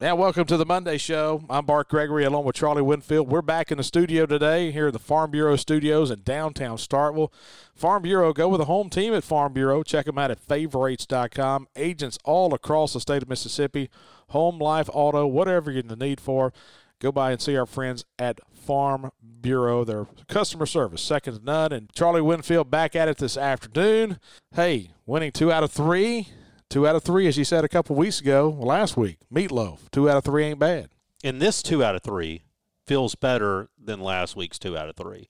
Now, 0.00 0.16
welcome 0.16 0.44
to 0.46 0.56
the 0.56 0.66
Monday 0.66 0.98
Show. 0.98 1.44
I'm 1.48 1.66
Bart 1.66 1.88
Gregory 1.88 2.24
along 2.24 2.44
with 2.46 2.56
Charlie 2.56 2.82
Winfield. 2.82 3.30
We're 3.30 3.42
back 3.42 3.70
in 3.70 3.78
the 3.78 3.84
studio 3.84 4.26
today 4.26 4.72
here 4.72 4.88
at 4.88 4.92
the 4.92 4.98
Farm 4.98 5.30
Bureau 5.30 5.54
Studios 5.54 6.10
in 6.10 6.22
downtown 6.22 6.78
Starkville. 6.78 7.32
Farm 7.76 8.02
Bureau, 8.02 8.32
go 8.32 8.48
with 8.48 8.60
a 8.60 8.64
home 8.64 8.90
team 8.90 9.14
at 9.14 9.22
Farm 9.22 9.52
Bureau. 9.52 9.84
Check 9.84 10.06
them 10.06 10.18
out 10.18 10.32
at 10.32 10.40
favorites.com. 10.40 11.68
Agents 11.76 12.18
all 12.24 12.52
across 12.52 12.92
the 12.92 13.00
state 13.00 13.22
of 13.22 13.28
Mississippi, 13.28 13.88
home, 14.30 14.58
life, 14.58 14.90
auto, 14.92 15.28
whatever 15.28 15.70
you're 15.70 15.82
in 15.82 15.86
the 15.86 15.94
need 15.94 16.20
for. 16.20 16.52
Go 16.98 17.12
by 17.12 17.30
and 17.30 17.40
see 17.40 17.56
our 17.56 17.64
friends 17.64 18.04
at 18.18 18.40
Farm 18.52 19.12
Bureau. 19.22 19.84
Their 19.84 20.06
customer 20.26 20.66
service, 20.66 21.02
second 21.02 21.38
to 21.38 21.44
none. 21.44 21.72
And 21.72 21.92
Charlie 21.92 22.20
Winfield 22.20 22.68
back 22.68 22.96
at 22.96 23.06
it 23.06 23.18
this 23.18 23.36
afternoon. 23.36 24.18
Hey, 24.56 24.90
winning 25.06 25.30
two 25.30 25.52
out 25.52 25.62
of 25.62 25.70
three. 25.70 26.30
Two 26.70 26.86
out 26.86 26.96
of 26.96 27.02
three, 27.02 27.26
as 27.26 27.38
you 27.38 27.44
said 27.44 27.64
a 27.64 27.68
couple 27.68 27.94
weeks 27.94 28.20
ago, 28.20 28.48
last 28.48 28.96
week. 28.96 29.18
Meatloaf. 29.32 29.90
Two 29.92 30.08
out 30.08 30.16
of 30.16 30.24
three 30.24 30.44
ain't 30.44 30.58
bad. 30.58 30.88
And 31.22 31.40
this 31.40 31.62
two 31.62 31.84
out 31.84 31.94
of 31.94 32.02
three 32.02 32.42
feels 32.86 33.14
better 33.14 33.68
than 33.78 34.00
last 34.00 34.36
week's 34.36 34.58
two 34.58 34.76
out 34.76 34.88
of 34.88 34.96
three. 34.96 35.28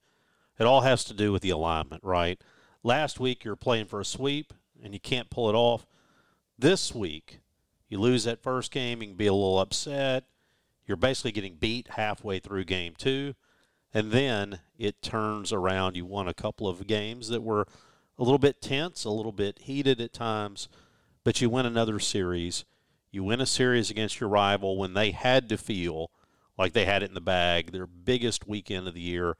It 0.58 0.64
all 0.64 0.82
has 0.82 1.04
to 1.04 1.14
do 1.14 1.32
with 1.32 1.42
the 1.42 1.50
alignment, 1.50 2.02
right? 2.04 2.40
Last 2.82 3.20
week 3.20 3.44
you're 3.44 3.56
playing 3.56 3.86
for 3.86 4.00
a 4.00 4.04
sweep 4.04 4.52
and 4.82 4.92
you 4.92 5.00
can't 5.00 5.30
pull 5.30 5.48
it 5.48 5.54
off. 5.54 5.86
This 6.58 6.94
week, 6.94 7.40
you 7.88 7.98
lose 7.98 8.24
that 8.24 8.42
first 8.42 8.70
game, 8.70 9.02
you 9.02 9.08
can 9.08 9.16
be 9.16 9.26
a 9.26 9.34
little 9.34 9.58
upset. 9.58 10.24
You're 10.86 10.96
basically 10.96 11.32
getting 11.32 11.56
beat 11.56 11.88
halfway 11.88 12.38
through 12.38 12.64
game 12.64 12.94
two. 12.96 13.34
And 13.92 14.10
then 14.10 14.60
it 14.76 15.02
turns 15.02 15.52
around. 15.52 15.96
You 15.96 16.04
won 16.04 16.28
a 16.28 16.34
couple 16.34 16.68
of 16.68 16.86
games 16.86 17.28
that 17.28 17.42
were 17.42 17.66
a 18.18 18.22
little 18.22 18.38
bit 18.38 18.60
tense, 18.60 19.04
a 19.04 19.10
little 19.10 19.32
bit 19.32 19.60
heated 19.60 20.00
at 20.00 20.12
times 20.12 20.68
but 21.24 21.40
you 21.40 21.50
win 21.50 21.66
another 21.66 21.98
series. 21.98 22.64
You 23.10 23.24
win 23.24 23.40
a 23.40 23.46
series 23.46 23.90
against 23.90 24.20
your 24.20 24.28
rival 24.28 24.76
when 24.76 24.94
they 24.94 25.10
had 25.10 25.48
to 25.48 25.56
feel 25.56 26.10
like 26.58 26.72
they 26.72 26.84
had 26.84 27.02
it 27.02 27.08
in 27.08 27.14
the 27.14 27.20
bag, 27.20 27.72
their 27.72 27.86
biggest 27.86 28.46
weekend 28.46 28.86
of 28.86 28.94
the 28.94 29.00
year. 29.00 29.36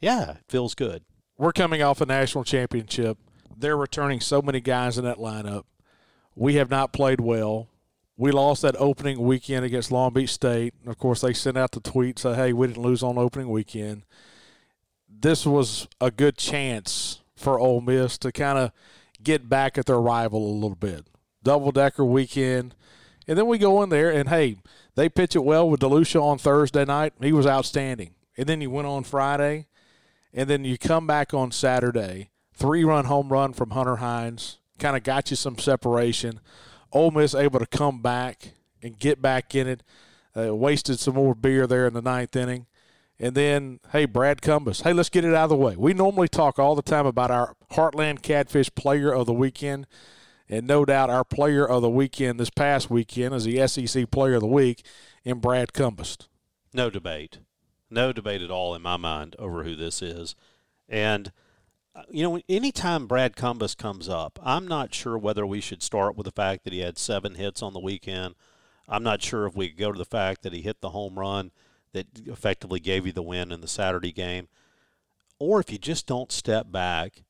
Yeah, 0.00 0.30
it 0.32 0.44
feels 0.48 0.74
good. 0.74 1.04
We're 1.36 1.52
coming 1.52 1.82
off 1.82 2.00
a 2.00 2.06
national 2.06 2.44
championship. 2.44 3.18
They're 3.56 3.76
returning 3.76 4.20
so 4.20 4.40
many 4.40 4.60
guys 4.60 4.98
in 4.98 5.04
that 5.04 5.18
lineup. 5.18 5.64
We 6.34 6.54
have 6.54 6.70
not 6.70 6.92
played 6.92 7.20
well. 7.20 7.68
We 8.16 8.30
lost 8.32 8.62
that 8.62 8.76
opening 8.78 9.20
weekend 9.20 9.64
against 9.64 9.92
Long 9.92 10.12
Beach 10.12 10.32
State. 10.32 10.74
Of 10.86 10.98
course, 10.98 11.20
they 11.20 11.32
sent 11.32 11.56
out 11.56 11.72
the 11.72 11.80
tweet 11.80 12.18
say, 12.18 12.34
"Hey, 12.34 12.52
we 12.52 12.66
didn't 12.66 12.82
lose 12.82 13.02
on 13.02 13.18
opening 13.18 13.48
weekend." 13.48 14.02
This 15.08 15.46
was 15.46 15.88
a 16.00 16.10
good 16.10 16.36
chance 16.36 17.22
for 17.36 17.58
Ole 17.58 17.80
Miss 17.80 18.18
to 18.18 18.32
kind 18.32 18.58
of 18.58 18.72
get 19.22 19.48
back 19.48 19.78
at 19.78 19.86
their 19.86 20.00
rival 20.00 20.44
a 20.44 20.54
little 20.54 20.76
bit. 20.76 21.06
Double 21.42 21.72
decker 21.72 22.04
weekend. 22.04 22.74
And 23.26 23.36
then 23.36 23.46
we 23.46 23.58
go 23.58 23.82
in 23.82 23.90
there 23.90 24.10
and 24.10 24.28
hey, 24.28 24.56
they 24.94 25.08
pitch 25.08 25.36
it 25.36 25.44
well 25.44 25.68
with 25.68 25.80
DeLucia 25.80 26.20
on 26.20 26.38
Thursday 26.38 26.84
night. 26.84 27.12
He 27.20 27.32
was 27.32 27.46
outstanding. 27.46 28.14
And 28.36 28.48
then 28.48 28.60
you 28.60 28.70
went 28.70 28.86
on 28.86 29.04
Friday, 29.04 29.66
and 30.32 30.48
then 30.48 30.64
you 30.64 30.78
come 30.78 31.06
back 31.06 31.34
on 31.34 31.50
Saturday. 31.50 32.30
Three 32.52 32.84
run 32.84 33.04
home 33.04 33.28
run 33.28 33.52
from 33.52 33.70
Hunter 33.70 33.96
Hines. 33.96 34.58
Kind 34.78 34.96
of 34.96 35.02
got 35.02 35.30
you 35.30 35.36
some 35.36 35.58
separation. 35.58 36.40
Ole 36.92 37.10
Miss 37.10 37.34
able 37.34 37.58
to 37.58 37.66
come 37.66 38.00
back 38.00 38.52
and 38.82 38.98
get 38.98 39.20
back 39.20 39.54
in 39.54 39.66
it. 39.66 39.82
Uh, 40.36 40.54
wasted 40.54 41.00
some 41.00 41.14
more 41.14 41.34
beer 41.34 41.66
there 41.66 41.86
in 41.86 41.94
the 41.94 42.02
ninth 42.02 42.36
inning. 42.36 42.66
And 43.20 43.34
then, 43.34 43.80
hey, 43.90 44.04
Brad 44.04 44.42
Cumbest. 44.42 44.82
Hey, 44.82 44.92
let's 44.92 45.08
get 45.08 45.24
it 45.24 45.34
out 45.34 45.44
of 45.44 45.50
the 45.50 45.56
way. 45.56 45.74
We 45.76 45.92
normally 45.92 46.28
talk 46.28 46.58
all 46.58 46.76
the 46.76 46.82
time 46.82 47.04
about 47.04 47.32
our 47.32 47.56
Heartland 47.72 48.22
Catfish 48.22 48.72
Player 48.74 49.12
of 49.12 49.26
the 49.26 49.32
Weekend. 49.32 49.86
And 50.48 50.66
no 50.66 50.84
doubt 50.84 51.10
our 51.10 51.24
player 51.24 51.66
of 51.68 51.82
the 51.82 51.90
weekend 51.90 52.40
this 52.40 52.48
past 52.48 52.88
weekend 52.88 53.34
is 53.34 53.44
the 53.44 53.66
SEC 53.66 54.10
Player 54.10 54.34
of 54.34 54.40
the 54.40 54.46
Week 54.46 54.82
in 55.22 55.40
Brad 55.40 55.74
Cumbest. 55.74 56.28
No 56.72 56.88
debate. 56.88 57.40
No 57.90 58.12
debate 58.12 58.40
at 58.40 58.50
all 58.50 58.74
in 58.74 58.80
my 58.80 58.96
mind 58.96 59.36
over 59.38 59.64
who 59.64 59.76
this 59.76 60.00
is. 60.00 60.34
And, 60.88 61.32
uh, 61.94 62.04
you 62.08 62.22
know, 62.22 62.40
anytime 62.48 63.06
Brad 63.06 63.36
Cumbest 63.36 63.76
comes 63.76 64.08
up, 64.08 64.38
I'm 64.42 64.66
not 64.66 64.94
sure 64.94 65.18
whether 65.18 65.44
we 65.44 65.60
should 65.60 65.82
start 65.82 66.16
with 66.16 66.24
the 66.24 66.32
fact 66.32 66.64
that 66.64 66.72
he 66.72 66.80
had 66.80 66.96
seven 66.96 67.34
hits 67.34 67.62
on 67.62 67.74
the 67.74 67.80
weekend. 67.80 68.34
I'm 68.88 69.02
not 69.02 69.20
sure 69.20 69.44
if 69.44 69.54
we 69.54 69.68
go 69.68 69.92
to 69.92 69.98
the 69.98 70.06
fact 70.06 70.42
that 70.44 70.54
he 70.54 70.62
hit 70.62 70.80
the 70.80 70.90
home 70.90 71.18
run– 71.18 71.50
that 71.92 72.06
effectively 72.26 72.80
gave 72.80 73.06
you 73.06 73.12
the 73.12 73.22
win 73.22 73.52
in 73.52 73.60
the 73.60 73.68
Saturday 73.68 74.12
game. 74.12 74.48
Or 75.38 75.60
if 75.60 75.70
you 75.70 75.78
just 75.78 76.06
don't 76.06 76.32
step 76.32 76.70
back, 76.70 77.22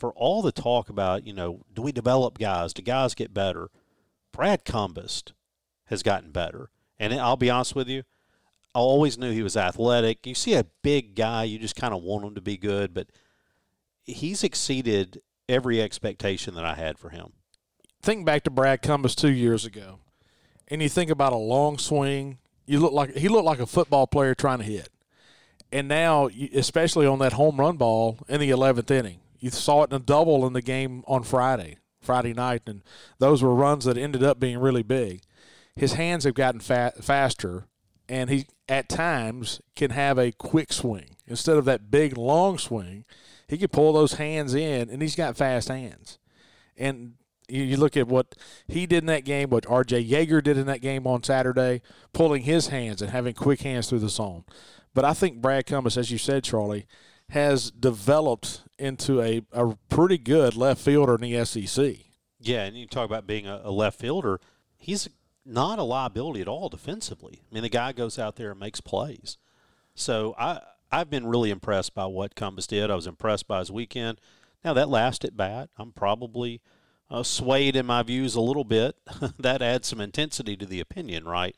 for 0.00 0.12
all 0.14 0.40
the 0.40 0.50
talk 0.50 0.88
about, 0.88 1.26
you 1.26 1.32
know, 1.32 1.62
do 1.72 1.82
we 1.82 1.92
develop 1.92 2.38
guys? 2.38 2.72
Do 2.72 2.82
guys 2.82 3.14
get 3.14 3.34
better? 3.34 3.70
Brad 4.32 4.64
Cumbest 4.64 5.34
has 5.86 6.02
gotten 6.02 6.30
better. 6.30 6.70
And 6.98 7.12
I'll 7.12 7.36
be 7.36 7.50
honest 7.50 7.76
with 7.76 7.88
you, 7.88 8.04
I 8.74 8.78
always 8.78 9.18
knew 9.18 9.30
he 9.30 9.42
was 9.42 9.56
athletic. 9.56 10.26
You 10.26 10.34
see 10.34 10.54
a 10.54 10.66
big 10.82 11.14
guy, 11.14 11.44
you 11.44 11.58
just 11.58 11.76
kind 11.76 11.92
of 11.92 12.02
want 12.02 12.24
him 12.24 12.34
to 12.34 12.40
be 12.40 12.56
good, 12.56 12.94
but 12.94 13.08
he's 14.04 14.42
exceeded 14.42 15.20
every 15.48 15.82
expectation 15.82 16.54
that 16.54 16.64
I 16.64 16.74
had 16.74 16.98
for 16.98 17.10
him. 17.10 17.32
Think 18.00 18.24
back 18.24 18.44
to 18.44 18.50
Brad 18.50 18.80
Cumbest 18.80 19.18
two 19.18 19.32
years 19.32 19.66
ago, 19.66 19.98
and 20.68 20.80
you 20.80 20.88
think 20.88 21.10
about 21.10 21.34
a 21.34 21.36
long 21.36 21.76
swing, 21.76 22.38
you 22.70 22.78
look 22.78 22.92
like 22.92 23.16
he 23.16 23.28
looked 23.28 23.46
like 23.46 23.58
a 23.58 23.66
football 23.66 24.06
player 24.06 24.32
trying 24.32 24.58
to 24.58 24.64
hit. 24.64 24.90
And 25.72 25.88
now, 25.88 26.28
especially 26.54 27.04
on 27.04 27.18
that 27.18 27.32
home 27.32 27.58
run 27.58 27.76
ball 27.76 28.18
in 28.28 28.40
the 28.40 28.50
11th 28.50 28.90
inning, 28.92 29.18
you 29.40 29.50
saw 29.50 29.82
it 29.82 29.90
in 29.90 29.96
a 29.96 30.00
double 30.00 30.46
in 30.46 30.52
the 30.52 30.62
game 30.62 31.02
on 31.08 31.24
Friday, 31.24 31.78
Friday 32.00 32.32
night, 32.32 32.62
and 32.66 32.82
those 33.18 33.42
were 33.42 33.54
runs 33.54 33.86
that 33.86 33.98
ended 33.98 34.22
up 34.22 34.38
being 34.38 34.58
really 34.58 34.84
big. 34.84 35.22
His 35.74 35.94
hands 35.94 36.22
have 36.22 36.34
gotten 36.34 36.60
fat, 36.60 37.02
faster, 37.02 37.66
and 38.08 38.30
he 38.30 38.46
at 38.68 38.88
times 38.88 39.60
can 39.74 39.90
have 39.90 40.16
a 40.16 40.32
quick 40.32 40.72
swing 40.72 41.16
instead 41.26 41.56
of 41.56 41.64
that 41.64 41.90
big 41.90 42.16
long 42.16 42.56
swing. 42.56 43.04
He 43.48 43.58
can 43.58 43.68
pull 43.68 43.92
those 43.92 44.14
hands 44.14 44.54
in, 44.54 44.90
and 44.90 45.02
he's 45.02 45.16
got 45.16 45.36
fast 45.36 45.68
hands. 45.68 46.20
And 46.76 47.14
you 47.50 47.76
look 47.76 47.96
at 47.96 48.08
what 48.08 48.34
he 48.68 48.86
did 48.86 49.02
in 49.02 49.06
that 49.06 49.24
game, 49.24 49.50
what 49.50 49.66
R.J. 49.68 50.04
Yeager 50.04 50.42
did 50.42 50.56
in 50.56 50.66
that 50.66 50.80
game 50.80 51.06
on 51.06 51.22
Saturday, 51.22 51.82
pulling 52.12 52.42
his 52.42 52.68
hands 52.68 53.02
and 53.02 53.10
having 53.10 53.34
quick 53.34 53.62
hands 53.62 53.88
through 53.88 54.00
the 54.00 54.08
zone. 54.08 54.44
But 54.94 55.04
I 55.04 55.12
think 55.12 55.40
Brad 55.40 55.66
Cumbest, 55.66 55.96
as 55.96 56.10
you 56.10 56.18
said, 56.18 56.44
Charlie, 56.44 56.86
has 57.30 57.70
developed 57.70 58.62
into 58.78 59.20
a, 59.20 59.42
a 59.52 59.76
pretty 59.88 60.18
good 60.18 60.56
left 60.56 60.80
fielder 60.80 61.14
in 61.14 61.20
the 61.20 61.44
SEC. 61.44 61.96
Yeah, 62.40 62.64
and 62.64 62.76
you 62.76 62.86
talk 62.86 63.04
about 63.06 63.26
being 63.26 63.46
a, 63.46 63.60
a 63.64 63.70
left 63.70 64.00
fielder. 64.00 64.40
He's 64.76 65.08
not 65.44 65.78
a 65.78 65.82
liability 65.84 66.40
at 66.40 66.48
all 66.48 66.68
defensively. 66.68 67.42
I 67.50 67.54
mean, 67.54 67.62
the 67.62 67.68
guy 67.68 67.92
goes 67.92 68.18
out 68.18 68.36
there 68.36 68.50
and 68.52 68.60
makes 68.60 68.80
plays. 68.80 69.38
So 69.94 70.34
I 70.38 70.60
I've 70.90 71.10
been 71.10 71.26
really 71.26 71.50
impressed 71.50 71.94
by 71.94 72.06
what 72.06 72.34
Cumbest 72.34 72.70
did. 72.70 72.90
I 72.90 72.96
was 72.96 73.06
impressed 73.06 73.46
by 73.46 73.60
his 73.60 73.70
weekend. 73.70 74.20
Now 74.64 74.72
that 74.74 74.88
last 74.88 75.24
at 75.24 75.36
bat, 75.36 75.70
I'm 75.76 75.92
probably– 75.92 76.60
uh, 77.10 77.22
swayed 77.22 77.76
in 77.76 77.86
my 77.86 78.02
views 78.02 78.34
a 78.34 78.40
little 78.40 78.64
bit. 78.64 78.96
that 79.38 79.62
adds 79.62 79.88
some 79.88 80.00
intensity 80.00 80.56
to 80.56 80.66
the 80.66 80.80
opinion, 80.80 81.24
right? 81.24 81.56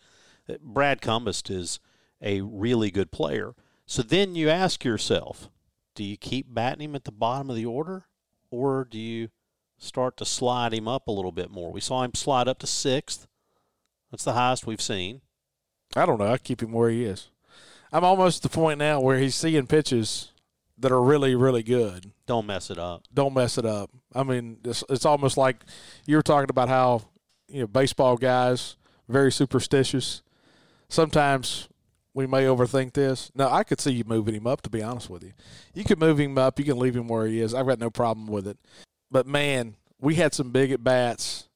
Brad 0.61 1.01
Cumbest 1.01 1.51
is 1.51 1.79
a 2.21 2.41
really 2.41 2.91
good 2.91 3.13
player. 3.13 3.55
So 3.87 4.03
then 4.03 4.35
you 4.35 4.49
ask 4.49 4.85
yourself, 4.85 5.51
do 5.95 6.05
you 6.05 6.17
keep 6.17 6.53
batting 6.53 6.91
him 6.91 6.95
at 6.95 7.05
the 7.05 7.13
bottom 7.13 7.51
of 7.51 7.57
the 7.57 7.67
order, 7.67 8.07
or 8.51 8.85
do 8.85 8.99
you 8.99 9.29
start 9.79 10.17
to 10.17 10.25
slide 10.25 10.73
him 10.73 10.89
up 10.89 11.07
a 11.07 11.13
little 11.13 11.33
bit 11.33 11.51
more? 11.51 11.71
We 11.71 11.81
saw 11.81 12.03
him 12.03 12.15
slide 12.15 12.49
up 12.49 12.59
to 12.61 12.67
sixth. 12.67 13.27
That's 14.11 14.25
the 14.25 14.33
highest 14.33 14.67
we've 14.67 14.81
seen. 14.81 15.21
I 15.95 16.07
don't 16.07 16.19
know. 16.19 16.33
I 16.33 16.39
keep 16.39 16.63
him 16.63 16.73
where 16.73 16.91
he 16.91 17.05
is. 17.05 17.29
I'm 17.93 18.05
almost 18.05 18.45
at 18.45 18.51
the 18.51 18.57
point 18.57 18.79
now 18.79 19.01
where 19.01 19.19
he's 19.19 19.35
seeing 19.35 19.67
pitches 19.67 20.33
that 20.83 20.93
are 20.93 21.03
really, 21.03 21.35
really 21.35 21.63
good. 21.63 22.13
Don't 22.27 22.47
mess 22.47 22.71
it 22.71 22.79
up. 22.79 23.05
Don't 23.13 23.35
mess 23.35 23.57
it 23.59 23.65
up. 23.65 23.91
I 24.15 24.23
mean, 24.23 24.59
it's, 24.65 24.85
it's 24.89 25.07
almost 25.07 25.37
like 25.37 25.65
you 26.07 26.17
were 26.17 26.23
talking 26.23 26.51
about 26.51 26.69
how 26.69 27.03
you 27.49 27.61
know 27.61 27.67
baseball 27.67 28.17
guys 28.17 28.77
very 29.09 29.31
superstitious. 29.31 30.23
Sometimes 30.89 31.69
we 32.15 32.27
may 32.27 32.45
overthink 32.45 32.95
this. 32.95 33.31
No, 33.35 33.49
I 33.49 33.63
could 33.63 33.81
see 33.81 33.93
you 33.93 34.05
moving 34.05 34.35
him 34.35 34.47
up. 34.47 34.63
To 34.63 34.71
be 34.71 34.83
honest 34.83 35.09
with 35.09 35.23
you, 35.23 35.33
you 35.75 35.85
could 35.85 36.01
move 36.01 36.19
him 36.19 36.37
up. 36.39 36.59
You 36.59 36.65
can 36.65 36.79
leave 36.79 36.97
him 36.97 37.09
where 37.09 37.27
he 37.27 37.41
is. 37.41 37.55
I've 37.55 37.67
got 37.67 37.79
no 37.79 37.91
problem 37.91 38.27
with 38.27 38.47
it. 38.47 38.59
But 39.11 39.27
man, 39.27 39.77
we 40.01 40.17
had 40.17 40.35
some 40.35 40.51
big 40.51 40.73
at 40.73 40.83
bats. 40.83 41.49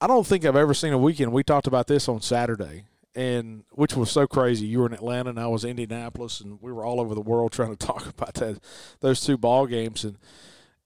I 0.00 0.06
don't 0.06 0.26
think 0.26 0.44
I've 0.44 0.56
ever 0.56 0.74
seen 0.74 0.92
a 0.92 0.98
weekend. 0.98 1.32
We 1.32 1.42
talked 1.42 1.66
about 1.66 1.86
this 1.86 2.08
on 2.08 2.20
Saturday, 2.20 2.84
and 3.16 3.64
which 3.70 3.96
was 3.96 4.10
so 4.10 4.26
crazy. 4.26 4.66
You 4.66 4.80
were 4.80 4.86
in 4.86 4.92
Atlanta 4.92 5.30
and 5.30 5.40
I 5.40 5.46
was 5.46 5.64
in 5.64 5.70
Indianapolis, 5.70 6.40
and 6.40 6.60
we 6.60 6.70
were 6.70 6.84
all 6.84 7.00
over 7.00 7.14
the 7.14 7.20
world 7.22 7.50
trying 7.52 7.74
to 7.74 7.86
talk 7.86 8.06
about 8.06 8.34
that 8.34 8.60
those 9.00 9.20
two 9.20 9.38
ball 9.38 9.66
games, 9.66 10.04
and 10.04 10.18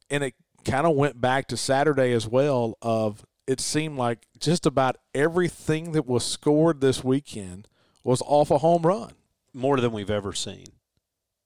and 0.08 0.24
it 0.24 0.34
kind 0.64 0.86
of 0.86 0.94
went 0.94 1.20
back 1.20 1.48
to 1.48 1.56
Saturday 1.56 2.12
as 2.12 2.26
well. 2.26 2.78
Of 2.80 3.26
it 3.46 3.60
seemed 3.60 3.98
like 3.98 4.26
just 4.38 4.64
about 4.64 4.96
everything 5.12 5.92
that 5.92 6.06
was 6.06 6.24
scored 6.24 6.80
this 6.80 7.02
weekend 7.02 7.66
was 8.04 8.22
off 8.22 8.50
a 8.50 8.58
home 8.58 8.82
run. 8.82 9.12
More 9.52 9.80
than 9.80 9.90
we've 9.90 10.10
ever 10.10 10.32
seen. 10.32 10.66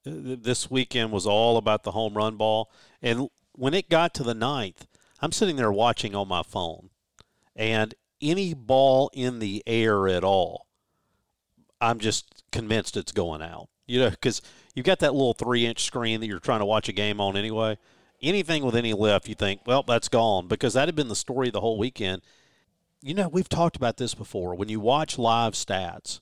Uh, 0.06 0.36
this 0.38 0.70
weekend 0.70 1.10
was 1.10 1.26
all 1.26 1.56
about 1.56 1.84
the 1.84 1.92
home 1.92 2.14
run 2.14 2.36
ball, 2.36 2.70
and 3.00 3.30
when 3.52 3.72
it 3.72 3.88
got 3.88 4.12
to 4.14 4.22
the 4.22 4.34
ninth, 4.34 4.86
I'm 5.20 5.32
sitting 5.32 5.56
there 5.56 5.72
watching 5.72 6.14
on 6.14 6.28
my 6.28 6.42
phone, 6.42 6.90
and 7.56 7.94
any 8.20 8.52
ball 8.52 9.10
in 9.14 9.38
the 9.38 9.62
air 9.66 10.06
at 10.06 10.22
all 10.22 10.63
I'm 11.84 11.98
just 11.98 12.42
convinced 12.52 12.96
it's 12.96 13.12
going 13.12 13.42
out. 13.42 13.68
You 13.86 14.00
know, 14.00 14.10
because 14.10 14.40
you've 14.74 14.86
got 14.86 15.00
that 15.00 15.12
little 15.12 15.34
three 15.34 15.66
inch 15.66 15.84
screen 15.84 16.20
that 16.20 16.26
you're 16.26 16.38
trying 16.38 16.60
to 16.60 16.66
watch 16.66 16.88
a 16.88 16.92
game 16.92 17.20
on 17.20 17.36
anyway. 17.36 17.76
Anything 18.22 18.64
with 18.64 18.74
any 18.74 18.94
lift, 18.94 19.28
you 19.28 19.34
think, 19.34 19.60
well, 19.66 19.82
that's 19.82 20.08
gone 20.08 20.48
because 20.48 20.72
that 20.72 20.88
had 20.88 20.94
been 20.94 21.08
the 21.08 21.16
story 21.16 21.50
the 21.50 21.60
whole 21.60 21.78
weekend. 21.78 22.22
You 23.02 23.12
know, 23.12 23.28
we've 23.28 23.48
talked 23.48 23.76
about 23.76 23.98
this 23.98 24.14
before. 24.14 24.54
When 24.54 24.70
you 24.70 24.80
watch 24.80 25.18
live 25.18 25.52
stats, 25.52 26.20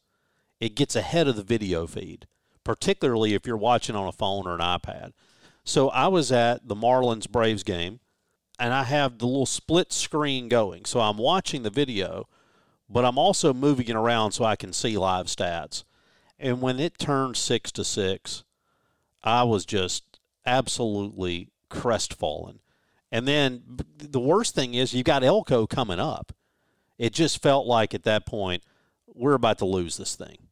it 0.58 0.74
gets 0.74 0.96
ahead 0.96 1.28
of 1.28 1.36
the 1.36 1.44
video 1.44 1.86
feed, 1.86 2.26
particularly 2.64 3.34
if 3.34 3.46
you're 3.46 3.56
watching 3.56 3.94
on 3.94 4.08
a 4.08 4.12
phone 4.12 4.48
or 4.48 4.54
an 4.54 4.60
iPad. 4.60 5.12
So 5.62 5.90
I 5.90 6.08
was 6.08 6.32
at 6.32 6.66
the 6.66 6.74
Marlins 6.74 7.30
Braves 7.30 7.62
game, 7.62 8.00
and 8.58 8.74
I 8.74 8.82
have 8.84 9.18
the 9.18 9.26
little 9.26 9.46
split 9.46 9.92
screen 9.92 10.48
going. 10.48 10.84
So 10.84 10.98
I'm 11.00 11.18
watching 11.18 11.62
the 11.62 11.70
video 11.70 12.26
but 12.92 13.04
I'm 13.04 13.18
also 13.18 13.54
moving 13.54 13.88
it 13.88 13.96
around 13.96 14.32
so 14.32 14.44
I 14.44 14.56
can 14.56 14.72
see 14.72 14.98
live 14.98 15.26
stats. 15.26 15.84
And 16.38 16.60
when 16.60 16.78
it 16.78 16.98
turned 16.98 17.36
six 17.36 17.72
to 17.72 17.84
six, 17.84 18.44
I 19.24 19.44
was 19.44 19.64
just 19.64 20.18
absolutely 20.44 21.48
crestfallen. 21.70 22.58
And 23.10 23.26
then 23.26 23.62
the 23.96 24.20
worst 24.20 24.54
thing 24.54 24.74
is 24.74 24.92
you've 24.92 25.04
got 25.04 25.24
Elko 25.24 25.66
coming 25.66 26.00
up. 26.00 26.32
It 26.98 27.12
just 27.12 27.42
felt 27.42 27.66
like 27.66 27.94
at 27.94 28.04
that 28.04 28.26
point 28.26 28.62
we're 29.06 29.34
about 29.34 29.58
to 29.58 29.64
lose 29.64 29.96
this 29.96 30.16
thing. 30.16 30.48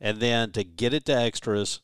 And 0.00 0.18
then 0.18 0.50
to 0.52 0.64
get 0.64 0.94
it 0.94 1.04
to 1.06 1.16
extras, 1.16 1.80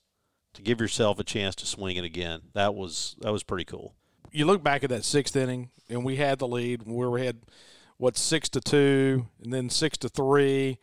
to 0.54 0.62
give 0.62 0.81
yourself 0.81 1.19
a 1.19 1.25
chance 1.25 1.54
to 1.56 1.66
swing 1.66 1.96
it 1.96 2.04
again, 2.04 2.40
that 2.54 2.75
was 2.75 3.16
that 3.20 3.32
was 3.32 3.42
pretty 3.42 3.64
cool. 3.64 3.94
You 4.32 4.46
look 4.46 4.62
back 4.62 4.84
at 4.84 4.90
that 4.90 5.04
sixth 5.04 5.37
inning, 5.37 5.70
and 5.88 6.04
we 6.04 6.16
had 6.16 6.38
the 6.38 6.49
lead. 6.49 6.82
we 6.84 7.25
had 7.25 7.42
what 7.98 8.16
six 8.16 8.48
to 8.50 8.60
two, 8.60 9.26
and 9.43 9.52
then 9.52 9.70
six 9.70 9.98
to 9.98 10.08
three. 10.08 10.78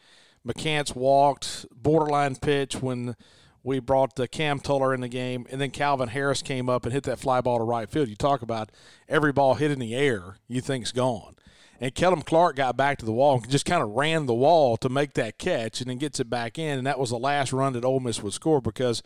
McCants 0.45 0.95
walked, 0.95 1.65
borderline 1.71 2.35
pitch 2.35 2.81
when 2.81 3.15
we 3.63 3.79
brought 3.79 4.15
the 4.15 4.27
Cam 4.27 4.59
Tullar 4.59 4.93
in 4.93 5.01
the 5.01 5.07
game, 5.07 5.47
and 5.49 5.61
then 5.61 5.71
Calvin 5.71 6.09
Harris 6.09 6.41
came 6.41 6.67
up 6.67 6.83
and 6.83 6.91
hit 6.91 7.03
that 7.03 7.19
fly 7.19 7.39
ball 7.39 7.59
to 7.59 7.63
right 7.63 7.89
field. 7.89 8.09
You 8.09 8.15
talk 8.15 8.41
about 8.41 8.71
every 9.07 9.31
ball 9.31 9.55
hit 9.55 9.71
in 9.71 9.79
the 9.79 9.95
air, 9.95 10.35
you 10.47 10.59
think's 10.59 10.91
gone. 10.91 11.35
And 11.79 11.95
Kellum 11.95 12.21
Clark 12.21 12.55
got 12.55 12.77
back 12.77 12.97
to 12.99 13.05
the 13.05 13.13
wall 13.13 13.35
and 13.35 13.49
just 13.49 13.65
kind 13.65 13.81
of 13.81 13.89
ran 13.89 14.25
the 14.25 14.33
wall 14.33 14.77
to 14.77 14.89
make 14.89 15.13
that 15.13 15.37
catch, 15.37 15.79
and 15.79 15.89
then 15.89 15.97
gets 15.97 16.19
it 16.19 16.29
back 16.29 16.59
in. 16.59 16.77
And 16.77 16.87
that 16.87 16.99
was 16.99 17.09
the 17.09 17.17
last 17.17 17.53
run 17.53 17.73
that 17.73 17.85
Ole 17.85 17.99
Miss 17.99 18.21
would 18.21 18.33
score 18.33 18.61
because 18.61 19.01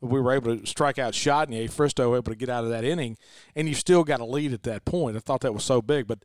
we 0.00 0.20
were 0.20 0.32
able 0.32 0.56
to 0.56 0.66
strike 0.66 0.98
out 0.98 1.14
Chatagnier, 1.14 1.70
Fristoe 1.70 2.16
able 2.16 2.32
to 2.32 2.36
get 2.36 2.48
out 2.48 2.64
of 2.64 2.70
that 2.70 2.84
inning, 2.84 3.16
and 3.54 3.68
you 3.68 3.74
still 3.74 4.04
got 4.04 4.20
a 4.20 4.24
lead 4.24 4.52
at 4.52 4.62
that 4.64 4.84
point. 4.84 5.16
I 5.16 5.20
thought 5.20 5.40
that 5.40 5.54
was 5.54 5.64
so 5.64 5.82
big, 5.82 6.06
but 6.06 6.20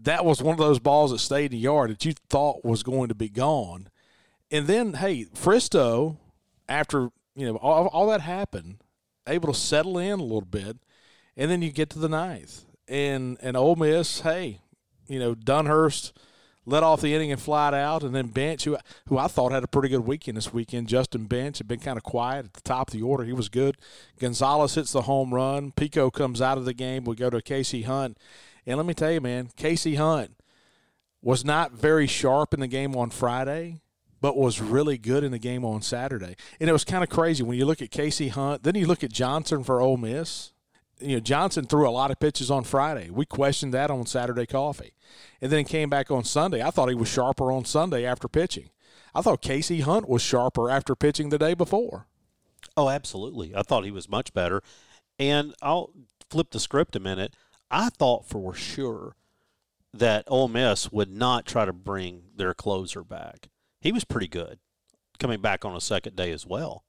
that 0.00 0.24
was 0.24 0.42
one 0.42 0.52
of 0.52 0.58
those 0.58 0.78
balls 0.78 1.10
that 1.10 1.18
stayed 1.18 1.46
in 1.46 1.52
the 1.52 1.58
yard 1.58 1.90
that 1.90 2.04
you 2.04 2.12
thought 2.28 2.64
was 2.64 2.82
going 2.82 3.08
to 3.08 3.14
be 3.14 3.28
gone. 3.28 3.88
And 4.50 4.66
then, 4.66 4.94
hey, 4.94 5.24
Fristoe, 5.34 6.16
after 6.68 7.10
you 7.34 7.46
know 7.46 7.56
all, 7.56 7.88
all 7.88 8.06
that 8.08 8.20
happened, 8.20 8.78
able 9.26 9.52
to 9.52 9.58
settle 9.58 9.98
in 9.98 10.20
a 10.20 10.22
little 10.22 10.42
bit, 10.42 10.76
and 11.36 11.50
then 11.50 11.62
you 11.62 11.72
get 11.72 11.90
to 11.90 11.98
the 11.98 12.08
ninth, 12.08 12.64
and 12.88 13.38
and 13.40 13.56
Ole 13.56 13.76
Miss, 13.76 14.20
hey, 14.20 14.60
you 15.08 15.18
know 15.18 15.34
Dunhurst 15.34 16.12
let 16.66 16.82
off 16.82 17.00
the 17.00 17.14
inning 17.14 17.30
and 17.30 17.40
flied 17.40 17.74
out, 17.74 18.02
and 18.02 18.14
then 18.14 18.28
Bench, 18.28 18.64
who 18.64 18.76
who 19.08 19.18
I 19.18 19.26
thought 19.26 19.52
had 19.52 19.64
a 19.64 19.68
pretty 19.68 19.88
good 19.88 20.06
weekend 20.06 20.36
this 20.36 20.52
weekend, 20.52 20.88
Justin 20.88 21.24
Bench 21.24 21.58
had 21.58 21.68
been 21.68 21.80
kind 21.80 21.96
of 21.96 22.02
quiet 22.02 22.46
at 22.46 22.52
the 22.54 22.60
top 22.62 22.88
of 22.88 22.94
the 22.94 23.02
order. 23.02 23.24
He 23.24 23.32
was 23.32 23.48
good. 23.48 23.76
Gonzalez 24.18 24.74
hits 24.74 24.92
the 24.92 25.02
home 25.02 25.34
run. 25.34 25.72
Pico 25.72 26.10
comes 26.10 26.40
out 26.40 26.58
of 26.58 26.64
the 26.64 26.74
game. 26.74 27.04
We 27.04 27.16
go 27.16 27.30
to 27.30 27.38
KC 27.38 27.84
Hunt, 27.84 28.16
and 28.66 28.76
let 28.76 28.86
me 28.86 28.94
tell 28.94 29.12
you, 29.12 29.20
man, 29.20 29.48
KC 29.56 29.96
Hunt 29.96 30.32
was 31.22 31.44
not 31.44 31.72
very 31.72 32.06
sharp 32.06 32.52
in 32.52 32.60
the 32.60 32.66
game 32.66 32.94
on 32.94 33.10
Friday, 33.10 33.80
but 34.20 34.36
was 34.36 34.60
really 34.60 34.98
good 34.98 35.24
in 35.24 35.32
the 35.32 35.38
game 35.38 35.64
on 35.64 35.82
Saturday. 35.82 36.36
And 36.60 36.68
it 36.68 36.72
was 36.72 36.84
kind 36.84 37.02
of 37.02 37.10
crazy 37.10 37.42
when 37.42 37.58
you 37.58 37.66
look 37.66 37.82
at 37.82 37.90
KC 37.90 38.30
Hunt, 38.30 38.62
then 38.62 38.74
you 38.74 38.86
look 38.86 39.04
at 39.04 39.12
Johnson 39.12 39.64
for 39.64 39.80
Ole 39.80 39.96
Miss. 39.96 40.52
You 41.00 41.16
know, 41.16 41.20
Johnson 41.20 41.66
threw 41.66 41.88
a 41.88 41.90
lot 41.90 42.10
of 42.10 42.20
pitches 42.20 42.50
on 42.50 42.64
Friday. 42.64 43.10
We 43.10 43.26
questioned 43.26 43.74
that 43.74 43.90
on 43.90 44.06
Saturday 44.06 44.46
Coffee. 44.46 44.94
And 45.40 45.50
then 45.50 45.58
he 45.58 45.64
came 45.64 45.90
back 45.90 46.10
on 46.10 46.24
Sunday. 46.24 46.62
I 46.62 46.70
thought 46.70 46.88
he 46.88 46.94
was 46.94 47.08
sharper 47.08 47.50
on 47.50 47.64
Sunday 47.64 48.04
after 48.06 48.28
pitching. 48.28 48.70
I 49.14 49.22
thought 49.22 49.42
KC 49.42 49.82
Hunt 49.82 50.08
was 50.08 50.22
sharper 50.22 50.70
after 50.70 50.94
pitching 50.94 51.28
the 51.28 51.38
day 51.38 51.54
before. 51.54 52.06
Oh, 52.76 52.88
absolutely. 52.88 53.54
I 53.54 53.62
thought 53.62 53.84
he 53.84 53.90
was 53.90 54.08
much 54.08 54.32
better. 54.32 54.62
And 55.18 55.54
I'll 55.62 55.90
flip 56.30 56.50
the 56.50 56.60
script 56.60 56.96
a 56.96 57.00
minute. 57.00 57.34
I 57.74 57.88
thought 57.88 58.24
for 58.24 58.54
sure 58.54 59.16
that 59.92 60.24
Ole 60.28 60.46
Miss 60.46 60.92
would 60.92 61.10
not 61.10 61.44
try 61.44 61.64
to 61.64 61.72
bring 61.72 62.22
their 62.36 62.54
closer 62.54 63.02
back. 63.02 63.48
He 63.80 63.90
was 63.90 64.04
pretty 64.04 64.28
good 64.28 64.60
coming 65.18 65.40
back 65.40 65.64
on 65.64 65.74
a 65.74 65.80
second 65.80 66.14
day 66.14 66.30
as 66.30 66.46
well. 66.46 66.84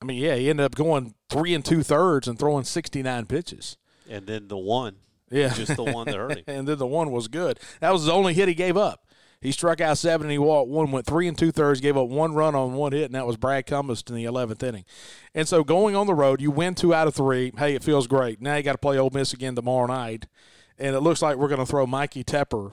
I 0.00 0.06
mean, 0.06 0.16
yeah, 0.16 0.36
he 0.36 0.48
ended 0.48 0.64
up 0.64 0.74
going 0.74 1.14
three 1.28 1.52
and 1.52 1.62
two 1.62 1.82
thirds 1.82 2.26
and 2.26 2.38
throwing 2.38 2.64
69 2.64 3.26
pitches. 3.26 3.76
And 4.08 4.26
then 4.26 4.48
the 4.48 4.56
one, 4.56 4.96
yeah, 5.30 5.52
just 5.52 5.76
the 5.76 5.84
one 5.84 6.06
that 6.06 6.16
hurt 6.16 6.38
him. 6.38 6.44
and 6.46 6.66
then 6.66 6.78
the 6.78 6.86
one 6.86 7.10
was 7.10 7.28
good. 7.28 7.60
That 7.80 7.92
was 7.92 8.06
the 8.06 8.12
only 8.12 8.32
hit 8.32 8.48
he 8.48 8.54
gave 8.54 8.76
up. 8.76 9.06
He 9.42 9.52
struck 9.52 9.80
out 9.80 9.98
seven 9.98 10.26
and 10.26 10.32
he 10.32 10.38
walked 10.38 10.70
one, 10.70 10.92
went 10.92 11.06
three 11.06 11.26
and 11.26 11.36
two 11.36 11.50
thirds, 11.50 11.80
gave 11.80 11.96
up 11.96 12.08
one 12.08 12.32
run 12.32 12.54
on 12.54 12.74
one 12.74 12.92
hit, 12.92 13.06
and 13.06 13.14
that 13.14 13.26
was 13.26 13.36
Brad 13.36 13.66
Cumbest 13.66 14.08
in 14.08 14.16
the 14.16 14.24
11th 14.24 14.62
inning. 14.62 14.84
And 15.34 15.48
so 15.48 15.64
going 15.64 15.96
on 15.96 16.06
the 16.06 16.14
road, 16.14 16.40
you 16.40 16.50
win 16.50 16.74
two 16.74 16.94
out 16.94 17.08
of 17.08 17.14
three. 17.14 17.52
Hey, 17.58 17.74
it 17.74 17.82
feels 17.82 18.06
great. 18.06 18.40
Now 18.40 18.56
you 18.56 18.62
got 18.62 18.72
to 18.72 18.78
play 18.78 18.98
Ole 18.98 19.10
Miss 19.10 19.32
again 19.32 19.54
tomorrow 19.56 19.86
night, 19.86 20.26
and 20.78 20.94
it 20.94 21.00
looks 21.00 21.20
like 21.20 21.36
we're 21.36 21.48
going 21.48 21.60
to 21.60 21.66
throw 21.66 21.86
Mikey 21.86 22.24
Tepper 22.24 22.72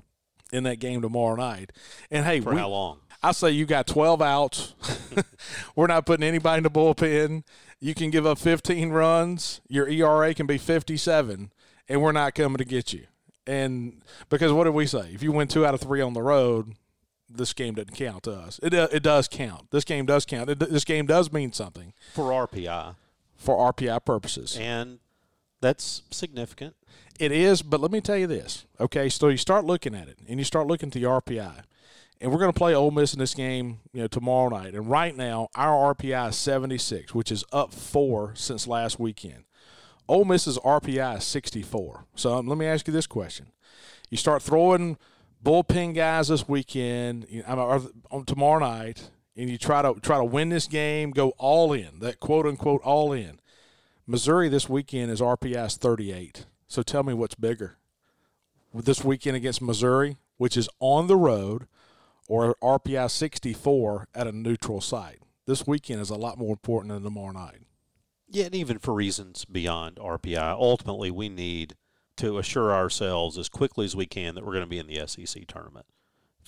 in 0.51 0.63
that 0.63 0.79
game 0.79 1.01
tomorrow 1.01 1.35
night. 1.35 1.71
And 2.11 2.25
hey, 2.25 2.39
for 2.39 2.51
we, 2.51 2.57
how 2.59 2.69
long? 2.69 2.99
I 3.21 3.31
say 3.31 3.51
you 3.51 3.65
got 3.65 3.87
12 3.87 4.21
outs. 4.21 4.75
we're 5.75 5.87
not 5.87 6.05
putting 6.05 6.23
anybody 6.23 6.59
in 6.59 6.63
the 6.63 6.69
bullpen. 6.69 7.43
You 7.79 7.93
can 7.93 8.09
give 8.09 8.25
up 8.25 8.37
15 8.37 8.89
runs. 8.89 9.61
Your 9.67 9.87
ERA 9.87 10.33
can 10.33 10.45
be 10.45 10.57
57, 10.57 11.51
and 11.87 12.01
we're 12.01 12.11
not 12.11 12.35
coming 12.35 12.57
to 12.57 12.65
get 12.65 12.93
you. 12.93 13.05
And 13.49 14.03
because 14.29 14.53
what 14.53 14.65
did 14.65 14.75
we 14.75 14.85
say? 14.85 15.09
If 15.11 15.23
you 15.23 15.31
win 15.31 15.47
two 15.47 15.65
out 15.65 15.73
of 15.73 15.81
three 15.81 16.01
on 16.01 16.13
the 16.13 16.21
road, 16.21 16.75
this 17.27 17.51
game 17.51 17.73
doesn't 17.73 17.95
count 17.95 18.23
to 18.23 18.33
us. 18.33 18.59
It, 18.61 18.75
it 18.75 19.01
does 19.01 19.27
count. 19.27 19.71
This 19.71 19.83
game 19.83 20.05
does 20.05 20.23
count. 20.23 20.51
It, 20.51 20.59
this 20.59 20.85
game 20.85 21.07
does 21.07 21.33
mean 21.33 21.51
something 21.51 21.93
for 22.13 22.25
RPI. 22.25 22.95
For 23.37 23.73
RPI 23.73 24.05
purposes. 24.05 24.55
And 24.55 24.99
that's 25.61 26.03
significant. 26.11 26.75
It 27.19 27.31
is, 27.31 27.63
but 27.63 27.81
let 27.81 27.91
me 27.91 28.01
tell 28.01 28.17
you 28.17 28.27
this. 28.27 28.67
Okay, 28.79 29.09
so 29.09 29.29
you 29.29 29.37
start 29.37 29.65
looking 29.65 29.95
at 29.95 30.07
it, 30.07 30.19
and 30.27 30.37
you 30.37 30.45
start 30.45 30.67
looking 30.67 30.89
at 30.89 30.93
the 30.93 31.03
RPI, 31.03 31.63
and 32.21 32.31
we're 32.31 32.37
going 32.37 32.53
to 32.53 32.57
play 32.57 32.75
Ole 32.75 32.91
Miss 32.91 33.13
in 33.13 33.19
this 33.19 33.33
game, 33.33 33.79
you 33.93 34.01
know, 34.01 34.07
tomorrow 34.07 34.49
night. 34.49 34.75
And 34.75 34.89
right 34.89 35.17
now, 35.17 35.49
our 35.55 35.95
RPI 35.95 36.29
is 36.29 36.35
76, 36.35 37.15
which 37.15 37.31
is 37.31 37.43
up 37.51 37.73
four 37.73 38.33
since 38.35 38.67
last 38.67 38.99
weekend. 38.99 39.45
Ole 40.09 40.25
Miss's 40.25 40.57
RPI 40.57 41.19
is 41.19 41.23
64. 41.23 42.05
So 42.15 42.33
um, 42.33 42.47
let 42.47 42.57
me 42.57 42.65
ask 42.65 42.87
you 42.87 42.91
this 42.91 43.05
question: 43.05 43.51
You 44.09 44.17
start 44.17 44.41
throwing 44.41 44.97
bullpen 45.45 45.93
guys 45.93 46.29
this 46.29 46.49
weekend, 46.49 47.27
on 47.47 48.25
tomorrow 48.25 48.59
night, 48.59 49.11
and 49.37 49.49
you 49.49 49.59
try 49.59 49.83
to 49.83 49.99
try 50.01 50.17
to 50.17 50.23
win 50.23 50.49
this 50.49 50.67
game, 50.67 51.11
go 51.11 51.29
all 51.37 51.73
in, 51.73 51.99
that 51.99 52.19
quote 52.19 52.47
unquote 52.47 52.81
all 52.81 53.13
in. 53.13 53.39
Missouri 54.07 54.49
this 54.49 54.67
weekend 54.67 55.11
is 55.11 55.21
RPI 55.21 55.67
is 55.67 55.77
38. 55.77 56.47
So 56.65 56.81
tell 56.81 57.03
me 57.03 57.13
what's 57.13 57.35
bigger, 57.35 57.77
this 58.73 59.03
weekend 59.03 59.37
against 59.37 59.61
Missouri, 59.61 60.17
which 60.37 60.57
is 60.57 60.67
on 60.79 61.05
the 61.05 61.17
road, 61.17 61.67
or 62.27 62.55
RPI 62.63 63.11
64 63.11 64.07
at 64.15 64.25
a 64.25 64.31
neutral 64.31 64.81
site. 64.81 65.19
This 65.45 65.67
weekend 65.67 66.01
is 66.01 66.09
a 66.09 66.15
lot 66.15 66.39
more 66.39 66.51
important 66.51 66.93
than 66.93 67.03
tomorrow 67.03 67.31
night. 67.31 67.61
Yeah, 68.31 68.45
and 68.45 68.55
even 68.55 68.77
for 68.77 68.93
reasons 68.93 69.45
beyond 69.45 69.95
RPI, 69.95 70.51
ultimately 70.51 71.09
we 71.09 71.29
need 71.29 71.75
to 72.17 72.37
assure 72.37 72.71
ourselves 72.71 73.37
as 73.37 73.49
quickly 73.49 73.85
as 73.85 73.95
we 73.95 74.05
can 74.05 74.35
that 74.35 74.45
we're 74.45 74.53
going 74.53 74.63
to 74.63 74.67
be 74.67 74.77
in 74.77 74.87
the 74.87 75.07
SEC 75.07 75.47
tournament. 75.47 75.85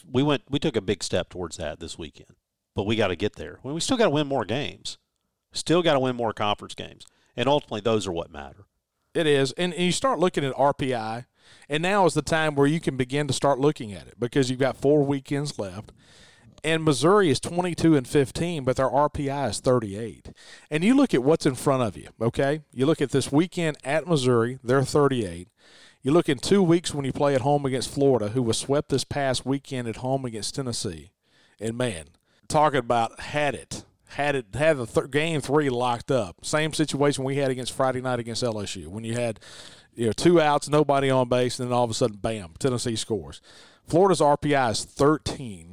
We 0.10 0.22
went, 0.22 0.44
we 0.50 0.60
took 0.60 0.76
a 0.76 0.82
big 0.82 1.04
step 1.04 1.30
towards 1.30 1.58
that 1.58 1.80
this 1.80 1.98
weekend, 1.98 2.36
but 2.76 2.86
we 2.86 2.96
got 2.96 3.08
to 3.08 3.16
get 3.16 3.36
there. 3.36 3.60
Well, 3.64 3.74
we 3.74 3.80
still 3.80 3.98
got 3.98 4.06
to 4.06 4.10
win 4.12 4.28
more 4.28 4.46
games, 4.46 4.98
still 5.54 5.82
got 5.82 5.94
to 5.94 6.00
win 6.00 6.16
more 6.16 6.34
conference 6.34 6.76
games, 6.76 7.06
and 7.36 7.48
ultimately 7.48 7.82
those 7.82 8.06
are 8.06 8.12
what 8.12 8.32
matter. 8.32 8.66
It 9.14 9.28
is, 9.28 9.52
and, 9.54 9.74
and 9.74 9.84
you 9.84 9.92
start 9.92 10.20
looking 10.20 10.46
at 10.46 10.54
RPI, 10.56 11.26
and 11.70 11.84
now 11.84 12.06
is 12.06 12.14
the 12.14 12.22
time 12.22 12.56
where 12.56 12.68
you 12.68 12.80
can 12.80 12.96
begin 12.96 13.28
to 13.28 13.34
start 13.34 13.60
looking 13.60 13.94
at 13.94 14.08
it 14.08 14.20
because 14.20 14.50
you've 14.50 14.60
got 14.60 14.78
four 14.78 15.04
weekends 15.04 15.58
left. 15.58 15.92
And 16.64 16.84
Missouri 16.84 17.30
is 17.30 17.40
22 17.40 17.96
and 17.96 18.08
15, 18.08 18.64
but 18.64 18.76
their 18.76 18.90
RPI 18.90 19.50
is 19.50 19.60
38. 19.60 20.30
And 20.70 20.84
you 20.84 20.96
look 20.96 21.14
at 21.14 21.24
what's 21.24 21.46
in 21.46 21.56
front 21.56 21.82
of 21.82 21.98
you, 21.98 22.10
okay? 22.22 22.62
You 22.72 22.86
look 22.86 23.02
at 23.02 23.12
this 23.12 23.32
weekend 23.32 23.78
at 23.84 24.08
Missouri, 24.08 24.60
they're 24.64 24.84
38. 24.84 25.48
You 26.04 26.12
look 26.12 26.30
in 26.30 26.38
two 26.38 26.62
weeks 26.62 26.94
when 26.94 27.06
you 27.06 27.12
play 27.12 27.36
at 27.36 27.42
home 27.42 27.66
against 27.66 27.94
Florida, 27.94 28.30
who 28.30 28.42
was 28.42 28.58
swept 28.58 28.90
this 28.90 29.04
past 29.04 29.46
weekend 29.46 29.88
at 29.88 29.98
home 29.98 30.26
against 30.26 30.56
Tennessee. 30.56 31.12
And 31.60 31.78
man, 31.78 32.06
talking 32.48 32.80
about 32.80 33.20
had 33.20 33.56
it, 33.56 33.84
had 34.10 34.36
it, 34.36 34.48
had 34.54 34.78
the 34.78 34.86
th- 34.86 35.12
game 35.12 35.42
three 35.42 35.70
locked 35.70 36.12
up. 36.12 36.44
Same 36.44 36.74
situation 36.74 37.24
we 37.24 37.38
had 37.38 37.52
against 37.52 37.72
Friday 37.72 38.02
night 38.02 38.20
against 38.20 38.44
LSU 38.44 38.88
when 38.88 39.04
you 39.04 39.14
had 39.14 39.40
you 39.96 40.08
know 40.08 40.14
two 40.14 40.42
outs, 40.42 40.70
nobody 40.70 41.10
on 41.10 41.30
base, 41.30 41.60
and 41.60 41.70
then 41.70 41.74
all 41.74 41.84
of 41.84 41.92
a 41.92 41.94
sudden, 41.94 42.18
bam, 42.18 42.54
Tennessee 42.60 42.96
scores. 42.96 43.42
Florida's 43.88 44.22
RPI 44.22 44.72
is 44.72 44.84
13. 44.84 45.71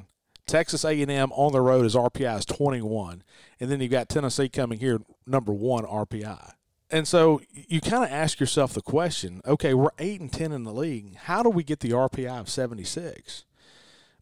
Texas 0.48 0.84
A&M 0.84 1.32
on 1.32 1.52
the 1.52 1.60
road 1.60 1.86
is 1.86 1.94
RPI 1.94 2.38
is 2.38 2.44
21, 2.46 3.22
and 3.60 3.70
then 3.70 3.80
you've 3.80 3.90
got 3.90 4.08
Tennessee 4.08 4.48
coming 4.48 4.80
here 4.80 5.00
number 5.26 5.52
one 5.52 5.84
RPI. 5.84 6.52
And 6.90 7.06
so 7.06 7.40
you 7.52 7.80
kind 7.80 8.02
of 8.02 8.10
ask 8.10 8.40
yourself 8.40 8.72
the 8.72 8.80
question: 8.80 9.42
Okay, 9.46 9.74
we're 9.74 9.90
eight 9.98 10.20
and 10.20 10.32
ten 10.32 10.52
in 10.52 10.64
the 10.64 10.72
league. 10.72 11.16
How 11.16 11.42
do 11.42 11.50
we 11.50 11.62
get 11.62 11.80
the 11.80 11.90
RPI 11.90 12.40
of 12.40 12.48
76? 12.48 13.44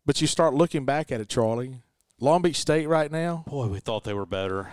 But 0.04 0.20
you 0.20 0.26
start 0.26 0.52
looking 0.52 0.84
back 0.84 1.12
at 1.12 1.20
it, 1.20 1.28
Charlie. 1.28 1.82
Long 2.18 2.42
Beach 2.42 2.60
State 2.60 2.88
right 2.88 3.10
now. 3.10 3.44
Boy, 3.46 3.68
we 3.68 3.78
thought 3.78 4.04
they 4.04 4.14
were 4.14 4.26
better. 4.26 4.70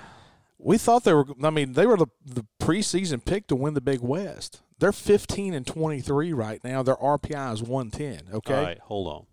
We 0.58 0.78
thought 0.78 1.04
they 1.04 1.14
were. 1.14 1.26
I 1.44 1.50
mean, 1.50 1.74
they 1.74 1.86
were 1.86 1.98
the 1.98 2.08
the 2.26 2.46
preseason 2.60 3.24
pick 3.24 3.48
to 3.48 3.56
win 3.56 3.74
the 3.76 3.82
Big 3.82 4.02
West. 4.02 4.62
They're 4.80 4.92
15 4.92 5.54
and 5.54 5.68
23 5.68 6.34
right 6.34 6.64
now. 6.64 6.82
Their 6.84 6.96
RPI 6.96 7.54
is 7.54 7.62
110. 7.62 8.34
Okay. 8.34 8.54
All 8.54 8.64
right, 8.64 8.80
hold 8.80 9.08
on. 9.08 9.26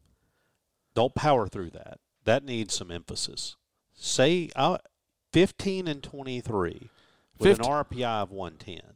Don't 0.95 1.15
power 1.15 1.49
through 1.49 1.71
that. 1.71 1.99
That 2.31 2.45
needs 2.45 2.75
some 2.75 2.93
emphasis. 2.93 3.57
Say 3.93 4.51
uh, 4.55 4.79
15 5.33 5.89
and 5.89 6.01
23 6.01 6.89
with 7.41 7.59
15. 7.59 7.67
an 7.67 7.85
RPI 7.85 8.23
of 8.23 8.31
110. 8.31 8.93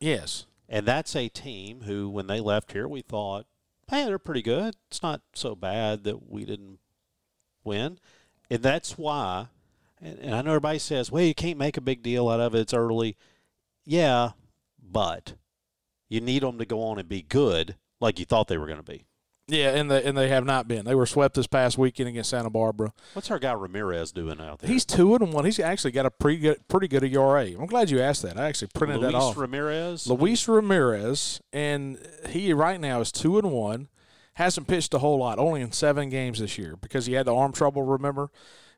Yes. 0.00 0.46
And 0.70 0.86
that's 0.86 1.14
a 1.14 1.28
team 1.28 1.82
who, 1.82 2.08
when 2.08 2.28
they 2.28 2.40
left 2.40 2.72
here, 2.72 2.88
we 2.88 3.02
thought, 3.02 3.44
hey, 3.90 4.06
they're 4.06 4.18
pretty 4.18 4.40
good. 4.40 4.74
It's 4.90 5.02
not 5.02 5.20
so 5.34 5.54
bad 5.54 6.04
that 6.04 6.30
we 6.30 6.46
didn't 6.46 6.78
win. 7.62 7.98
And 8.50 8.62
that's 8.62 8.96
why, 8.96 9.48
and, 10.00 10.18
and 10.20 10.34
I 10.34 10.40
know 10.40 10.52
everybody 10.52 10.78
says, 10.78 11.12
well, 11.12 11.22
you 11.22 11.34
can't 11.34 11.58
make 11.58 11.76
a 11.76 11.82
big 11.82 12.02
deal 12.02 12.30
out 12.30 12.40
of 12.40 12.54
it. 12.54 12.60
It's 12.60 12.72
early. 12.72 13.18
Yeah, 13.84 14.30
but 14.82 15.34
you 16.08 16.22
need 16.22 16.42
them 16.42 16.56
to 16.56 16.64
go 16.64 16.80
on 16.84 16.98
and 16.98 17.06
be 17.06 17.20
good 17.20 17.76
like 18.00 18.18
you 18.18 18.24
thought 18.24 18.48
they 18.48 18.56
were 18.56 18.64
going 18.64 18.82
to 18.82 18.82
be. 18.82 19.04
Yeah, 19.48 19.70
and 19.70 19.90
they 19.90 20.04
and 20.04 20.16
they 20.16 20.28
have 20.28 20.44
not 20.44 20.68
been. 20.68 20.84
They 20.84 20.94
were 20.94 21.06
swept 21.06 21.34
this 21.34 21.46
past 21.46 21.78
weekend 21.78 22.10
against 22.10 22.30
Santa 22.30 22.50
Barbara. 22.50 22.92
What's 23.14 23.30
our 23.30 23.38
guy 23.38 23.52
Ramirez 23.52 24.12
doing 24.12 24.40
out 24.40 24.58
there? 24.58 24.70
He's 24.70 24.84
two 24.84 25.14
and 25.14 25.32
one. 25.32 25.46
He's 25.46 25.58
actually 25.58 25.92
got 25.92 26.04
a 26.04 26.10
pretty 26.10 26.38
good 26.38 26.68
pretty 26.68 26.86
good 26.86 27.02
ERA. 27.02 27.46
I'm 27.46 27.66
glad 27.66 27.88
you 27.90 27.98
asked 28.00 28.22
that. 28.22 28.38
I 28.38 28.46
actually 28.46 28.68
printed 28.74 28.98
Luis 29.00 29.12
that 29.12 29.18
off. 29.18 29.36
Luis 29.36 29.48
Ramirez. 29.48 30.06
Luis 30.06 30.48
Ramirez, 30.48 31.40
and 31.52 31.98
he 32.28 32.52
right 32.52 32.78
now 32.78 33.00
is 33.00 33.10
two 33.10 33.38
and 33.38 33.50
one. 33.50 33.88
Hasn't 34.34 34.68
pitched 34.68 34.94
a 34.94 34.98
whole 34.98 35.18
lot, 35.18 35.38
only 35.38 35.62
in 35.62 35.72
seven 35.72 36.10
games 36.10 36.38
this 36.38 36.58
year 36.58 36.76
because 36.76 37.06
he 37.06 37.14
had 37.14 37.26
the 37.26 37.34
arm 37.34 37.52
trouble. 37.52 37.82
Remember, 37.82 38.30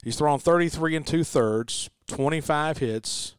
he's 0.02 0.16
thrown 0.16 0.38
33 0.38 0.96
and 0.96 1.06
two 1.06 1.22
thirds, 1.22 1.90
25 2.06 2.78
hits, 2.78 3.36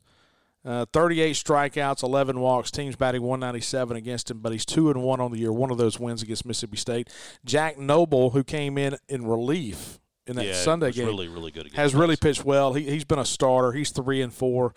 uh, 0.64 0.86
38 0.94 1.36
strikeouts, 1.36 2.04
11 2.04 2.40
walks. 2.40 2.72
Teams 2.72 2.96
batting 2.96 3.22
197 3.22 3.98
against 3.98 4.30
him, 4.30 4.40
but 4.40 4.52
he's 4.52 4.66
two 4.66 4.90
and 4.90 5.02
one 5.02 5.20
on 5.20 5.32
the 5.32 5.40
year. 5.40 5.52
One 5.52 5.72
of 5.72 5.78
those 5.78 6.00
wins 6.00 6.22
against 6.22 6.46
Mississippi 6.46 6.78
State. 6.78 7.10
Jack 7.44 7.78
Noble, 7.78 8.32
who 8.32 8.44
came 8.44 8.78
in 8.78 8.98
in 9.10 9.26
relief 9.26 10.00
in 10.28 10.36
that 10.36 10.46
yeah, 10.46 10.54
Sunday 10.54 10.92
game, 10.92 11.08
really, 11.08 11.28
really 11.28 11.52
good. 11.52 11.74
Has 11.74 11.96
really 11.96 12.16
pitched 12.16 12.46
well. 12.46 12.74
He, 12.74 12.84
he's 12.84 13.06
been 13.06 13.20
a 13.20 13.26
starter. 13.26 13.72
He's 13.72 13.90
three 13.92 14.22
and 14.22 14.34
four. 14.34 14.74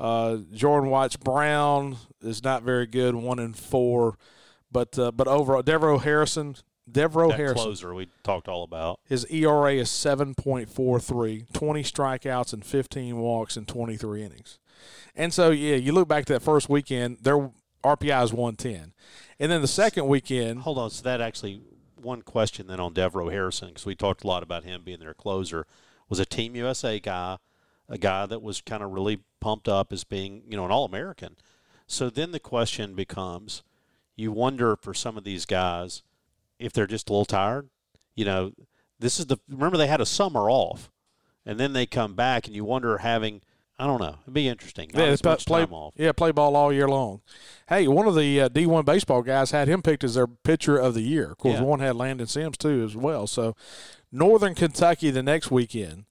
Uh, 0.00 0.38
Jordan 0.52 0.90
Watts 0.90 1.16
Brown 1.16 1.96
is 2.20 2.42
not 2.42 2.62
very 2.62 2.86
good, 2.86 3.14
one 3.14 3.38
and 3.38 3.56
four. 3.56 4.16
But 4.70 4.98
uh, 4.98 5.12
but 5.12 5.28
overall, 5.28 5.62
Devereaux 5.62 5.98
Harrison, 5.98 6.56
Devereaux 6.90 7.30
that 7.30 7.36
Harrison, 7.36 7.64
closer 7.64 7.94
we 7.94 8.08
talked 8.22 8.48
all 8.48 8.64
about. 8.64 9.00
his 9.08 9.24
ERA 9.30 9.74
is 9.74 9.88
7.43, 9.88 11.52
20 11.52 11.82
strikeouts 11.82 12.52
and 12.52 12.64
15 12.64 13.16
walks 13.16 13.56
in 13.56 13.64
23 13.64 14.22
innings. 14.22 14.58
And 15.14 15.32
so, 15.32 15.50
yeah, 15.50 15.76
you 15.76 15.92
look 15.92 16.08
back 16.08 16.24
to 16.26 16.32
that 16.34 16.42
first 16.42 16.68
weekend, 16.68 17.18
their 17.22 17.50
RPI 17.84 18.24
is 18.24 18.32
110. 18.32 18.92
And 19.40 19.52
then 19.52 19.60
the 19.60 19.68
second 19.68 20.08
weekend, 20.08 20.60
Hold 20.60 20.78
on. 20.78 20.90
So 20.90 21.02
that 21.02 21.20
actually 21.20 21.62
one 22.00 22.22
question 22.22 22.66
then 22.66 22.80
on 22.80 22.92
Devereaux 22.92 23.30
Harrison 23.30 23.68
because 23.68 23.86
we 23.86 23.94
talked 23.94 24.24
a 24.24 24.26
lot 24.26 24.42
about 24.42 24.64
him 24.64 24.82
being 24.84 25.00
their 25.00 25.14
closer 25.14 25.66
was 26.08 26.18
a 26.18 26.24
Team 26.24 26.56
USA 26.56 26.98
guy, 26.98 27.38
a 27.88 27.98
guy 27.98 28.26
that 28.26 28.42
was 28.42 28.60
kind 28.60 28.82
of 28.82 28.92
really 28.92 29.20
pumped 29.40 29.68
up 29.68 29.92
as 29.92 30.04
being 30.04 30.42
you 30.48 30.56
know 30.56 30.64
an 30.64 30.70
All 30.70 30.84
American. 30.84 31.36
So 31.86 32.10
then 32.10 32.32
the 32.32 32.40
question 32.40 32.94
becomes, 32.94 33.62
you 34.16 34.32
wonder 34.32 34.76
for 34.76 34.92
some 34.94 35.16
of 35.16 35.24
these 35.24 35.46
guys 35.46 36.02
if 36.58 36.72
they're 36.72 36.86
just 36.86 37.08
a 37.08 37.12
little 37.12 37.24
tired. 37.24 37.68
You 38.14 38.24
know, 38.24 38.52
this 38.98 39.18
is 39.18 39.26
the 39.26 39.38
remember 39.48 39.76
they 39.76 39.86
had 39.86 40.00
a 40.00 40.06
summer 40.06 40.50
off, 40.50 40.90
and 41.46 41.58
then 41.58 41.72
they 41.72 41.86
come 41.86 42.14
back, 42.14 42.46
and 42.46 42.54
you 42.54 42.64
wonder 42.64 42.98
having. 42.98 43.42
I 43.78 43.86
don't 43.86 44.00
know. 44.00 44.16
It'd 44.22 44.34
be 44.34 44.48
interesting. 44.48 44.90
Not 44.92 45.00
yeah, 45.08 45.16
play, 45.16 45.30
much 45.30 45.46
play, 45.46 45.66
yeah, 45.96 46.12
play 46.12 46.32
ball 46.32 46.56
all 46.56 46.72
year 46.72 46.88
long. 46.88 47.20
Hey, 47.68 47.86
one 47.86 48.08
of 48.08 48.16
the 48.16 48.40
uh, 48.40 48.48
D1 48.48 48.84
baseball 48.84 49.22
guys 49.22 49.52
had 49.52 49.68
him 49.68 49.82
picked 49.82 50.02
as 50.02 50.14
their 50.14 50.26
pitcher 50.26 50.76
of 50.76 50.94
the 50.94 51.00
year. 51.02 51.30
Of 51.30 51.38
course, 51.38 51.60
Yeah. 51.60 51.62
one 51.62 51.78
had 51.80 51.94
Landon 51.94 52.26
Sims 52.26 52.56
too 52.56 52.82
as 52.84 52.96
well. 52.96 53.28
So, 53.28 53.54
Northern 54.10 54.54
Kentucky 54.56 55.10
the 55.10 55.22
next 55.22 55.50
weekend. 55.50 56.06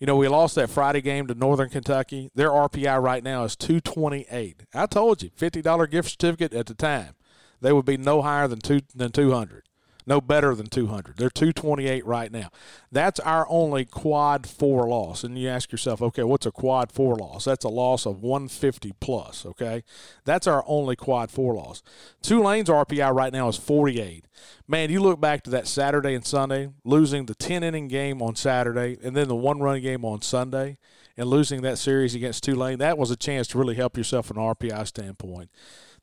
You 0.00 0.06
know, 0.06 0.16
we 0.16 0.26
lost 0.26 0.56
that 0.56 0.68
Friday 0.68 1.00
game 1.00 1.28
to 1.28 1.34
Northern 1.34 1.68
Kentucky. 1.68 2.28
Their 2.34 2.50
RPI 2.50 3.00
right 3.00 3.22
now 3.22 3.44
is 3.44 3.54
228. 3.54 4.64
I 4.74 4.86
told 4.86 5.22
you, 5.22 5.30
$50 5.30 5.86
gift 5.88 6.10
certificate 6.10 6.52
at 6.54 6.66
the 6.66 6.74
time. 6.74 7.14
They 7.60 7.72
would 7.72 7.84
be 7.84 7.96
no 7.96 8.22
higher 8.22 8.48
than 8.48 8.58
two 8.58 8.80
than 8.92 9.12
200. 9.12 9.62
No 10.04 10.20
better 10.20 10.54
than 10.54 10.66
200. 10.66 11.16
They're 11.16 11.30
228 11.30 12.04
right 12.04 12.32
now. 12.32 12.50
That's 12.90 13.20
our 13.20 13.46
only 13.48 13.84
quad 13.84 14.46
4 14.46 14.88
loss. 14.88 15.22
And 15.22 15.38
you 15.38 15.48
ask 15.48 15.70
yourself, 15.70 16.02
okay, 16.02 16.24
what's 16.24 16.46
a 16.46 16.50
quad 16.50 16.90
4 16.90 17.16
loss? 17.16 17.44
That's 17.44 17.64
a 17.64 17.68
loss 17.68 18.06
of 18.06 18.20
150 18.22 18.92
plus, 19.00 19.46
okay? 19.46 19.84
That's 20.24 20.46
our 20.46 20.64
only 20.66 20.96
quad 20.96 21.30
4 21.30 21.54
loss. 21.54 21.82
Tulane's 22.20 22.68
RPI 22.68 23.14
right 23.14 23.32
now 23.32 23.48
is 23.48 23.56
48. 23.56 24.26
Man, 24.66 24.90
you 24.90 25.00
look 25.00 25.20
back 25.20 25.42
to 25.44 25.50
that 25.50 25.68
Saturday 25.68 26.14
and 26.14 26.26
Sunday, 26.26 26.70
losing 26.84 27.26
the 27.26 27.34
10 27.34 27.62
inning 27.62 27.88
game 27.88 28.20
on 28.20 28.34
Saturday 28.34 28.98
and 29.02 29.16
then 29.16 29.28
the 29.28 29.36
one 29.36 29.60
run 29.60 29.80
game 29.80 30.04
on 30.04 30.22
Sunday 30.22 30.78
and 31.16 31.28
losing 31.28 31.62
that 31.62 31.78
series 31.78 32.14
against 32.14 32.42
Tulane, 32.42 32.78
that 32.78 32.98
was 32.98 33.10
a 33.10 33.16
chance 33.16 33.46
to 33.48 33.58
really 33.58 33.74
help 33.74 33.96
yourself 33.96 34.26
from 34.26 34.38
an 34.38 34.44
RPI 34.44 34.86
standpoint. 34.86 35.50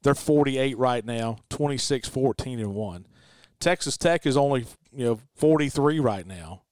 They're 0.02 0.16
48 0.16 0.78
right 0.78 1.04
now, 1.04 1.38
26 1.50 2.08
14 2.08 2.60
and 2.60 2.74
1. 2.74 3.06
Texas 3.60 3.98
Tech 3.98 4.26
is 4.26 4.38
only, 4.38 4.66
you 4.96 5.06
know, 5.06 5.20
43 5.36 6.00
right 6.00 6.26
now. 6.26 6.64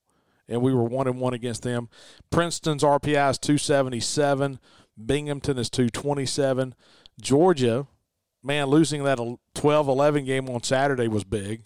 And 0.47 0.61
we 0.61 0.73
were 0.73 0.83
1 0.83 1.07
and 1.07 1.19
1 1.19 1.33
against 1.33 1.63
them. 1.63 1.89
Princeton's 2.29 2.83
RPI 2.83 3.31
is 3.31 3.37
277, 3.37 4.59
Binghamton 5.05 5.57
is 5.57 5.69
227. 5.69 6.73
Georgia, 7.19 7.87
man, 8.41 8.67
losing 8.67 9.03
that 9.03 9.17
12-11 9.17 10.25
game 10.25 10.49
on 10.49 10.63
Saturday 10.63 11.07
was 11.07 11.23
big. 11.23 11.63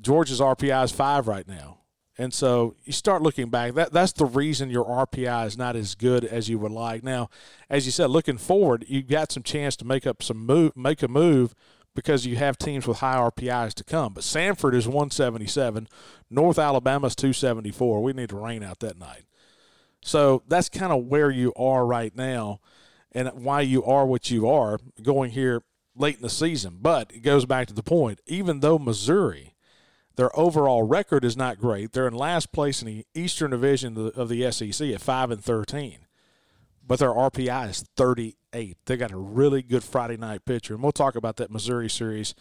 Georgia's 0.00 0.40
RPI 0.40 0.84
is 0.84 0.92
5 0.92 1.28
right 1.28 1.46
now. 1.46 1.78
And 2.16 2.32
so 2.32 2.76
you 2.84 2.92
start 2.92 3.22
looking 3.22 3.50
back. 3.50 3.74
That 3.74 3.92
that's 3.92 4.12
the 4.12 4.24
reason 4.24 4.70
your 4.70 4.84
RPI 4.84 5.46
is 5.46 5.58
not 5.58 5.74
as 5.74 5.96
good 5.96 6.24
as 6.24 6.48
you 6.48 6.60
would 6.60 6.70
like. 6.70 7.02
Now, 7.02 7.28
as 7.68 7.86
you 7.86 7.92
said, 7.92 8.10
looking 8.10 8.38
forward, 8.38 8.84
you've 8.86 9.08
got 9.08 9.32
some 9.32 9.42
chance 9.42 9.74
to 9.76 9.84
make 9.84 10.06
up 10.06 10.22
some 10.22 10.38
move, 10.38 10.76
make 10.76 11.02
a 11.02 11.08
move 11.08 11.54
because 11.94 12.26
you 12.26 12.36
have 12.36 12.58
teams 12.58 12.86
with 12.86 12.98
high 12.98 13.16
RPIs 13.16 13.74
to 13.74 13.84
come. 13.84 14.14
But 14.14 14.24
Samford 14.24 14.74
is 14.74 14.86
177, 14.86 15.88
North 16.30 16.58
Alabama's 16.58 17.14
274. 17.14 18.02
We 18.02 18.12
need 18.12 18.30
to 18.30 18.36
rain 18.36 18.62
out 18.62 18.80
that 18.80 18.98
night. 18.98 19.24
So 20.02 20.42
that's 20.48 20.68
kind 20.68 20.92
of 20.92 21.04
where 21.04 21.30
you 21.30 21.52
are 21.56 21.86
right 21.86 22.14
now, 22.14 22.60
and 23.12 23.28
why 23.32 23.62
you 23.62 23.84
are 23.84 24.04
what 24.04 24.30
you 24.30 24.48
are 24.48 24.78
going 25.02 25.30
here 25.30 25.62
late 25.96 26.16
in 26.16 26.22
the 26.22 26.30
season. 26.30 26.78
But 26.82 27.12
it 27.14 27.20
goes 27.20 27.46
back 27.46 27.68
to 27.68 27.74
the 27.74 27.82
point. 27.82 28.20
Even 28.26 28.60
though 28.60 28.78
Missouri 28.78 29.54
their 30.16 30.36
overall 30.38 30.84
record 30.84 31.24
is 31.24 31.36
not 31.36 31.58
great. 31.58 31.92
They're 31.92 32.06
in 32.06 32.14
last 32.14 32.52
place 32.52 32.80
in 32.80 32.86
the 32.86 33.06
Eastern 33.14 33.50
Division 33.50 34.12
of 34.14 34.28
the, 34.28 34.50
SEC 34.52 34.88
at 34.90 35.00
five 35.00 35.30
and 35.30 35.42
thirteen, 35.42 36.06
but 36.86 36.98
their 36.98 37.10
RPI 37.10 37.70
is 37.70 37.84
They 38.54 38.96
got 38.96 39.10
a 39.10 39.16
really 39.16 39.62
good 39.62 39.82
Friday 39.82 40.16
night 40.16 40.44
pitcher, 40.44 40.74
and 40.74 40.82
we'll 40.82 40.92
talk 40.92 41.16
about 41.16 41.36
that 41.36 41.50
Missouri 41.50 41.90
series 41.90 42.34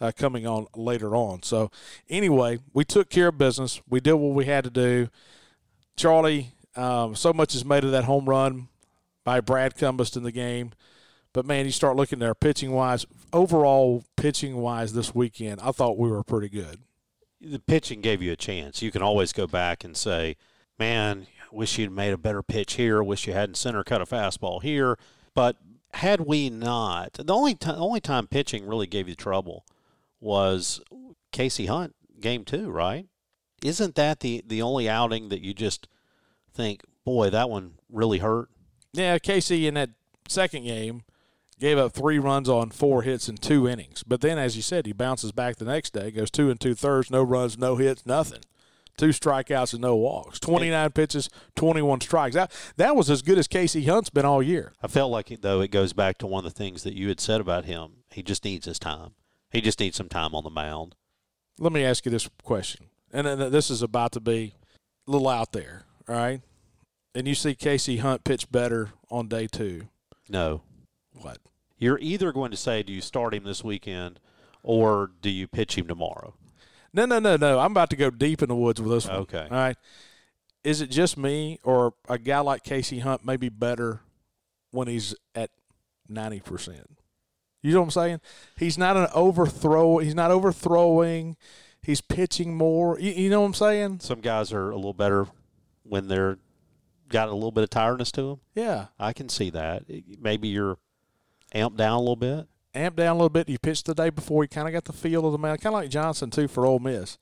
uh, 0.00 0.10
coming 0.16 0.46
on 0.46 0.66
later 0.74 1.14
on. 1.14 1.42
So, 1.42 1.70
anyway, 2.08 2.58
we 2.72 2.84
took 2.84 3.08
care 3.08 3.28
of 3.28 3.38
business. 3.38 3.80
We 3.88 4.00
did 4.00 4.14
what 4.14 4.34
we 4.34 4.46
had 4.46 4.64
to 4.64 4.70
do. 4.70 5.08
Charlie, 5.96 6.52
um, 6.76 7.14
so 7.14 7.32
much 7.32 7.54
is 7.54 7.64
made 7.64 7.84
of 7.84 7.92
that 7.92 8.04
home 8.04 8.28
run 8.28 8.68
by 9.24 9.40
Brad 9.40 9.76
Cumbest 9.76 10.16
in 10.16 10.22
the 10.22 10.32
game. 10.32 10.72
But 11.32 11.46
man, 11.46 11.64
you 11.64 11.72
start 11.72 11.94
looking 11.96 12.18
there 12.18 12.34
pitching 12.34 12.72
wise, 12.72 13.06
overall 13.32 14.02
pitching 14.16 14.56
wise 14.56 14.92
this 14.92 15.14
weekend, 15.14 15.60
I 15.60 15.70
thought 15.70 15.96
we 15.96 16.10
were 16.10 16.24
pretty 16.24 16.48
good. 16.48 16.80
the 17.40 17.60
pitching 17.60 18.00
gave 18.00 18.20
you 18.20 18.32
a 18.32 18.36
chance. 18.36 18.82
You 18.82 18.90
can 18.90 19.02
always 19.02 19.32
go 19.32 19.46
back 19.46 19.84
and 19.84 19.96
say, 19.96 20.36
man, 20.78 21.26
wish 21.52 21.78
you'd 21.78 21.92
made 21.92 22.12
a 22.12 22.18
better 22.18 22.42
pitch 22.42 22.74
here. 22.74 23.02
Wish 23.02 23.26
you 23.26 23.32
hadn't 23.32 23.56
center 23.56 23.84
cut 23.84 24.02
a 24.02 24.06
fastball 24.06 24.62
here. 24.62 24.98
But 25.34 25.56
had 25.94 26.22
we 26.22 26.50
not, 26.50 27.14
the 27.14 27.34
only 27.34 27.54
time, 27.54 27.76
only 27.78 28.00
time 28.00 28.26
pitching 28.26 28.66
really 28.66 28.86
gave 28.86 29.08
you 29.08 29.14
trouble 29.14 29.64
was 30.20 30.80
KC 31.32 31.68
Hunt 31.68 31.94
game 32.20 32.44
two, 32.44 32.70
right? 32.70 33.06
Isn't 33.62 33.94
that 33.94 34.20
the 34.20 34.42
the 34.46 34.62
only 34.62 34.88
outing 34.88 35.28
that 35.28 35.40
you 35.40 35.52
just 35.54 35.88
think, 36.52 36.82
boy, 37.04 37.30
that 37.30 37.50
one 37.50 37.74
really 37.90 38.18
hurt? 38.18 38.48
Yeah, 38.92 39.18
KC 39.18 39.66
in 39.66 39.74
that 39.74 39.90
second 40.28 40.64
game 40.64 41.02
gave 41.58 41.78
up 41.78 41.92
three 41.92 42.18
runs 42.18 42.48
on 42.48 42.70
four 42.70 43.02
hits 43.02 43.28
in 43.28 43.36
two 43.36 43.68
innings. 43.68 44.02
But 44.02 44.22
then, 44.22 44.38
as 44.38 44.56
you 44.56 44.62
said, 44.62 44.86
he 44.86 44.92
bounces 44.92 45.30
back 45.30 45.56
the 45.56 45.64
next 45.66 45.92
day, 45.92 46.10
goes 46.10 46.30
two 46.30 46.50
and 46.50 46.58
two 46.58 46.74
thirds, 46.74 47.10
no 47.10 47.22
runs, 47.22 47.58
no 47.58 47.76
hits, 47.76 48.06
nothing. 48.06 48.40
Two 49.00 49.08
strikeouts 49.08 49.72
and 49.72 49.80
no 49.80 49.96
walks. 49.96 50.38
29 50.40 50.90
pitches, 50.90 51.30
21 51.56 52.02
strikes. 52.02 52.34
That, 52.34 52.52
that 52.76 52.94
was 52.94 53.08
as 53.08 53.22
good 53.22 53.38
as 53.38 53.48
KC 53.48 53.88
Hunt's 53.88 54.10
been 54.10 54.26
all 54.26 54.42
year. 54.42 54.74
I 54.82 54.88
felt 54.88 55.10
like, 55.10 55.34
though, 55.40 55.62
it 55.62 55.70
goes 55.70 55.94
back 55.94 56.18
to 56.18 56.26
one 56.26 56.44
of 56.44 56.52
the 56.52 56.58
things 56.58 56.82
that 56.82 56.92
you 56.92 57.08
had 57.08 57.18
said 57.18 57.40
about 57.40 57.64
him. 57.64 57.92
He 58.10 58.22
just 58.22 58.44
needs 58.44 58.66
his 58.66 58.78
time. 58.78 59.12
He 59.50 59.62
just 59.62 59.80
needs 59.80 59.96
some 59.96 60.10
time 60.10 60.34
on 60.34 60.44
the 60.44 60.50
mound. 60.50 60.96
Let 61.58 61.72
me 61.72 61.82
ask 61.82 62.04
you 62.04 62.10
this 62.10 62.28
question. 62.42 62.88
And 63.10 63.26
uh, 63.26 63.48
this 63.48 63.70
is 63.70 63.80
about 63.80 64.12
to 64.12 64.20
be 64.20 64.52
a 65.08 65.10
little 65.10 65.28
out 65.28 65.52
there, 65.52 65.84
all 66.06 66.16
right? 66.16 66.42
And 67.14 67.26
you 67.26 67.34
see 67.34 67.54
KC 67.54 68.00
Hunt 68.00 68.22
pitch 68.24 68.52
better 68.52 68.90
on 69.10 69.28
day 69.28 69.46
two. 69.46 69.88
No. 70.28 70.60
What? 71.14 71.38
You're 71.78 71.98
either 72.00 72.32
going 72.32 72.50
to 72.50 72.56
say, 72.58 72.82
do 72.82 72.92
you 72.92 73.00
start 73.00 73.32
him 73.32 73.44
this 73.44 73.64
weekend 73.64 74.20
or 74.62 75.10
do 75.22 75.30
you 75.30 75.48
pitch 75.48 75.78
him 75.78 75.88
tomorrow? 75.88 76.34
No, 76.92 77.06
no, 77.06 77.18
no, 77.18 77.36
no. 77.36 77.58
I'm 77.58 77.70
about 77.70 77.90
to 77.90 77.96
go 77.96 78.10
deep 78.10 78.42
in 78.42 78.48
the 78.48 78.56
woods 78.56 78.80
with 78.80 78.90
this 78.90 79.06
one. 79.06 79.18
Okay. 79.18 79.46
All 79.50 79.56
right. 79.56 79.76
Is 80.64 80.80
it 80.80 80.90
just 80.90 81.16
me 81.16 81.58
or 81.62 81.94
a 82.08 82.18
guy 82.18 82.40
like 82.40 82.64
KC 82.64 83.00
Hunt 83.00 83.24
maybe 83.24 83.48
better 83.48 84.00
when 84.72 84.88
he's 84.88 85.14
at 85.34 85.50
90%? 86.10 86.82
You 87.62 87.72
know 87.72 87.80
what 87.80 87.84
I'm 87.84 87.90
saying? 87.90 88.20
He's 88.56 88.76
not 88.76 88.96
an 88.96 89.08
overthrow. 89.14 89.98
He's 89.98 90.14
not 90.14 90.30
overthrowing. 90.30 91.36
He's 91.82 92.00
pitching 92.00 92.56
more. 92.56 92.98
You, 92.98 93.12
you 93.12 93.30
know 93.30 93.40
what 93.40 93.48
I'm 93.48 93.54
saying? 93.54 94.00
Some 94.00 94.20
guys 94.20 94.52
are 94.52 94.70
a 94.70 94.76
little 94.76 94.94
better 94.94 95.26
when 95.82 96.08
they're 96.08 96.38
got 97.08 97.28
a 97.28 97.34
little 97.34 97.52
bit 97.52 97.64
of 97.64 97.70
tiredness 97.70 98.12
to 98.12 98.22
them. 98.22 98.40
Yeah. 98.54 98.86
I 98.98 99.12
can 99.12 99.28
see 99.28 99.50
that. 99.50 99.84
Maybe 100.20 100.48
you're 100.48 100.78
amped 101.54 101.76
down 101.76 101.94
a 101.94 102.00
little 102.00 102.16
bit 102.16 102.46
amp 102.74 102.96
down 102.96 103.10
a 103.10 103.14
little 103.14 103.28
bit. 103.28 103.48
You 103.48 103.58
pitched 103.58 103.86
the 103.86 103.94
day 103.94 104.10
before. 104.10 104.44
You 104.44 104.48
kind 104.48 104.68
of 104.68 104.72
got 104.72 104.84
the 104.84 104.92
feel 104.92 105.26
of 105.26 105.32
the 105.32 105.38
mound, 105.38 105.60
kind 105.60 105.74
of 105.74 105.82
like 105.82 105.90
Johnson 105.90 106.30
too 106.30 106.48
for 106.48 106.66
Ole 106.66 106.78
Miss. 106.78 107.18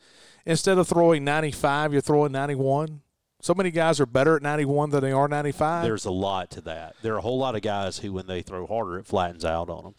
Instead 0.47 0.79
of 0.79 0.89
throwing 0.89 1.25
95, 1.25 1.93
you're 1.93 2.03
throwing 2.03 2.33
91. 2.33 3.03
So 3.41 3.55
many 3.55 3.71
guys 3.71 4.01
are 4.01 4.07
better 4.07 4.37
at 4.37 4.43
91 4.43 4.91
than 4.91 5.03
they 5.03 5.13
are 5.13 5.29
95. 5.29 5.85
There's 5.85 6.05
a 6.05 6.11
lot 6.11 6.51
to 6.53 6.61
that. 6.63 6.97
There 7.03 7.15
are 7.15 7.19
a 7.19 7.23
whole 7.23 7.39
lot 7.39 7.55
of 7.55 7.63
guys 7.63 7.99
who, 7.99 8.13
when 8.13 8.27
they 8.27 8.43
throw 8.43 8.67
harder, 8.67 8.99
it 8.99 9.07
flattens 9.07 9.45
out 9.45 9.71
on 9.71 9.85
them. 9.85 9.95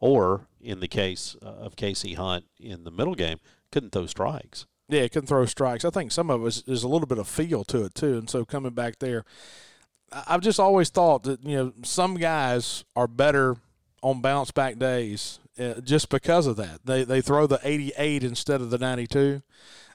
Or 0.00 0.48
in 0.60 0.80
the 0.80 0.88
case 0.88 1.34
uh, 1.42 1.46
of 1.46 1.76
KC 1.76 2.16
Hunt 2.16 2.44
in 2.60 2.84
the 2.84 2.90
middle 2.90 3.14
game, 3.14 3.38
couldn't 3.72 3.90
throw 3.90 4.06
strikes. 4.06 4.66
Yeah, 4.88 5.08
couldn't 5.08 5.28
throw 5.28 5.46
strikes. 5.46 5.84
I 5.84 5.90
think 5.90 6.12
some 6.12 6.28
of 6.28 6.44
us 6.44 6.62
is 6.66 6.82
a 6.82 6.88
little 6.88 7.06
bit 7.06 7.18
of 7.18 7.26
feel 7.26 7.64
to 7.64 7.84
it 7.84 7.94
too. 7.94 8.18
And 8.18 8.28
so 8.28 8.44
coming 8.44 8.74
back 8.74 8.98
there, 8.98 9.24
I've 10.12 10.42
just 10.42 10.60
always 10.60 10.90
thought 10.90 11.22
that 11.22 11.42
you 11.42 11.56
know 11.56 11.72
some 11.82 12.16
guys 12.16 12.84
are 12.94 13.08
better 13.08 13.56
on 14.04 14.20
bounce 14.20 14.50
back 14.50 14.78
days 14.78 15.40
uh, 15.58 15.80
just 15.80 16.10
because 16.10 16.46
of 16.46 16.56
that. 16.56 16.84
They 16.84 17.02
they 17.04 17.20
throw 17.20 17.46
the 17.46 17.58
88 17.64 18.22
instead 18.22 18.60
of 18.60 18.70
the 18.70 18.78
92. 18.78 19.42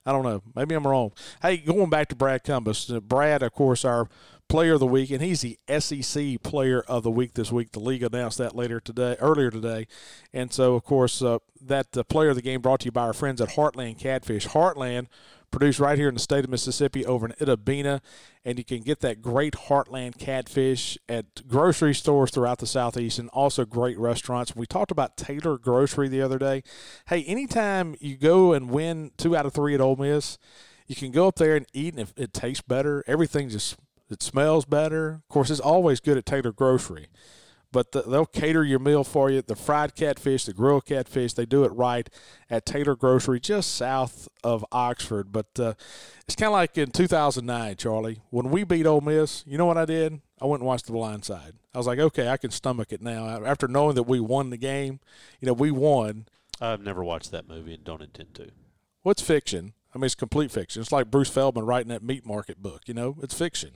I 0.06 0.12
don't 0.12 0.24
know. 0.24 0.42
Maybe 0.56 0.76
I'm 0.76 0.88
wrong. 0.88 1.12
Hey, 1.42 1.58
going 1.58 1.90
back 1.90 2.10
to 2.10 2.16
Brad 2.16 2.44
Cumbest. 2.44 2.90
Uh, 2.90 3.00
Brad, 3.00 3.44
of 3.44 3.54
course, 3.54 3.86
our 3.86 4.10
player 4.48 4.74
of 4.74 4.80
the 4.80 4.88
week, 4.88 5.12
and 5.12 5.22
he's 5.22 5.42
the 5.42 5.60
SEC 5.80 6.42
player 6.42 6.82
of 6.88 7.04
the 7.04 7.12
week 7.12 7.36
this 7.36 7.52
week. 7.52 7.72
The 7.72 7.80
league 7.80 8.02
announced 8.02 8.40
that 8.40 8.56
later 8.56 8.80
today, 8.80 9.16
earlier 9.20 9.52
today, 9.52 9.86
and 10.34 10.52
so 10.52 10.74
of 10.74 10.84
course 10.84 11.22
uh, 11.22 11.38
that 11.62 11.96
uh, 11.96 12.04
player 12.04 12.30
of 12.30 12.36
the 12.36 12.42
game 12.42 12.62
brought 12.62 12.80
to 12.80 12.86
you 12.86 12.92
by 12.92 13.04
our 13.04 13.14
friends 13.14 13.40
at 13.42 13.50
Heartland 13.50 14.00
Catfish. 14.00 14.48
Heartland 14.48 15.06
produced 15.52 15.80
right 15.80 15.98
here 15.98 16.08
in 16.08 16.14
the 16.14 16.20
state 16.20 16.44
of 16.44 16.50
Mississippi 16.50 17.06
over 17.06 17.26
in 17.26 17.34
Itta 17.34 17.64
Bena. 17.64 18.02
And 18.46 18.58
you 18.58 18.64
can 18.64 18.82
get 18.82 19.00
that 19.02 19.22
great 19.22 19.54
Heartland 19.54 20.18
catfish 20.18 20.98
at 21.08 21.48
grocery 21.48 21.94
stores 21.94 22.32
throughout 22.32 22.60
the 22.60 22.68
Southeast 22.68 23.20
and 23.20 23.30
also 23.30 23.66
great 23.66 23.98
restaurants. 23.98 24.56
We 24.56 24.66
talked 24.66 24.92
about 24.92 25.18
Taylor 25.18 25.58
Grocery 25.58 26.08
the 26.08 26.22
other 26.22 26.40
day. 26.40 26.64
Hey, 27.08 27.24
anytime 27.24 27.96
you 28.00 28.16
go 28.16 28.54
and 28.54 28.70
win 28.70 29.12
two 29.18 29.36
out 29.36 29.46
of 29.46 29.54
three 29.54 29.76
at 29.76 29.82
Ole 29.82 29.96
Miss, 29.96 30.38
you 30.88 30.96
can 30.96 31.12
go 31.12 31.28
up 31.28 31.36
there 31.36 31.56
and 31.56 31.68
eat, 31.74 31.96
and 31.96 32.12
it 32.18 32.34
tastes 32.34 32.64
better. 32.64 33.04
Everything 33.08 33.50
just 33.50 33.78
it 34.10 34.24
smells 34.24 34.66
better. 34.66 35.22
Of 35.24 35.28
course, 35.30 35.52
it's 35.52 35.60
always 35.60 36.00
good 36.00 36.18
at 36.18 36.26
Taylor 36.26 36.52
Grocery 36.52 37.08
but 37.72 37.92
the, 37.92 38.02
they'll 38.02 38.26
cater 38.26 38.64
your 38.64 38.80
meal 38.80 39.04
for 39.04 39.30
you. 39.30 39.42
The 39.42 39.56
fried 39.56 39.96
catfish, 39.96 40.46
the 40.46 40.54
grilled 40.54 40.86
catfish, 40.86 41.34
they 41.34 41.46
do 41.46 41.64
it 41.64 41.72
right 41.74 42.10
at 42.50 42.66
Taylor 42.66 42.96
Grocery, 42.96 43.40
just 43.40 43.76
south 43.76 44.28
of 44.44 44.66
Oxford. 44.72 45.32
But 45.32 45.60
uh, 45.60 45.74
it's 46.26 46.36
kind 46.36 46.48
of 46.48 46.54
like 46.54 46.78
in 46.78 46.92
2009, 46.92 47.76
Charlie, 47.76 48.22
when 48.30 48.50
we 48.50 48.64
beat 48.64 48.86
Ole 48.86 49.02
Miss. 49.02 49.44
You 49.46 49.58
know 49.58 49.66
what 49.66 49.78
I 49.78 49.86
did? 49.86 50.22
I 50.42 50.46
went 50.46 50.62
and 50.62 50.68
watched 50.68 50.88
The 50.88 50.94
Blind 50.94 51.26
Side. 51.26 51.54
I 51.74 51.78
was 51.78 51.88
like, 51.88 52.00
okay, 52.00 52.30
I 52.30 52.38
can 52.38 52.52
stomach 52.52 52.92
it 52.92 53.02
now. 53.02 53.44
After 53.46 53.68
knowing 53.68 53.96
that 53.96 54.04
we 54.04 54.20
won 54.20 54.50
the 54.50 54.58
game, 54.58 55.00
you 55.40 55.46
know, 55.46 55.54
we 55.54 55.72
won. 55.72 56.26
I've 56.62 56.82
never 56.82 57.04
watched 57.04 57.32
that 57.32 57.48
movie 57.48 57.74
and 57.74 57.84
don't 57.84 58.02
intend 58.02 58.34
to. 58.36 58.50
What's 59.04 59.22
fiction? 59.22 59.74
I 59.94 59.98
mean, 59.98 60.06
it's 60.06 60.16
complete 60.16 60.52
fiction. 60.52 60.82
It's 60.82 60.92
like 60.92 61.12
Bruce 61.12 61.30
Feldman 61.30 61.66
writing 61.66 61.90
that 61.90 62.04
meat 62.04 62.26
market 62.26 62.62
book. 62.62 62.82
You 62.86 62.94
know, 62.94 63.18
it's 63.22 63.34
fiction. 63.34 63.72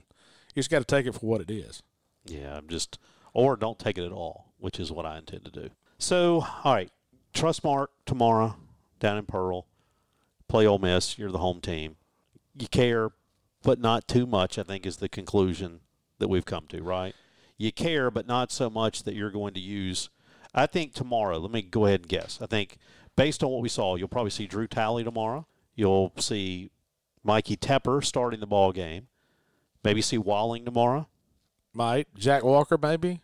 You 0.54 0.60
just 0.60 0.70
got 0.70 0.78
to 0.80 0.84
take 0.84 1.06
it 1.06 1.14
for 1.14 1.26
what 1.26 1.40
it 1.40 1.50
is. 1.50 1.82
Yeah, 2.24 2.56
I'm 2.56 2.68
just 2.68 2.98
or 3.34 3.56
don't 3.56 3.78
take 3.78 3.98
it 3.98 4.04
at 4.06 4.12
all, 4.12 4.54
which 4.58 4.80
is 4.80 4.90
what 4.90 5.04
I 5.04 5.18
intend 5.18 5.44
to 5.44 5.50
do. 5.50 5.70
So, 5.98 6.46
all 6.64 6.74
right, 6.74 6.90
Trustmark 7.34 7.88
tomorrow 8.06 8.56
down 9.00 9.18
in 9.18 9.26
Pearl. 9.26 9.66
Play 10.48 10.66
Ole 10.66 10.78
Miss. 10.78 11.18
You're 11.18 11.32
the 11.32 11.38
home 11.38 11.60
team. 11.60 11.96
You 12.58 12.68
care, 12.68 13.10
but 13.62 13.80
not 13.80 14.06
too 14.08 14.26
much. 14.26 14.58
I 14.58 14.62
think 14.62 14.86
is 14.86 14.98
the 14.98 15.08
conclusion 15.08 15.80
that 16.18 16.28
we've 16.28 16.44
come 16.44 16.66
to. 16.68 16.82
Right? 16.82 17.14
You 17.58 17.72
care, 17.72 18.10
but 18.10 18.26
not 18.26 18.52
so 18.52 18.70
much 18.70 19.02
that 19.02 19.14
you're 19.14 19.30
going 19.30 19.54
to 19.54 19.60
use. 19.60 20.10
I 20.54 20.66
think 20.66 20.94
tomorrow. 20.94 21.38
Let 21.38 21.50
me 21.50 21.62
go 21.62 21.86
ahead 21.86 22.00
and 22.00 22.08
guess. 22.08 22.38
I 22.40 22.46
think 22.46 22.76
based 23.16 23.42
on 23.42 23.50
what 23.50 23.62
we 23.62 23.68
saw, 23.68 23.96
you'll 23.96 24.08
probably 24.08 24.30
see 24.30 24.46
Drew 24.46 24.66
Talley 24.66 25.02
tomorrow. 25.02 25.46
You'll 25.74 26.12
see 26.18 26.70
Mikey 27.24 27.56
Tepper 27.56 28.04
starting 28.04 28.40
the 28.40 28.46
ball 28.46 28.72
game. 28.72 29.08
Maybe 29.82 30.02
see 30.02 30.18
Walling 30.18 30.64
tomorrow. 30.64 31.08
Might 31.72 32.06
Jack 32.14 32.44
Walker 32.44 32.78
maybe. 32.80 33.20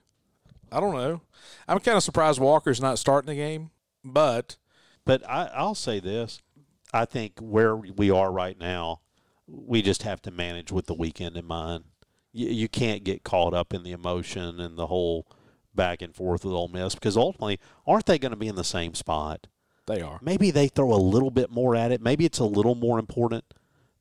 I 0.72 0.80
don't 0.80 0.94
know. 0.94 1.20
I'm 1.68 1.78
kind 1.80 1.96
of 1.96 2.02
surprised 2.02 2.40
Walker's 2.40 2.80
not 2.80 2.98
starting 2.98 3.28
the 3.28 3.34
game, 3.34 3.70
but 4.04 4.56
but 5.04 5.28
I, 5.28 5.50
I'll 5.54 5.74
say 5.74 6.00
this: 6.00 6.40
I 6.92 7.04
think 7.04 7.38
where 7.40 7.76
we 7.76 8.10
are 8.10 8.30
right 8.30 8.58
now, 8.58 9.00
we 9.46 9.82
just 9.82 10.02
have 10.02 10.22
to 10.22 10.30
manage 10.30 10.72
with 10.72 10.86
the 10.86 10.94
weekend 10.94 11.36
in 11.36 11.46
mind. 11.46 11.84
You, 12.32 12.48
you 12.48 12.68
can't 12.68 13.04
get 13.04 13.24
caught 13.24 13.54
up 13.54 13.74
in 13.74 13.82
the 13.82 13.92
emotion 13.92 14.60
and 14.60 14.76
the 14.76 14.86
whole 14.86 15.26
back 15.74 16.02
and 16.02 16.14
forth 16.14 16.44
with 16.44 16.54
Ole 16.54 16.68
Miss 16.68 16.94
because 16.94 17.16
ultimately, 17.16 17.58
aren't 17.86 18.06
they 18.06 18.18
going 18.18 18.32
to 18.32 18.36
be 18.36 18.48
in 18.48 18.56
the 18.56 18.64
same 18.64 18.94
spot? 18.94 19.46
They 19.86 20.00
are. 20.00 20.18
Maybe 20.22 20.50
they 20.50 20.68
throw 20.68 20.92
a 20.92 20.96
little 20.96 21.30
bit 21.30 21.50
more 21.50 21.74
at 21.74 21.90
it. 21.90 22.00
Maybe 22.00 22.24
it's 22.24 22.38
a 22.38 22.44
little 22.44 22.74
more 22.74 22.98
important 22.98 23.44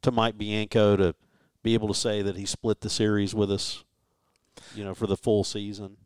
to 0.02 0.12
Mike 0.12 0.38
Bianco 0.38 0.96
to 0.98 1.16
be 1.64 1.74
able 1.74 1.88
to 1.88 1.94
say 1.94 2.22
that 2.22 2.38
he 2.38 2.46
split 2.46 2.82
the 2.82 2.90
series 2.90 3.34
with 3.34 3.52
us 3.52 3.84
you 4.76 4.84
know, 4.84 4.94
for 4.94 5.08
the 5.08 5.18
full 5.18 5.44
season? 5.44 5.98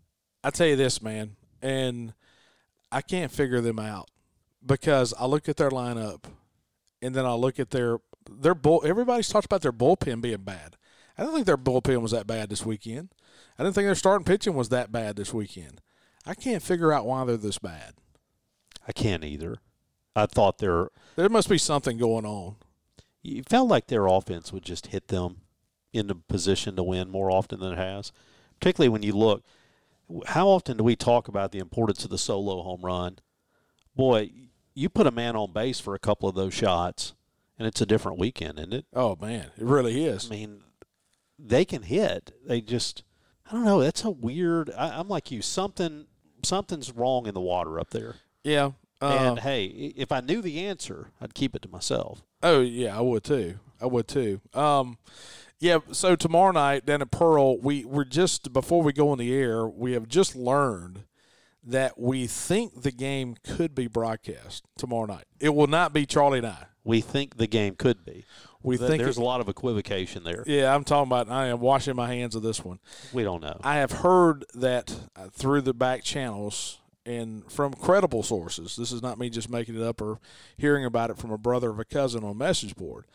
I 0.43 0.49
tell 0.49 0.67
you 0.67 0.75
this, 0.75 1.01
man, 1.01 1.36
and 1.62 2.13
I 2.91 3.01
can't 3.01 3.32
figure 3.32 3.62
them 3.62 3.79
out 3.79 4.10
because 4.65 5.13
I 5.17 5.25
look 5.25 5.47
at 5.47 5.58
their 5.58 5.69
lineup, 5.69 6.23
and 7.01 7.15
then 7.15 7.25
I 7.25 7.34
look 7.34 7.60
at 7.60 7.71
their 7.71 7.99
their 8.29 8.56
bull. 8.56 8.82
Everybody's 8.86 9.29
talked 9.29 9.45
about 9.45 9.62
their 9.62 9.71
bullpen 9.71 10.21
being 10.21 10.43
bad. 10.43 10.75
I 11.17 11.23
don't 11.23 11.34
think 11.34 11.45
their 11.45 11.58
bullpen 11.58 12.01
was 12.01 12.12
that 12.12 12.27
bad 12.27 12.49
this 12.49 12.65
weekend. 12.65 13.10
I 13.58 13.63
didn't 13.63 13.75
think 13.75 13.86
their 13.86 13.95
starting 13.95 14.25
pitching 14.25 14.56
was 14.56 14.69
that 14.69 14.91
bad 14.91 15.15
this 15.15 15.34
weekend. 15.34 15.82
I 16.25 16.34
can't 16.34 16.63
figure 16.63 16.91
out 16.91 17.06
why 17.06 17.23
they're 17.25 17.38
this 17.38 17.60
bad. 17.60 17.93
I 18.88 18.91
can't 18.91 19.23
either. 19.23 19.58
I 20.15 20.25
thought 20.25 20.58
there 20.58 20.89
there 21.15 21.29
must 21.29 21.49
be 21.49 21.58
something 21.58 21.97
going 21.97 22.25
on. 22.25 22.56
You 23.21 23.43
felt 23.43 23.69
like 23.69 23.88
their 23.88 24.08
offense 24.08 24.51
would 24.51 24.63
just 24.63 24.88
hit 24.88 25.08
them 25.08 25.41
into 25.93 26.15
position 26.15 26.75
to 26.75 26.84
win 26.84 27.10
more 27.10 27.32
often 27.32 27.60
than 27.60 27.73
it 27.73 27.77
has 27.77 28.12
particularly 28.63 28.89
when 28.89 29.03
you 29.03 29.13
look. 29.13 29.43
How 30.27 30.47
often 30.47 30.77
do 30.77 30.83
we 30.83 30.95
talk 30.95 31.27
about 31.27 31.51
the 31.51 31.59
importance 31.59 32.03
of 32.03 32.09
the 32.09 32.17
solo 32.17 32.61
home 32.61 32.81
run? 32.81 33.19
Boy, 33.95 34.31
you 34.73 34.89
put 34.89 35.07
a 35.07 35.11
man 35.11 35.35
on 35.35 35.53
base 35.53 35.79
for 35.79 35.95
a 35.95 35.99
couple 35.99 36.27
of 36.27 36.35
those 36.35 36.53
shots, 36.53 37.13
and 37.57 37.67
it's 37.67 37.81
a 37.81 37.85
different 37.85 38.19
weekend, 38.19 38.59
isn't 38.59 38.73
it? 38.73 38.85
Oh 38.93 39.17
man, 39.19 39.51
it 39.57 39.63
really 39.63 40.05
is. 40.05 40.27
I 40.27 40.29
mean, 40.29 40.63
they 41.39 41.65
can 41.65 41.83
hit. 41.83 42.33
They 42.45 42.61
just, 42.61 43.03
I 43.47 43.53
don't 43.53 43.65
know. 43.65 43.81
That's 43.81 44.03
a 44.03 44.11
weird. 44.11 44.71
I, 44.77 44.99
am 44.99 45.07
like 45.07 45.31
you. 45.31 45.41
Something, 45.41 46.05
something's 46.43 46.91
wrong 46.91 47.27
in 47.27 47.33
the 47.33 47.41
water 47.41 47.79
up 47.79 47.91
there. 47.91 48.15
Yeah. 48.43 48.71
Uh, 49.01 49.17
and 49.19 49.39
hey, 49.39 49.65
if 49.65 50.11
I 50.11 50.21
knew 50.21 50.41
the 50.41 50.65
answer, 50.65 51.11
I'd 51.19 51.33
keep 51.33 51.55
it 51.55 51.61
to 51.63 51.69
myself. 51.69 52.23
Oh 52.41 52.61
yeah, 52.61 52.97
I 52.97 53.01
would 53.01 53.23
too. 53.23 53.59
I 53.84 53.88
would 53.88 54.08
too. 54.08 54.39
Um, 54.54 54.98
yeah. 55.60 55.80
So 55.91 56.15
tomorrow 56.15 56.52
night 56.52 56.86
down 56.86 57.02
at 57.02 57.12
Pearl, 57.12 57.60
we 57.60 57.84
we're 57.86 58.06
just 58.06 58.54
before 58.54 58.82
we 58.82 58.93
go 58.93 59.10
on 59.10 59.17
the 59.17 59.34
air, 59.34 59.67
we 59.67 59.91
have 59.91 60.08
just 60.08 60.36
learned 60.36 61.04
that 61.65 62.00
we 62.00 62.28
think 62.28 62.82
the 62.84 62.91
game 62.91 63.36
could 63.43 63.74
be 63.76 63.88
broadcast 63.88 64.65
tomorrow 64.78 65.06
night. 65.06 65.26
It 65.39 65.50
will 65.56 65.67
not 65.67 65.93
be 65.93 66.06
Charlie 66.06 66.39
and 66.39 66.48
I. 66.48 66.65
We 66.84 67.00
think 67.00 67.38
the 67.38 67.48
game 67.48 67.76
could 67.76 68.04
be. 68.04 68.26
We 68.62 68.78
Th- 68.78 68.89
think 68.89 69.04
there's 69.04 69.17
it- 69.17 69.22
a 69.22 69.26
lot 69.26 69.39
of 69.41 69.48
equivocation 69.48 70.24
there. 70.26 70.43
Yeah, 70.46 70.74
I'm 70.74 70.84
talking 70.84 71.10
about. 71.10 71.30
I 71.30 71.48
am 71.48 71.60
washing 71.62 71.96
my 71.96 72.08
hands 72.13 72.36
of 72.36 72.41
this 72.43 72.63
one. 72.63 72.80
We 73.13 73.24
don't 73.24 73.41
know. 73.41 73.58
I 73.63 73.76
have 73.76 73.91
heard 73.91 74.46
that 74.54 74.93
uh, 75.15 75.28
through 75.32 75.62
the 75.62 75.74
back 75.74 76.04
channels 76.04 76.80
and 77.06 77.50
from 77.52 77.74
credible 77.74 78.24
sources. 78.24 78.76
This 78.78 78.91
is 78.93 79.02
not 79.02 79.17
me 79.17 79.30
just 79.30 79.50
making 79.50 79.76
it 79.76 79.82
up 79.82 80.02
or 80.02 80.19
hearing 80.58 80.84
about 80.86 81.10
it 81.10 81.17
from 81.17 81.32
a 81.32 81.38
brother 81.38 81.69
of 81.69 81.80
a 81.80 81.86
cousin 81.86 82.24
on 82.24 82.32
a 82.32 82.36
message 82.36 82.76
board. 82.76 83.06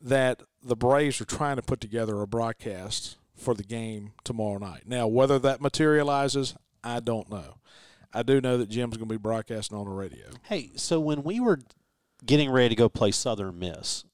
That 0.00 0.42
the 0.62 0.76
Braves 0.76 1.20
are 1.20 1.24
trying 1.26 1.56
to 1.56 1.62
put 1.62 1.80
together 1.80 2.20
a 2.22 2.26
broadcast 2.26 3.16
for 3.36 3.54
the 3.54 3.62
game 3.64 4.12
tomorrow 4.24 4.58
night. 4.58 4.82
Now, 4.86 5.06
whether 5.06 5.38
that 5.40 5.60
materializes, 5.60 6.54
I 6.84 7.00
don't 7.00 7.30
know. 7.30 7.56
I 8.12 8.22
do 8.22 8.40
know 8.40 8.56
that 8.58 8.68
Jim's 8.68 8.96
going 8.96 9.08
to 9.08 9.14
be 9.14 9.18
broadcasting 9.18 9.76
on 9.76 9.84
the 9.84 9.92
radio. 9.92 10.26
Hey, 10.44 10.70
so 10.76 10.98
when 11.00 11.22
we 11.22 11.38
were 11.40 11.60
getting 12.24 12.50
ready 12.50 12.70
to 12.70 12.74
go 12.74 12.88
play 12.88 13.12
Southern 13.12 13.58
Miss, 13.58 14.04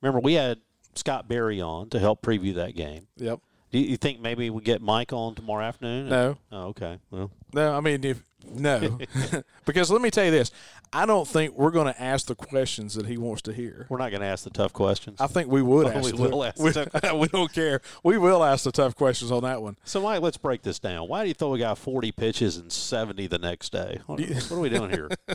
remember 0.00 0.20
we 0.20 0.34
had 0.34 0.58
Scott 0.94 1.28
Berry 1.28 1.60
on 1.60 1.88
to 1.90 1.98
help 1.98 2.22
preview 2.22 2.54
that 2.56 2.74
game. 2.76 3.06
Yep. 3.16 3.40
Do 3.70 3.78
you 3.78 3.96
think 3.96 4.20
maybe 4.20 4.48
we 4.50 4.62
get 4.62 4.80
Mike 4.80 5.12
on 5.12 5.34
tomorrow 5.34 5.64
afternoon? 5.64 6.08
No. 6.08 6.38
Oh, 6.50 6.62
okay. 6.68 6.98
Well, 7.10 7.30
No, 7.52 7.76
I 7.76 7.80
mean, 7.80 8.02
if 8.04 8.22
no, 8.50 8.98
because 9.66 9.90
let 9.90 10.00
me 10.00 10.10
tell 10.10 10.24
you 10.24 10.30
this: 10.30 10.50
I 10.92 11.06
don't 11.06 11.26
think 11.26 11.54
we're 11.54 11.70
going 11.70 11.92
to 11.92 12.00
ask 12.02 12.26
the 12.26 12.34
questions 12.34 12.94
that 12.94 13.06
he 13.06 13.16
wants 13.18 13.42
to 13.42 13.52
hear. 13.52 13.86
we're 13.88 13.98
not 13.98 14.10
going 14.10 14.20
to 14.22 14.26
ask 14.26 14.44
the 14.44 14.50
tough 14.50 14.72
questions. 14.72 15.20
I 15.20 15.26
think 15.26 15.50
we 15.50 15.60
would 15.60 15.86
ask. 15.94 16.04
we 16.04 16.12
the- 16.16 16.22
will 16.28 16.44
ask 16.44 16.56
the 16.56 16.62
We, 16.64 16.72
tough 16.72 17.12
we 17.14 17.28
don't 17.28 17.52
care. 17.52 17.80
We 18.04 18.16
will 18.18 18.44
ask 18.44 18.64
the 18.64 18.72
tough 18.72 18.94
questions 18.94 19.30
on 19.32 19.42
that 19.42 19.60
one. 19.60 19.76
so, 19.84 20.00
Mike, 20.00 20.22
let's 20.22 20.36
break 20.36 20.62
this 20.62 20.78
down. 20.78 21.08
Why 21.08 21.22
do 21.22 21.28
you 21.28 21.34
throw 21.34 21.54
a 21.54 21.58
guy 21.58 21.74
40 21.74 22.12
pitches 22.12 22.56
and 22.56 22.70
70 22.72 23.26
the 23.26 23.38
next 23.38 23.72
day? 23.72 24.00
What, 24.06 24.20
what 24.20 24.52
are 24.52 24.60
we 24.60 24.68
doing 24.68 24.90
here? 24.90 25.08
All 25.28 25.34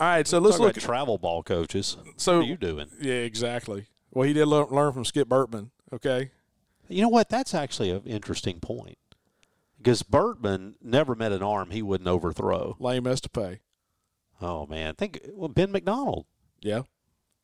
right, 0.00 0.26
so 0.26 0.38
let's 0.38 0.58
look. 0.58 0.76
about 0.76 0.82
travel 0.82 1.18
ball 1.18 1.42
coaches. 1.42 1.96
So 2.16 2.38
what 2.38 2.44
are 2.44 2.48
you 2.48 2.56
doing? 2.56 2.88
yeah, 3.00 3.14
exactly. 3.14 3.86
Well, 4.12 4.26
he 4.26 4.32
did 4.32 4.46
learn, 4.46 4.66
learn 4.70 4.92
from 4.92 5.04
Skip 5.04 5.28
Bertman. 5.28 5.70
Okay. 5.92 6.30
You 6.88 7.02
know 7.02 7.08
what? 7.08 7.28
That's 7.28 7.54
actually 7.54 7.90
an 7.90 8.02
interesting 8.04 8.60
point. 8.60 8.96
Because 9.86 10.02
Bertman 10.02 10.74
never 10.82 11.14
met 11.14 11.30
an 11.30 11.44
arm 11.44 11.70
he 11.70 11.80
wouldn't 11.80 12.08
overthrow. 12.08 12.74
Lame 12.80 13.06
as 13.06 13.20
to 13.20 13.28
pay. 13.28 13.60
Oh 14.42 14.66
man, 14.66 14.96
think 14.96 15.20
well 15.32 15.46
Ben 15.48 15.70
McDonald. 15.70 16.26
Yeah. 16.60 16.82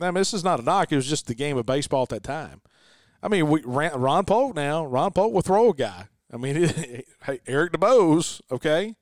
I 0.00 0.07
mean, 0.07 0.14
this 0.14 0.35
is 0.35 0.42
not 0.42 0.59
a 0.59 0.64
knock. 0.64 0.90
It 0.90 0.96
was 0.96 1.09
just 1.09 1.28
the 1.28 1.37
game 1.37 1.57
of 1.57 1.66
baseball 1.66 2.02
at 2.02 2.09
that 2.09 2.24
time. 2.24 2.61
I 3.22 3.28
mean, 3.28 3.48
we 3.48 3.62
Ron, 3.62 3.92
Ron 4.00 4.24
Polk 4.24 4.57
now. 4.57 4.85
Ron 4.85 5.12
Polk 5.12 5.33
will 5.33 5.42
throw 5.42 5.70
a 5.70 5.74
guy. 5.74 6.09
I 6.33 6.37
mean, 6.37 6.57
hey, 7.24 7.38
Eric 7.46 7.74
DuBose. 7.74 8.40
Okay. 8.50 8.96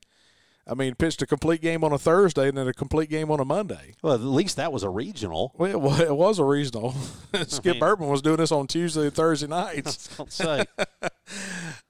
I 0.66 0.74
mean, 0.74 0.94
pitched 0.94 1.22
a 1.22 1.26
complete 1.26 1.62
game 1.62 1.82
on 1.82 1.92
a 1.92 1.98
Thursday 1.98 2.46
and 2.48 2.58
then 2.58 2.68
a 2.68 2.74
complete 2.74 3.08
game 3.08 3.30
on 3.30 3.40
a 3.40 3.44
Monday. 3.46 3.94
Well, 4.02 4.12
at 4.12 4.20
least 4.20 4.56
that 4.56 4.70
was 4.70 4.82
a 4.82 4.90
regional. 4.90 5.52
Well, 5.56 5.70
it 5.70 5.80
wa- 5.80 5.96
it 5.98 6.14
was 6.14 6.38
a 6.38 6.44
regional. 6.44 6.92
Skip 7.46 7.76
mean- 7.76 7.80
Bertman 7.80 8.08
was 8.10 8.20
doing 8.20 8.36
this 8.36 8.52
on 8.52 8.66
Tuesday 8.66 9.04
and 9.06 9.14
Thursday 9.14 9.46
nights. 9.48 10.10
I'll 10.20 10.26
say. 10.28 10.66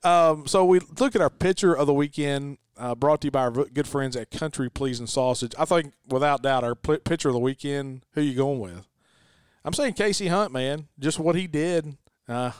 Um, 0.03 0.47
so 0.47 0.65
we 0.65 0.81
look 0.99 1.15
at 1.15 1.21
our 1.21 1.31
pitcher 1.31 1.77
of 1.77 1.87
the 1.87 1.95
weekend, 1.95 2.59
uh, 2.77 2.95
brought 2.95 3.21
to 3.21 3.27
you 3.27 3.31
by 3.31 3.43
our 3.43 3.51
good 3.51 3.87
friends 3.87 4.17
at 4.17 4.31
Country 4.31 4.71
Pleasing 4.71 5.07
Sausage. 5.07 5.53
I 5.59 5.65
think, 5.65 5.93
without 6.09 6.43
doubt, 6.43 6.65
our 6.65 6.75
pl- 6.75 6.99
pitcher 6.99 7.29
of 7.29 7.35
the 7.35 7.41
weekend. 7.41 8.05
Who 8.13 8.23
you 8.23 8.35
going 8.35 8.59
with? 8.59 8.87
I'm 9.65 9.75
saying 9.75 9.95
KC 9.95 10.29
Hunt, 10.31 10.53
man. 10.53 10.89
Just 10.99 11.19
what 11.19 11.37
he 11.37 11.47
did. 11.47 11.97
Uh, 12.27 12.53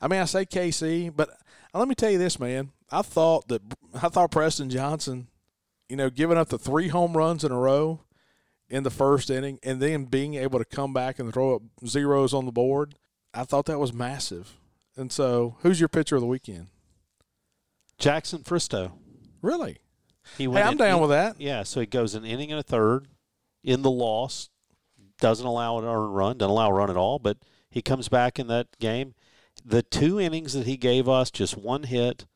I 0.00 0.08
mean, 0.08 0.20
I 0.20 0.24
say 0.24 0.44
KC, 0.44 1.14
but 1.14 1.30
let 1.72 1.86
me 1.88 1.94
tell 1.94 2.10
you 2.10 2.18
this, 2.18 2.40
man. 2.40 2.72
I 2.90 3.02
thought 3.02 3.48
that 3.48 3.62
I 3.94 4.08
thought 4.08 4.30
Preston 4.30 4.70
Johnson, 4.70 5.28
you 5.88 5.96
know, 5.96 6.10
giving 6.10 6.36
up 6.36 6.48
the 6.48 6.58
three 6.58 6.88
home 6.88 7.16
runs 7.16 7.44
in 7.44 7.52
a 7.52 7.58
row 7.58 8.00
in 8.68 8.82
the 8.82 8.90
first 8.90 9.30
inning, 9.30 9.58
and 9.62 9.80
then 9.80 10.06
being 10.06 10.34
able 10.34 10.58
to 10.58 10.64
come 10.64 10.92
back 10.92 11.18
and 11.18 11.32
throw 11.32 11.56
up 11.56 11.62
zeros 11.86 12.34
on 12.34 12.46
the 12.46 12.52
board. 12.52 12.96
I 13.32 13.44
thought 13.44 13.66
that 13.66 13.78
was 13.78 13.92
massive. 13.92 14.54
And 14.96 15.10
so, 15.10 15.56
who's 15.60 15.80
your 15.80 15.88
pitcher 15.88 16.14
of 16.16 16.20
the 16.22 16.26
weekend? 16.26 16.68
Jackson 17.98 18.40
Fristoe. 18.42 18.92
Really? 19.42 19.78
He 20.38 20.44
Hey, 20.44 20.48
went 20.48 20.66
I'm 20.66 20.76
down 20.76 20.96
he- 20.96 21.00
with 21.02 21.10
that. 21.10 21.40
Yeah, 21.40 21.62
so 21.64 21.80
he 21.80 21.86
goes 21.86 22.14
an 22.14 22.24
inning 22.24 22.50
and 22.50 22.60
a 22.60 22.62
third 22.64 23.08
in 23.62 23.82
the 23.82 23.90
loss, 23.90 24.50
doesn't 25.20 25.46
allow 25.46 25.78
an 25.78 25.84
earned 25.84 26.14
run, 26.14 26.38
doesn't 26.38 26.50
allow 26.50 26.70
a 26.70 26.72
run 26.72 26.90
at 26.90 26.96
all, 26.96 27.18
but 27.18 27.38
he 27.70 27.82
comes 27.82 28.08
back 28.08 28.38
in 28.38 28.46
that 28.48 28.78
game. 28.78 29.14
The 29.64 29.82
two 29.82 30.20
innings 30.20 30.52
that 30.54 30.66
he 30.66 30.76
gave 30.76 31.08
us, 31.08 31.30
just 31.30 31.56
one 31.56 31.84
hit, 31.84 32.26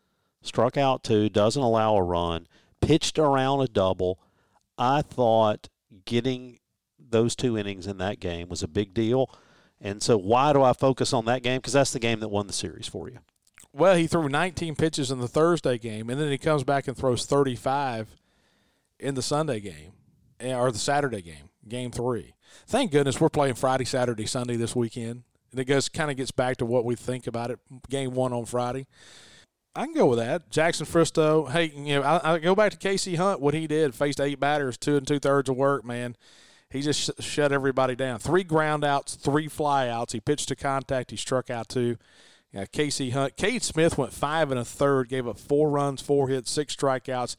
struck 0.42 0.77
out 0.77 1.03
two, 1.03 1.29
doesn't 1.29 1.61
allow 1.62 1.97
a 1.97 2.03
run, 2.03 2.47
pitched 2.81 3.18
around 3.18 3.61
a 3.61 3.68
double. 3.68 4.21
I 4.77 5.03
thought 5.03 5.68
getting 6.05 6.59
those 6.99 7.35
two 7.35 7.57
innings 7.59 7.87
in 7.87 7.99
that 7.99 8.21
game 8.21 8.49
was 8.49 8.62
a 8.62 8.68
big 8.68 8.94
deal. 8.94 9.31
And 9.81 10.03
so 10.03 10.17
why 10.19 10.53
do 10.53 10.62
I 10.62 10.73
focus 10.73 11.12
on 11.12 11.27
that 11.27 11.43
game? 11.43 11.59
Because 11.59 11.73
that's 11.73 11.93
the 11.93 12.01
game 12.01 12.21
that 12.21 12.29
won 12.29 12.47
the 12.47 12.53
series 12.53 12.88
for 12.88 13.09
you. 13.09 13.19
Well, 13.73 13.97
he 13.97 14.07
threw 14.07 14.29
19 14.29 14.75
pitches 14.75 15.11
in 15.11 15.21
the 15.21 15.29
Thursday 15.29 15.79
game, 15.79 16.11
and 16.11 16.21
then 16.21 16.31
he 16.31 16.38
comes 16.38 16.64
back 16.64 16.88
and 16.88 16.97
throws 16.97 17.27
35 17.27 18.17
in 18.99 19.14
the 19.14 19.23
Sunday 19.23 19.61
game 19.61 19.93
eh, 20.41 20.55
or 20.55 20.73
the 20.73 20.79
Saturday 20.79 21.23
game, 21.23 21.51
game 21.69 21.91
three. 21.91 22.35
Thank 22.67 22.93
goodness 22.93 23.21
we're 23.21 23.29
playing 23.29 23.55
Friday, 23.55 23.85
Saturday, 23.85 24.27
Sunday 24.27 24.57
this 24.57 24.75
weekend. 24.75 25.23
And 25.51 25.61
it 25.61 25.64
goes 25.64 25.88
kind 25.88 26.11
of 26.11 26.17
gets 26.17 26.31
back 26.31 26.59
to 26.59 26.67
what 26.67 26.85
we 26.85 26.95
think 26.95 27.27
about 27.27 27.51
it. 27.51 27.59
Game 27.88 28.14
one 28.14 28.33
on 28.33 28.45
Friday. 28.45 28.87
I 29.75 29.85
can 29.85 29.95
go 29.95 30.07
with 30.07 30.19
that. 30.19 30.51
Jackson 30.51 30.87
Fristoe. 30.87 31.51
Hey, 31.51 31.73
you 31.75 31.97
know, 31.97 32.03
I, 32.03 32.35
I 32.35 32.38
go 32.38 32.55
back 32.55 32.73
to 32.73 32.79
KC 32.79 33.17
Hunt. 33.17 33.41
What 33.41 33.55
he 33.55 33.67
did, 33.67 33.95
faced 33.95 34.21
eight 34.21 34.41
batters, 34.41 34.77
two 34.77 34.97
and 34.97 35.07
two 35.07 35.19
thirds 35.19 35.49
of 35.49 35.57
work. 35.57 35.85
Man, 35.85 36.17
he 36.70 36.83
just 36.83 37.00
sh- 37.00 37.24
shut 37.24 37.52
everybody 37.52 37.94
down. 37.96 38.18
Three 38.18 38.44
ground 38.44 38.85
outs, 38.85 39.14
three 39.14 39.48
flyouts. 39.48 40.12
He 40.12 40.20
pitched 40.20 40.48
to 40.48 40.57
contact. 40.57 41.11
He 41.11 41.16
struck 41.16 41.50
out 41.50 41.68
two. 41.68 41.96
Yeah, 42.52 42.64
KC 42.64 43.12
Hunt. 43.12 43.37
Cade 43.37 43.62
Smith 43.62 43.98
went 43.98 44.12
five 44.12 44.50
and 44.50 44.59
a 44.59 44.64
third, 44.64 45.09
gave 45.09 45.28
up 45.28 45.38
four 45.38 45.68
runs, 45.68 46.00
four 46.00 46.28
hits, 46.28 46.50
six 46.50 46.74
strikeouts. 46.74 47.37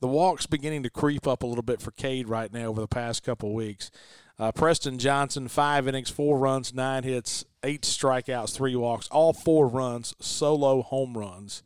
The 0.00 0.08
walks 0.08 0.46
beginning 0.46 0.82
to 0.82 0.90
creep 0.90 1.26
up 1.26 1.42
a 1.42 1.46
little 1.46 1.62
bit 1.62 1.80
for 1.80 1.90
Cade 1.92 2.28
right 2.28 2.52
now 2.52 2.66
over 2.66 2.80
the 2.80 2.88
past 2.88 3.22
couple 3.22 3.54
weeks. 3.54 3.90
Uh, 4.38 4.52
Preston 4.52 4.98
Johnson, 4.98 5.48
five 5.48 5.86
innings, 5.86 6.08
four 6.08 6.38
runs, 6.38 6.74
nine 6.74 7.04
hits, 7.04 7.44
eight 7.62 7.82
strikeouts, 7.82 8.54
three 8.54 8.74
walks, 8.74 9.08
all 9.08 9.32
four 9.32 9.66
runs, 9.66 10.14
solo 10.20 10.82
home 10.82 11.16
runs. 11.16 11.62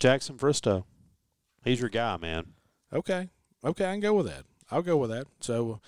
Jackson 0.00 0.36
Fristoe. 0.36 0.84
He's 1.64 1.80
your 1.80 1.88
guy, 1.88 2.16
man. 2.16 2.54
Okay. 2.92 3.28
Okay, 3.64 3.86
I 3.86 3.92
can 3.92 4.00
go 4.00 4.14
with 4.14 4.26
that. 4.26 4.44
I'll 4.72 4.82
go 4.82 4.96
with 4.96 5.10
that. 5.10 5.26
So, 5.40 5.80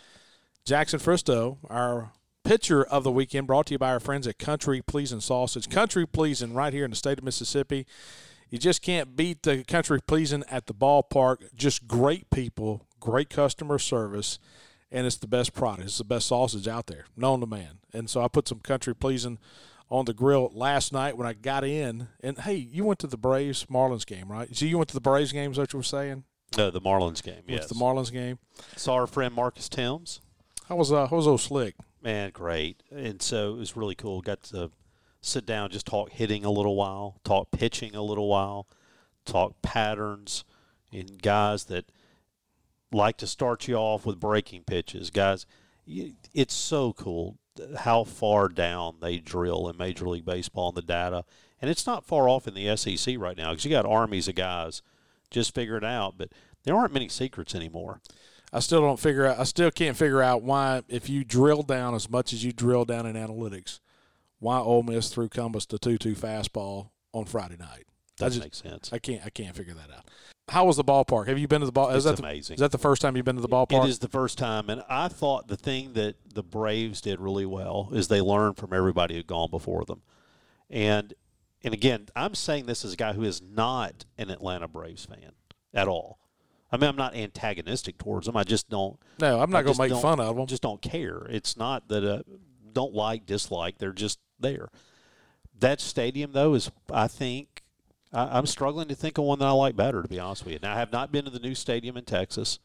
Jackson 0.65 1.01
Fristoe, 1.01 1.57
our 1.71 2.13
pitcher 2.45 2.85
of 2.85 3.03
the 3.03 3.11
weekend, 3.11 3.47
brought 3.47 3.67
to 3.67 3.75
you 3.75 3.79
by 3.79 3.91
our 3.91 4.01
friends 4.01 4.27
at 4.27 4.39
Country 4.39 4.83
Pleasing 4.83 5.21
Sausage. 5.21 5.71
Country 5.71 6.07
Pleasing, 6.07 6.53
right 6.53 6.73
here 6.73 6.85
in 6.85 6.91
the 6.91 6.97
state 6.97 7.19
of 7.19 7.25
Mississippi. 7.25 7.87
You 8.51 8.59
just 8.59 8.83
can't 8.83 9.17
beat 9.17 9.43
the 9.43 9.65
Country 9.65 10.01
Pleasing 10.07 10.45
at 10.51 10.67
the 10.67 10.75
ballpark. 10.75 11.55
Just 11.55 11.89
great 11.89 12.29
people, 12.31 12.87
great 13.01 13.31
customer 13.31 13.79
service, 13.79 14.39
and 14.93 15.07
it's 15.07 15.17
the 15.17 15.27
best 15.27 15.55
product. 15.55 15.85
It's 15.85 15.99
the 15.99 16.05
best 16.05 16.29
sausage 16.29 16.69
out 16.69 16.87
there, 16.87 17.07
known 17.17 17.41
to 17.41 17.47
man. 17.47 17.79
And 17.93 18.09
so 18.09 18.23
I 18.23 18.29
put 18.29 18.47
some 18.47 18.61
Country 18.61 18.95
Pleasing 18.95 19.39
on 19.91 20.05
the 20.05 20.15
grill 20.15 20.51
last 20.55 20.93
night 20.93 21.17
when 21.17 21.27
I 21.27 21.33
got 21.33 21.65
in. 21.65 22.09
And 22.21 22.39
hey, 22.39 22.55
you 22.55 22.85
went 22.85 22.99
to 23.01 23.07
the 23.07 23.17
Braves 23.17 23.65
Marlins 23.67 24.07
game, 24.07 24.31
right? 24.31 24.55
So 24.55 24.67
you 24.67 24.77
went 24.77 24.89
to 24.89 24.95
the 24.95 25.01
Braves 25.01 25.33
game, 25.33 25.53
is 25.53 25.59
what 25.59 25.73
you 25.73 25.79
were 25.79 25.83
saying? 25.83 26.25
No, 26.57 26.71
the 26.71 26.81
Marlins 26.81 27.23
game. 27.23 27.43
Yes. 27.47 27.67
to 27.67 27.75
the 27.75 27.81
Marlins 27.81 28.13
game. 28.13 28.39
Saw 28.77 28.95
our 28.95 29.07
friend 29.07 29.35
Marcus 29.35 29.69
Timms. 29.69 30.21
How 30.69 30.77
was 30.77 30.93
uh, 30.93 31.07
how 31.07 31.17
was 31.17 31.27
old 31.27 31.41
slick? 31.41 31.75
Man, 32.03 32.31
great. 32.31 32.83
And 32.91 33.21
so 33.21 33.55
it 33.55 33.59
was 33.59 33.77
really 33.77 33.95
cool. 33.95 34.21
Got 34.21 34.43
to 34.45 34.71
sit 35.21 35.47
down, 35.47 35.71
just 35.71 35.87
talk 35.87 36.11
hitting 36.11 36.45
a 36.45 36.51
little 36.51 36.77
while, 36.77 37.21
talk 37.25 37.51
pitching 37.51 37.95
a 37.95 38.03
little 38.03 38.29
while, 38.29 38.67
talk 39.25 39.61
patterns, 39.63 40.45
and 40.93 41.21
guys 41.21 41.65
that 41.65 41.87
like 42.93 43.17
to 43.19 43.27
start 43.27 43.67
you 43.67 43.75
off 43.77 44.07
with 44.07 44.21
breaking 44.21 44.65
pitches. 44.65 45.11
Guys, 45.11 45.47
it's 45.87 46.55
so 46.55 46.93
cool 46.93 47.39
how 47.79 48.05
far 48.05 48.49
down 48.49 48.97
they 49.01 49.19
drill 49.19 49.69
in 49.69 49.77
Major 49.77 50.09
League 50.09 50.25
Baseball 50.25 50.69
and 50.69 50.77
the 50.77 50.83
data. 50.83 51.25
And 51.61 51.71
it's 51.71 51.87
not 51.87 52.05
far 52.05 52.29
off 52.29 52.47
in 52.47 52.55
the 52.55 52.77
SEC 52.77 53.17
right 53.19 53.37
now 53.37 53.51
because 53.51 53.65
you 53.65 53.71
got 53.71 53.87
armies 53.87 54.29
of 54.29 54.35
guys 54.35 54.83
just 55.35 55.55
figure 55.55 55.77
it 55.77 55.85
out. 55.85 56.17
But 56.17 56.31
there 56.65 56.77
aren't 56.77 56.95
many 56.95 57.09
secrets 57.09 57.55
anymore. 57.55 58.01
I 58.53 58.61
still 58.61 58.81
don't 58.81 59.01
figure 59.01 59.27
out. 59.27 59.39
I 59.39 59.45
still 59.45 59.71
can't 59.71 59.97
figure 59.97 60.23
out 60.23 60.43
why, 60.43 60.83
if 60.89 61.11
you 61.11 61.25
drill 61.25 61.63
down 61.63 61.95
as 61.95 62.09
much 62.09 62.33
as 62.33 62.45
you 62.45 62.53
drill 62.53 62.85
down 62.85 63.05
in 63.05 63.17
analytics, 63.17 63.81
why 64.39 64.59
Ole 64.59 64.83
Miss 64.85 65.09
threw 65.09 65.29
Cumbest 65.29 65.71
the 65.71 65.79
two-two 65.79 66.15
fastball 66.15 66.91
on 67.13 67.25
Friday 67.25 67.57
night. 67.57 67.87
That 68.19 68.27
Doesn't 68.27 68.43
just 68.43 68.65
make 68.65 68.73
sense. 68.73 68.93
I 68.93 68.99
can't 68.99 69.23
I 69.27 69.31
can't 69.31 69.57
figure 69.57 69.75
that 69.75 69.91
out. 69.91 70.05
How 70.51 70.67
was 70.67 70.77
the 70.77 70.85
ballpark? 70.85 71.27
Have 71.27 71.39
you 71.39 71.49
been 71.49 71.61
to 71.61 71.67
the 71.67 71.73
ball? 71.73 71.89
Is 71.91 71.97
It's 71.97 72.05
that 72.05 72.17
the, 72.17 72.23
amazing. 72.23 72.55
Is 72.55 72.61
that 72.61 72.71
the 72.71 72.79
first 72.79 73.03
time 73.03 73.17
you've 73.17 73.25
been 73.25 73.37
to 73.37 73.43
the 73.43 73.49
ballpark? 73.49 73.85
It 73.85 73.89
is 73.89 73.99
the 73.99 74.09
first 74.09 74.39
time, 74.39 74.71
and 74.71 74.83
I 74.89 75.09
thought 75.09 75.49
the 75.49 75.57
thing 75.57 75.95
that 75.95 76.17
the 76.33 76.43
Braves 76.43 77.01
did 77.01 77.19
really 77.19 77.47
well 77.47 77.89
is 77.93 78.07
they 78.09 78.21
learned 78.21 78.57
from 78.57 78.73
everybody 78.73 79.15
who'd 79.17 79.27
gone 79.27 79.51
before 79.51 79.85
them, 79.85 80.03
and 80.71 81.15
and 81.65 81.75
again, 81.75 82.07
I'm 82.15 82.35
saying 82.35 82.67
this 82.67 82.85
as 82.85 82.93
a 82.93 82.97
guy 82.97 83.15
who 83.15 83.23
is 83.23 83.43
not 83.43 84.05
an 84.19 84.31
Atlanta 84.31 84.69
Braves 84.69 85.07
fan 85.07 85.33
at 85.73 85.89
all. 85.89 86.19
I 86.71 86.77
mean, 86.77 86.91
I'm 86.91 86.97
not 86.97 87.15
antagonistic 87.15 87.99
towards 87.99 88.27
them. 88.27 88.37
I 88.37 88.45
just 88.45 88.69
don't. 88.69 88.99
No, 89.21 89.41
I'm 89.41 89.51
not 89.51 89.59
I 89.59 89.63
going 89.63 89.75
to 89.75 89.89
make 89.89 90.03
fun 90.03 90.21
of 90.21 90.37
them. 90.37 90.47
Just 90.47 90.63
don't 90.63 90.83
care. 90.83 91.27
It's 91.31 91.57
not 91.57 91.89
that 91.89 92.05
uh, 92.05 92.23
don't 92.73 92.93
like, 92.93 93.27
dislike. 93.27 93.79
They're 93.79 93.93
just 93.93 94.19
there. 94.39 94.69
That 95.59 95.81
stadium, 95.81 96.33
though, 96.33 96.55
is 96.55 96.71
I 96.93 97.07
think 97.07 97.63
I, 98.13 98.39
I'm 98.39 98.47
struggling 98.47 98.89
to 98.89 98.95
think 98.95 99.19
of 99.19 99.25
one 99.25 99.39
that 99.39 99.47
I 99.47 99.53
like 99.53 99.77
better. 99.77 100.03
To 100.03 100.09
be 100.09 100.19
honest 100.19 100.45
with 100.45 100.55
you, 100.55 100.59
now 100.63 100.75
I 100.75 100.79
have 100.79 100.93
not 100.93 101.13
been 101.13 101.25
to 101.25 101.31
the 101.31 101.39
new 101.39 101.55
stadium 101.55 101.97
in 101.97 102.05
Texas, 102.05 102.59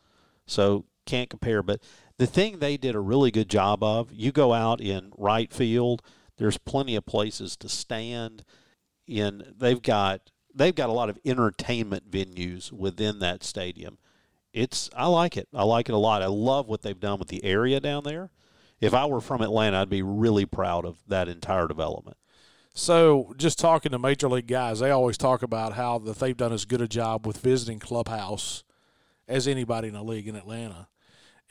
so 0.45 0.85
can't 1.05 1.29
compare. 1.29 1.61
But 1.63 1.81
the 2.17 2.27
thing 2.27 2.59
they 2.59 2.77
did 2.77 2.95
a 2.95 2.99
really 2.99 3.31
good 3.31 3.49
job 3.49 3.83
of, 3.83 4.11
you 4.11 4.31
go 4.31 4.53
out 4.53 4.81
in 4.81 5.13
right 5.17 5.53
field. 5.53 6.01
There's 6.37 6.57
plenty 6.57 6.95
of 6.95 7.05
places 7.05 7.55
to 7.57 7.69
stand. 7.69 8.43
In 9.09 9.55
they've 9.57 9.81
got 9.81 10.29
they've 10.53 10.75
got 10.75 10.89
a 10.89 10.93
lot 10.93 11.09
of 11.09 11.17
entertainment 11.25 12.09
venues 12.11 12.71
within 12.71 13.19
that 13.19 13.43
stadium. 13.43 13.97
It's 14.53 14.89
I 14.95 15.07
like 15.07 15.35
it. 15.35 15.47
I 15.53 15.63
like 15.63 15.89
it 15.89 15.93
a 15.93 15.97
lot. 15.97 16.21
I 16.21 16.27
love 16.27 16.67
what 16.67 16.83
they've 16.83 16.99
done 16.99 17.19
with 17.19 17.29
the 17.29 17.43
area 17.43 17.79
down 17.79 18.03
there. 18.03 18.29
If 18.79 18.93
I 18.93 19.05
were 19.05 19.19
from 19.19 19.41
Atlanta, 19.41 19.81
I'd 19.81 19.89
be 19.89 20.01
really 20.01 20.45
proud 20.45 20.85
of 20.85 20.97
that 21.07 21.27
entire 21.27 21.67
development. 21.67 22.17
So, 22.73 23.33
just 23.35 23.59
talking 23.59 23.91
to 23.91 23.99
major 23.99 24.29
league 24.29 24.47
guys, 24.47 24.79
they 24.79 24.91
always 24.91 25.17
talk 25.17 25.43
about 25.43 25.73
how 25.73 25.97
that 25.99 26.19
they've 26.19 26.37
done 26.37 26.53
as 26.53 26.65
good 26.65 26.81
a 26.81 26.87
job 26.87 27.27
with 27.27 27.39
visiting 27.39 27.79
clubhouse 27.79 28.63
as 29.27 29.47
anybody 29.47 29.89
in 29.89 29.95
the 29.95 30.03
league 30.03 30.27
in 30.27 30.35
Atlanta. 30.35 30.87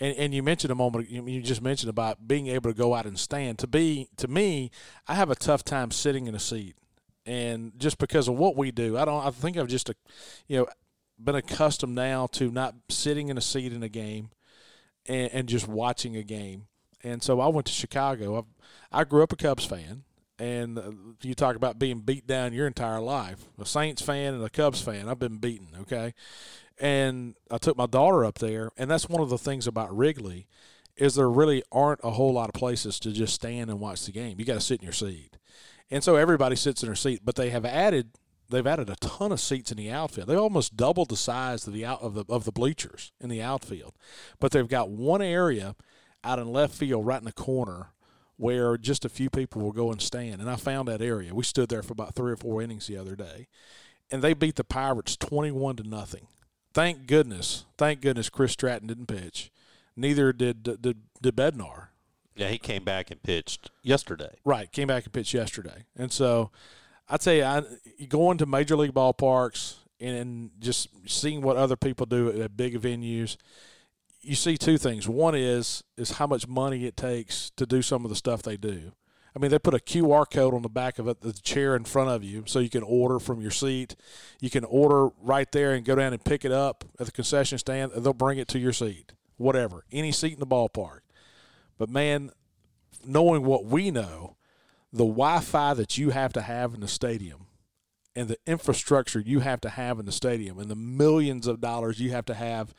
And, 0.01 0.17
and 0.17 0.35
you 0.35 0.43
mentioned 0.43 0.71
a 0.71 0.77
moment 0.77 1.11
you 1.11 1.27
you 1.27 1.43
just 1.43 1.61
mentioned 1.61 1.91
about 1.91 2.29
being 2.29 2.47
able 2.47 2.71
to 2.71 2.77
go 2.77 2.95
out 2.95 3.05
and 3.05 3.19
stand. 3.19 3.59
To 3.59 3.67
be 3.67 4.09
to 4.17 4.29
me, 4.29 4.71
I 5.07 5.15
have 5.15 5.29
a 5.29 5.35
tough 5.35 5.65
time 5.65 5.91
sitting 5.91 6.27
in 6.27 6.35
a 6.35 6.39
seat, 6.39 6.77
and 7.27 7.73
just 7.77 7.99
because 7.99 8.29
of 8.29 8.37
what 8.39 8.57
we 8.57 8.71
do, 8.71 8.97
I 8.97 9.05
don't. 9.05 9.25
I 9.25 9.31
think 9.31 9.57
I've 9.57 9.69
just, 9.69 9.89
a, 9.89 9.95
you 10.47 10.59
know, 10.59 10.67
been 11.23 11.35
accustomed 11.35 11.95
now 11.95 12.27
to 12.29 12.51
not 12.51 12.75
sitting 12.89 13.29
in 13.29 13.39
a 13.39 13.43
seat 13.43 13.73
in 13.73 13.83
a 13.83 13.89
game, 13.89 14.31
and, 15.07 15.31
and 15.33 15.49
just 15.49 15.69
watching 15.69 16.17
a 16.17 16.23
game. 16.23 16.67
And 17.03 17.23
so 17.23 17.41
I 17.41 17.49
went 17.49 17.67
to 17.67 17.73
Chicago. 17.73 18.47
I, 18.93 19.01
I 19.01 19.05
grew 19.05 19.23
up 19.23 19.33
a 19.33 19.37
Cubs 19.37 19.65
fan, 19.65 20.05
and 20.39 20.79
uh, 20.79 20.91
you 21.23 21.35
talk 21.35 21.57
about 21.57 21.79
being 21.79 22.01
beat 22.01 22.27
down 22.27 22.53
your 22.53 22.67
entire 22.67 23.01
life. 23.01 23.45
A 23.61 23.67
Saints 23.67 24.03
fan 24.03 24.35
and 24.35 24.45
a 24.45 24.51
Cubs 24.51 24.81
fan. 24.81 25.09
I've 25.09 25.19
been 25.19 25.39
beaten. 25.39 25.69
Okay, 25.83 26.15
and 26.79 27.35
I 27.51 27.59
took 27.59 27.77
my 27.77 27.87
daughter 27.87 28.25
up 28.25 28.39
there, 28.39 28.71
and 28.77 28.91
that's 28.91 29.09
one 29.09 29.23
of 29.23 29.31
the 29.31 29.39
things 29.39 29.67
about 29.67 29.97
Wrigley 29.97 30.47
is 30.97 31.15
there 31.15 31.31
really 31.31 31.63
aren't 31.71 32.01
a 32.03 32.11
whole 32.11 32.33
lot 32.33 32.49
of 32.49 32.55
places 32.55 32.99
to 33.01 33.13
just 33.13 33.33
stand 33.33 33.71
and 33.71 33.79
watch 33.79 34.05
the 34.05 34.13
game. 34.13 34.37
You 34.39 34.45
got 34.45 34.55
to 34.55 34.61
sit 34.61 34.81
in 34.81 34.85
your 34.85 34.93
seat, 34.93 35.38
and 35.91 36.05
so 36.05 36.17
everybody 36.17 36.57
sits 36.57 36.83
in 36.83 36.89
their 36.89 36.97
seat. 36.97 37.21
But 37.25 37.37
they 37.37 37.51
have 37.51 37.65
added 37.65 38.11
they've 38.51 38.67
added 38.67 38.89
a 38.89 38.97
ton 38.97 39.31
of 39.31 39.41
seats 39.41 39.71
in 39.71 39.77
the 39.77 39.91
outfield. 39.91 40.29
They 40.29 40.35
almost 40.35 40.77
doubled 40.77 41.11
the 41.11 41.17
size 41.17 41.67
of 41.67 41.73
the 41.73 41.85
out 41.85 42.01
of 42.01 42.15
the 42.15 42.25
of 42.29 42.45
the 42.45 42.53
bleachers 42.53 43.13
in 43.21 43.29
the 43.29 43.43
outfield, 43.43 43.95
but 44.41 44.53
they've 44.53 44.69
got 44.69 44.91
one 44.91 45.23
area 45.23 45.77
out 46.25 46.39
in 46.39 46.53
left 46.53 46.75
field, 46.75 47.07
right 47.07 47.21
in 47.21 47.25
the 47.27 47.33
corner, 47.33 47.93
where 48.37 48.77
just 48.77 49.05
a 49.05 49.09
few 49.09 49.31
people 49.31 49.63
will 49.63 49.73
go 49.73 49.93
and 49.93 50.01
stand. 50.03 50.41
And 50.41 50.51
I 50.51 50.57
found 50.57 50.89
that 50.89 51.03
area. 51.03 51.35
We 51.35 51.45
stood 51.45 51.69
there 51.69 51.83
for 51.83 51.93
about 51.93 52.15
three 52.15 52.33
or 52.33 52.37
four 52.37 52.63
innings 52.63 52.87
the 52.87 52.97
other 52.97 53.15
day, 53.15 53.47
and 54.11 54.23
they 54.23 54.35
beat 54.35 54.57
the 54.57 54.65
Pirates 54.65 55.17
twenty-one 55.17 55.77
to 55.77 55.83
nothing. 55.83 56.27
Thank 56.75 57.07
goodness, 57.07 57.67
thank 57.77 58.01
goodness, 58.01 58.31
Chris 58.31 58.53
Stratton 58.53 58.89
didn't 58.89 59.07
pitch. 59.07 59.51
Neither 59.97 60.33
did 60.33 60.63
did, 60.63 60.83
did 61.21 61.37
Bednar. 61.37 61.89
Yeah, 62.39 62.49
he 62.49 62.59
came 62.59 62.85
back 62.85 63.11
and 63.11 63.21
pitched 63.21 63.71
yesterday. 63.83 64.39
Right, 64.45 64.71
came 64.71 64.87
back 64.87 65.05
and 65.05 65.13
pitched 65.13 65.35
yesterday, 65.35 65.87
and 65.97 66.13
so 66.13 66.53
I'd 67.09 67.21
say 67.21 67.43
I 67.43 67.65
going 68.09 68.39
to 68.39 68.47
major 68.47 68.77
league 68.77 68.95
ballparks 68.95 69.79
and 70.01 70.51
just 70.61 70.89
seeing 71.07 71.43
what 71.43 71.57
other 71.57 71.75
people 71.77 72.07
do 72.07 72.41
at 72.41 72.57
big 72.57 72.81
venues. 72.81 73.37
You 74.21 74.37
see 74.37 74.57
two 74.57 74.79
things. 74.79 75.09
One 75.09 75.35
is 75.35 75.83
is 75.97 76.13
how 76.13 76.29
much 76.29 76.47
money 76.47 76.87
it 76.87 76.97
takes 76.97 77.51
to 77.57 77.67
do 77.67 77.83
some 77.83 78.05
of 78.05 78.09
the 78.09 78.17
stuff 78.17 78.43
they 78.43 78.57
do. 78.57 78.93
I 79.35 79.41
mean, 79.41 79.51
they 79.51 79.59
put 79.59 79.75
a 79.75 79.79
QR 79.79 80.29
code 80.31 80.55
on 80.55 80.63
the 80.63 80.69
back 80.69 80.99
of 81.01 81.09
it, 81.09 81.21
the 81.21 81.33
chair 81.33 81.75
in 81.75 81.85
front 81.85 82.11
of 82.11 82.23
you, 82.23 82.45
so 82.47 82.61
you 82.61 82.71
can 82.71 82.83
order 82.83 83.19
from 83.19 83.41
your 83.41 83.51
seat. 83.51 83.97
You 84.41 84.51
can 84.51 84.65
order 84.65 85.09
right 85.21 85.51
there 85.51 85.75
and 85.75 85.85
go 85.85 85.97
down 85.97 86.13
and 86.13 86.25
pick 86.25 86.45
it 86.45 86.53
up 86.53 86.85
at 87.01 87.07
the 87.07 87.13
concession 87.13 87.59
stand. 87.59 87.93
They'll 87.97 88.13
bring 88.13 88.39
it 88.39 88.49
to 88.49 88.59
your 88.59 88.73
seat, 88.73 89.13
whatever, 89.37 89.85
any 89.91 90.13
seat 90.13 90.35
in 90.35 90.41
the 90.41 90.47
ballpark. 90.47 91.01
But 91.79 91.89
man, 91.89 92.31
knowing 93.05 93.45
what 93.45 93.65
we 93.65 93.91
know, 93.91 94.37
the 94.93 95.05
Wi-Fi 95.05 95.75
that 95.75 95.97
you 95.97 96.11
have 96.11 96.33
to 96.35 96.43
have 96.43 96.75
in 96.75 96.81
the 96.81 96.89
stadium, 96.89 97.47
and 98.17 98.29
the 98.29 98.39
infrastructure 98.47 99.21
you 99.21 99.41
have 99.41 99.61
to 99.61 99.71
have 99.71 100.01
in 100.01 100.07
the 100.07 100.13
stadium, 100.13 100.59
and 100.59 100.71
the 100.71 100.75
millions 100.75 101.47
of 101.47 101.61
dollars 101.61 102.01
you 102.01 102.11
have 102.11 102.25
to 102.27 102.35
have 102.35 102.75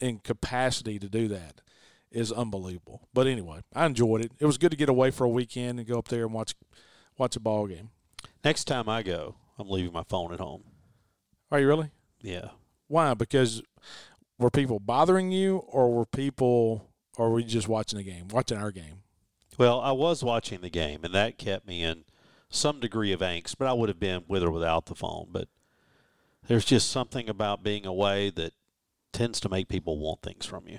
in 0.00 0.18
capacity 0.18 0.98
to 0.98 1.08
do 1.08 1.28
that 1.28 1.60
is 2.10 2.32
unbelievable. 2.32 3.06
But 3.14 3.26
anyway, 3.26 3.60
I 3.74 3.86
enjoyed 3.86 4.24
it. 4.24 4.32
It 4.40 4.46
was 4.46 4.58
good 4.58 4.70
to 4.70 4.76
get 4.76 4.88
away 4.88 5.10
for 5.10 5.24
a 5.24 5.28
weekend 5.28 5.78
and 5.78 5.86
go 5.86 5.98
up 5.98 6.08
there 6.08 6.24
and 6.24 6.32
watch 6.32 6.54
watch 7.18 7.36
a 7.36 7.40
ball 7.40 7.66
game. 7.66 7.90
Next 8.44 8.64
time 8.64 8.88
I 8.88 9.02
go, 9.02 9.36
I'm 9.58 9.68
leaving 9.68 9.92
my 9.92 10.04
phone 10.08 10.32
at 10.32 10.40
home. 10.40 10.64
Are 11.50 11.60
you 11.60 11.68
really? 11.68 11.90
Yeah. 12.20 12.48
Why? 12.86 13.14
Because 13.14 13.62
were 14.38 14.50
people 14.50 14.78
bothering 14.80 15.30
you, 15.30 15.58
or 15.58 15.92
were 15.92 16.06
people, 16.06 16.87
or 17.18 17.30
were 17.30 17.40
you 17.40 17.46
just 17.46 17.68
watching 17.68 17.98
the 17.98 18.04
game, 18.04 18.28
watching 18.28 18.56
our 18.56 18.70
game? 18.70 19.02
Well, 19.58 19.80
I 19.80 19.92
was 19.92 20.22
watching 20.22 20.60
the 20.60 20.70
game, 20.70 21.00
and 21.02 21.12
that 21.14 21.36
kept 21.36 21.66
me 21.66 21.82
in 21.82 22.04
some 22.48 22.80
degree 22.80 23.12
of 23.12 23.20
angst, 23.20 23.56
but 23.58 23.66
I 23.68 23.72
would 23.72 23.88
have 23.88 24.00
been 24.00 24.22
with 24.28 24.42
or 24.42 24.50
without 24.50 24.86
the 24.86 24.94
phone. 24.94 25.28
But 25.30 25.48
there's 26.46 26.64
just 26.64 26.90
something 26.90 27.28
about 27.28 27.62
being 27.62 27.84
away 27.84 28.30
that 28.30 28.54
tends 29.12 29.40
to 29.40 29.48
make 29.48 29.68
people 29.68 29.98
want 29.98 30.22
things 30.22 30.46
from 30.46 30.68
you. 30.68 30.78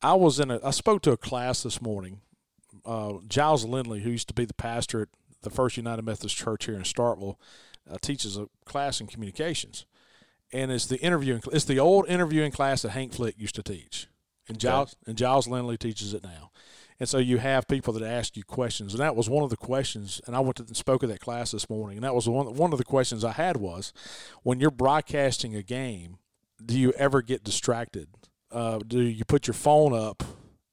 I 0.00 0.14
was 0.14 0.40
in 0.40 0.50
a. 0.50 0.58
I 0.64 0.70
spoke 0.70 1.02
to 1.02 1.12
a 1.12 1.16
class 1.16 1.62
this 1.62 1.82
morning. 1.82 2.20
Uh, 2.84 3.14
Giles 3.28 3.64
Lindley, 3.64 4.00
who 4.00 4.10
used 4.10 4.28
to 4.28 4.34
be 4.34 4.46
the 4.46 4.54
pastor 4.54 5.02
at 5.02 5.08
the 5.42 5.50
First 5.50 5.76
United 5.76 6.02
Methodist 6.02 6.36
Church 6.36 6.64
here 6.64 6.76
in 6.76 6.82
Starkville, 6.82 7.36
uh, 7.90 7.96
teaches 8.00 8.38
a 8.38 8.48
class 8.64 9.00
in 9.00 9.06
communications, 9.06 9.84
and 10.52 10.70
it's 10.70 10.86
the 10.86 10.98
interviewing. 11.00 11.42
It's 11.52 11.64
the 11.64 11.78
old 11.78 12.08
interviewing 12.08 12.52
class 12.52 12.82
that 12.82 12.90
Hank 12.90 13.12
Flick 13.12 13.34
used 13.38 13.56
to 13.56 13.62
teach, 13.62 14.06
and 14.48 14.58
Giles 14.58 14.96
and 15.06 15.16
Giles 15.16 15.48
Lindley 15.48 15.76
teaches 15.76 16.14
it 16.14 16.22
now. 16.22 16.50
And 17.00 17.08
so 17.08 17.18
you 17.18 17.38
have 17.38 17.68
people 17.68 17.92
that 17.94 18.02
ask 18.02 18.36
you 18.36 18.42
questions, 18.42 18.92
and 18.92 19.00
that 19.00 19.14
was 19.14 19.30
one 19.30 19.44
of 19.44 19.50
the 19.50 19.56
questions. 19.56 20.20
And 20.26 20.34
I 20.34 20.40
went 20.40 20.56
to 20.56 20.64
and 20.64 20.76
spoke 20.76 21.04
at 21.04 21.08
that 21.10 21.20
class 21.20 21.52
this 21.52 21.70
morning, 21.70 21.98
and 21.98 22.04
that 22.04 22.14
was 22.14 22.28
one 22.28 22.54
one 22.54 22.72
of 22.72 22.78
the 22.78 22.84
questions 22.84 23.24
I 23.24 23.32
had 23.32 23.56
was, 23.56 23.92
when 24.42 24.58
you're 24.58 24.70
broadcasting 24.70 25.54
a 25.54 25.62
game, 25.62 26.18
do 26.64 26.78
you 26.78 26.92
ever 26.92 27.22
get 27.22 27.44
distracted? 27.44 28.08
Uh, 28.50 28.80
do 28.86 29.00
you 29.00 29.24
put 29.24 29.46
your 29.46 29.54
phone 29.54 29.94
up 29.94 30.24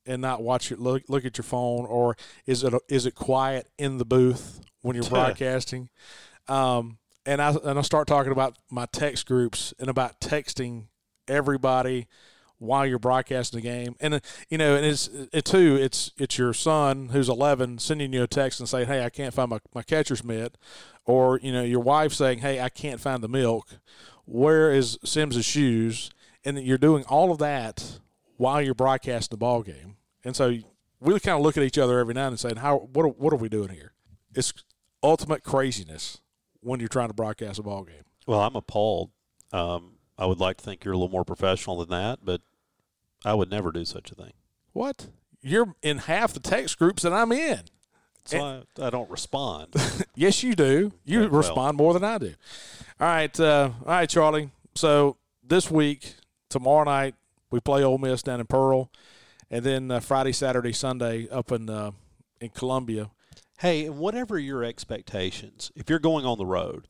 and 0.06 0.22
not 0.22 0.42
watch 0.42 0.72
it 0.72 0.80
look 0.80 1.04
look 1.08 1.26
at 1.26 1.38
your 1.38 1.44
phone, 1.44 1.86
or 1.86 2.18
is 2.48 2.64
it 2.64 2.74
is 2.90 3.06
it 3.06 3.14
quiet 3.14 3.68
in 3.78 4.00
the 4.00 4.06
booth 4.06 4.62
when 4.82 4.96
you're 4.96 5.06
broadcasting? 5.10 5.90
Um, 6.48 6.98
and 7.26 7.40
I 7.40 7.52
and 7.52 7.78
I 7.78 7.82
start 7.84 8.08
talking 8.08 8.32
about 8.32 8.58
my 8.72 8.88
text 8.92 9.28
groups 9.28 9.74
and 9.80 9.90
about 9.90 10.20
texting 10.20 10.86
everybody 11.28 12.08
while 12.60 12.86
you're 12.86 13.00
broadcasting 13.00 13.60
the 13.60 13.64
game. 13.64 13.96
And 14.00 14.16
uh, 14.16 14.20
you 14.50 14.58
know, 14.58 14.76
and 14.76 14.86
it's 14.86 15.08
it 15.08 15.46
too. 15.46 15.78
It's 15.80 16.12
it's 16.18 16.38
your 16.38 16.54
son 16.54 17.10
who's 17.10 17.30
11 17.30 17.80
sending 17.80 18.14
you 18.14 18.24
a 18.24 18.28
text 18.28 18.60
and 18.60 18.70
saying, 18.70 18.88
"Hey, 18.88 19.04
I 19.04 19.10
can't 19.10 19.34
find 19.34 19.50
my 19.50 19.60
my 19.74 19.84
catcher's 19.84 20.24
mitt," 20.24 20.58
or 21.06 21.40
you 21.42 21.52
know, 21.52 21.64
your 21.64 21.80
wife 21.82 22.14
saying, 22.14 22.40
"Hey, 22.40 22.60
I 22.60 22.70
can't 22.70 23.02
find 23.02 23.24
the 23.24 23.28
milk. 23.28 23.80
Where 24.26 24.72
is 24.72 24.98
Sims's 25.04 25.46
shoes?" 25.46 26.12
And 26.44 26.60
you're 26.60 26.78
doing 26.78 27.04
all 27.06 27.32
of 27.32 27.40
that 27.40 28.00
while 28.38 28.62
you're 28.62 28.76
broadcasting 28.76 29.34
the 29.34 29.38
ball 29.40 29.64
game. 29.64 29.98
And 30.24 30.36
so 30.36 30.56
we 31.00 31.20
kind 31.20 31.38
of 31.38 31.42
look 31.42 31.58
at 31.58 31.64
each 31.64 31.78
other 31.78 32.00
every 32.00 32.14
now 32.14 32.28
and 32.28 32.40
saying, 32.40 32.58
"How 32.58 32.90
what 32.94 33.04
are, 33.04 33.10
what 33.10 33.34
are 33.34 33.38
we 33.38 33.50
doing 33.50 33.70
here?" 33.70 33.94
It's 34.34 34.54
ultimate 35.02 35.44
craziness 35.44 36.20
when 36.62 36.80
you're 36.80 36.90
trying 36.90 37.10
to 37.10 37.14
broadcast 37.14 37.60
a 37.60 37.64
ball 37.64 37.84
game. 37.84 38.04
Well, 38.28 38.42
I'm 38.42 38.56
appalled. 38.56 39.12
Um, 39.54 39.95
I 40.18 40.26
would 40.26 40.40
like 40.40 40.58
to 40.58 40.64
think 40.64 40.84
you're 40.86 40.94
a 40.94 40.98
little 40.98 41.12
more 41.12 41.26
professional 41.26 41.78
than 41.78 41.90
that, 41.90 42.20
but 42.24 42.42
I 43.24 43.34
would 43.34 43.50
never 43.50 43.72
do 43.72 43.84
such 43.86 44.12
a 44.12 44.16
thing. 44.16 44.34
What? 44.74 45.08
You're 45.42 45.76
in 45.82 46.00
half 46.00 46.34
the 46.34 46.40
text 46.40 46.78
groups 46.80 47.04
that 47.04 47.14
I'm 47.14 47.32
in. 47.32 47.62
So 48.26 48.64
I, 48.80 48.88
I 48.88 48.90
don't 48.90 49.10
respond. 49.10 49.74
Yes, 50.18 50.42
you 50.44 50.56
do. 50.56 50.94
You 51.04 51.24
Okay, 51.24 51.28
well. 51.30 51.40
respond 51.42 51.76
more 51.78 51.94
than 51.94 52.04
I 52.06 52.18
do. 52.18 52.34
All 53.02 53.08
right, 53.08 53.38
uh, 53.40 53.72
all 53.82 53.86
right, 53.92 54.10
Charlie. 54.10 54.50
So 54.76 55.18
this 55.44 55.70
week, 55.70 56.14
tomorrow 56.50 56.86
night, 56.86 57.16
we 57.52 57.60
play 57.60 57.84
Ole 57.84 57.98
Miss 57.98 58.24
down 58.24 58.40
in 58.40 58.46
Pearl, 58.48 58.90
and 59.52 59.66
then 59.66 59.92
uh, 59.92 60.00
Friday, 60.00 60.32
Saturday, 60.32 60.72
Sunday 60.72 61.28
up 61.30 61.52
in 61.52 61.70
uh, 61.70 61.92
in 62.40 62.50
Columbia. 62.50 63.12
hey, 63.60 63.90
whatever 63.90 64.40
your 64.40 64.64
expectations, 64.64 65.72
if 65.76 65.90
you're 65.90 66.00
going 66.00 66.26
on 66.26 66.38
the 66.38 66.46
road, 66.46 66.88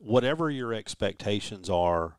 whatever 0.00 0.50
your 0.50 0.72
expectations 0.74 1.70
are 1.70 2.16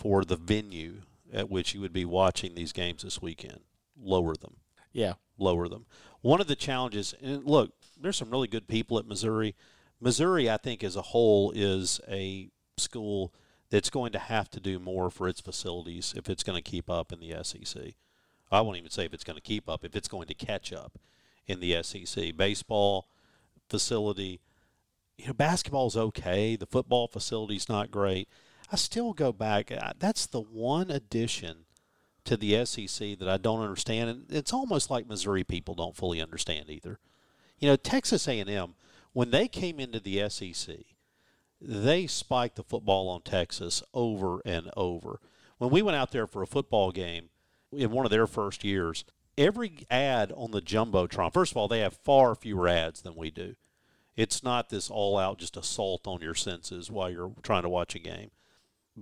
for 0.00 0.24
the 0.24 0.36
venue 0.36 1.02
at 1.30 1.50
which 1.50 1.74
you 1.74 1.80
would 1.82 1.92
be 1.92 2.06
watching 2.06 2.54
these 2.54 2.72
games 2.72 3.02
this 3.02 3.20
weekend. 3.20 3.60
Lower 4.02 4.34
them. 4.34 4.56
Yeah. 4.92 5.14
Lower 5.36 5.68
them. 5.68 5.84
One 6.22 6.40
of 6.40 6.46
the 6.46 6.56
challenges, 6.56 7.14
and 7.22 7.44
look, 7.44 7.72
there's 8.00 8.16
some 8.16 8.30
really 8.30 8.48
good 8.48 8.66
people 8.66 8.98
at 8.98 9.06
Missouri. 9.06 9.54
Missouri, 10.00 10.48
I 10.48 10.56
think, 10.56 10.82
as 10.82 10.96
a 10.96 11.02
whole, 11.02 11.52
is 11.54 12.00
a 12.08 12.48
school 12.78 13.34
that's 13.68 13.90
going 13.90 14.12
to 14.12 14.18
have 14.18 14.50
to 14.50 14.60
do 14.60 14.78
more 14.78 15.10
for 15.10 15.28
its 15.28 15.40
facilities 15.40 16.14
if 16.16 16.30
it's 16.30 16.42
going 16.42 16.60
to 16.60 16.70
keep 16.70 16.88
up 16.88 17.12
in 17.12 17.20
the 17.20 17.36
SEC. 17.44 17.94
I 18.50 18.62
won't 18.62 18.78
even 18.78 18.90
say 18.90 19.04
if 19.04 19.12
it's 19.12 19.22
going 19.22 19.36
to 19.36 19.42
keep 19.42 19.68
up, 19.68 19.84
if 19.84 19.94
it's 19.94 20.08
going 20.08 20.28
to 20.28 20.34
catch 20.34 20.72
up 20.72 20.98
in 21.46 21.60
the 21.60 21.82
SEC. 21.82 22.34
Baseball 22.36 23.06
facility, 23.68 24.40
you 25.18 25.26
know, 25.26 25.34
basketball's 25.34 25.96
okay. 25.96 26.56
The 26.56 26.66
football 26.66 27.06
facility's 27.06 27.68
not 27.68 27.90
great. 27.90 28.28
I 28.72 28.76
still 28.76 29.12
go 29.12 29.32
back. 29.32 29.72
Uh, 29.72 29.92
that's 29.98 30.26
the 30.26 30.40
one 30.40 30.90
addition 30.90 31.64
to 32.24 32.36
the 32.36 32.64
SEC 32.64 33.18
that 33.18 33.28
I 33.28 33.36
don't 33.36 33.62
understand, 33.62 34.10
and 34.10 34.26
it's 34.30 34.52
almost 34.52 34.90
like 34.90 35.08
Missouri 35.08 35.42
people 35.42 35.74
don't 35.74 35.96
fully 35.96 36.20
understand 36.20 36.70
either. 36.70 36.98
You 37.58 37.68
know, 37.68 37.76
Texas 37.76 38.28
A&M 38.28 38.74
when 39.12 39.30
they 39.30 39.48
came 39.48 39.80
into 39.80 40.00
the 40.00 40.28
SEC, 40.28 40.76
they 41.60 42.06
spiked 42.06 42.56
the 42.56 42.62
football 42.62 43.08
on 43.08 43.22
Texas 43.22 43.82
over 43.92 44.40
and 44.44 44.70
over. 44.76 45.20
When 45.58 45.70
we 45.70 45.82
went 45.82 45.96
out 45.96 46.12
there 46.12 46.26
for 46.26 46.42
a 46.42 46.46
football 46.46 46.90
game 46.92 47.28
in 47.72 47.90
one 47.90 48.06
of 48.06 48.10
their 48.10 48.26
first 48.26 48.64
years, 48.64 49.04
every 49.36 49.86
ad 49.90 50.32
on 50.36 50.52
the 50.52 50.62
jumbotron. 50.62 51.32
First 51.32 51.52
of 51.52 51.56
all, 51.56 51.68
they 51.68 51.80
have 51.80 51.94
far 51.94 52.34
fewer 52.34 52.68
ads 52.68 53.02
than 53.02 53.14
we 53.14 53.30
do. 53.30 53.56
It's 54.16 54.42
not 54.42 54.68
this 54.68 54.90
all-out 54.90 55.38
just 55.38 55.56
assault 55.56 56.06
on 56.06 56.20
your 56.20 56.34
senses 56.34 56.90
while 56.90 57.10
you're 57.10 57.32
trying 57.42 57.62
to 57.62 57.68
watch 57.68 57.94
a 57.94 57.98
game. 57.98 58.30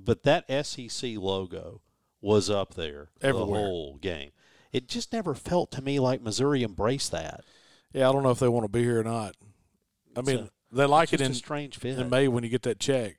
But 0.04 0.22
that 0.24 0.44
SEC 0.66 1.16
logo 1.16 1.80
was 2.20 2.48
up 2.50 2.74
there 2.74 3.10
Everywhere. 3.20 3.60
the 3.60 3.66
whole 3.66 3.96
game. 3.96 4.30
It 4.72 4.88
just 4.88 5.12
never 5.12 5.34
felt 5.34 5.70
to 5.72 5.82
me 5.82 5.98
like 6.00 6.20
Missouri 6.22 6.62
embraced 6.62 7.10
that. 7.12 7.44
Yeah, 7.92 8.08
I 8.08 8.12
don't 8.12 8.22
know 8.22 8.30
if 8.30 8.38
they 8.38 8.48
want 8.48 8.64
to 8.64 8.68
be 8.68 8.82
here 8.82 9.00
or 9.00 9.04
not. 9.04 9.34
I 10.16 10.20
It's 10.20 10.28
mean, 10.28 10.38
a- 10.40 10.50
they 10.76 10.84
like 10.84 11.12
it 11.12 11.20
in, 11.20 11.30
a 11.30 11.34
strange 11.34 11.78
fit. 11.78 11.98
in 11.98 12.10
May 12.10 12.28
when 12.28 12.44
you 12.44 12.50
get 12.50 12.62
that 12.62 12.78
check. 12.78 13.16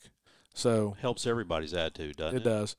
So 0.53 0.95
Helps 1.01 1.25
everybody's 1.25 1.73
attitude, 1.73 2.17
doesn't 2.17 2.37
it? 2.37 2.41
it 2.41 2.43
does. 2.43 2.75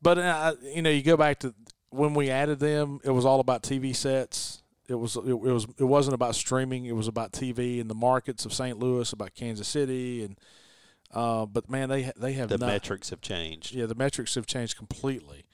But 0.00 0.18
uh, 0.18 0.54
you 0.74 0.82
know, 0.82 0.90
you 0.90 1.02
go 1.02 1.16
back 1.16 1.38
to 1.40 1.54
when 1.90 2.14
we 2.14 2.30
added 2.30 2.58
them. 2.58 2.98
It 3.04 3.10
was 3.10 3.24
all 3.24 3.38
about 3.38 3.62
TV 3.62 3.94
sets. 3.94 4.62
It 4.88 4.94
was 4.96 5.14
it, 5.16 5.22
it 5.28 5.34
was 5.34 5.66
it 5.78 5.84
wasn't 5.84 6.14
about 6.14 6.34
streaming. 6.34 6.86
It 6.86 6.96
was 6.96 7.06
about 7.06 7.30
TV 7.32 7.80
and 7.80 7.88
the 7.88 7.94
markets 7.94 8.44
of 8.44 8.52
St. 8.52 8.78
Louis, 8.78 9.12
about 9.12 9.34
Kansas 9.34 9.68
City, 9.68 10.24
and 10.24 10.36
uh, 11.12 11.46
but 11.46 11.68
man, 11.70 11.88
they 11.88 12.10
they 12.16 12.32
have 12.34 12.48
The 12.48 12.58
not, 12.58 12.66
metrics 12.66 13.10
have 13.10 13.20
changed. 13.20 13.74
Yeah, 13.74 13.86
the 13.86 13.94
metrics 13.94 14.34
have 14.34 14.46
changed 14.46 14.76
completely. 14.76 15.44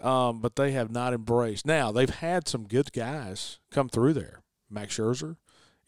Um, 0.00 0.40
but 0.40 0.56
they 0.56 0.72
have 0.72 0.90
not 0.90 1.12
embraced. 1.12 1.66
Now 1.66 1.92
they've 1.92 2.08
had 2.08 2.48
some 2.48 2.66
good 2.66 2.92
guys 2.92 3.58
come 3.70 3.88
through 3.90 4.14
there. 4.14 4.40
Max 4.70 4.96
Scherzer, 4.96 5.36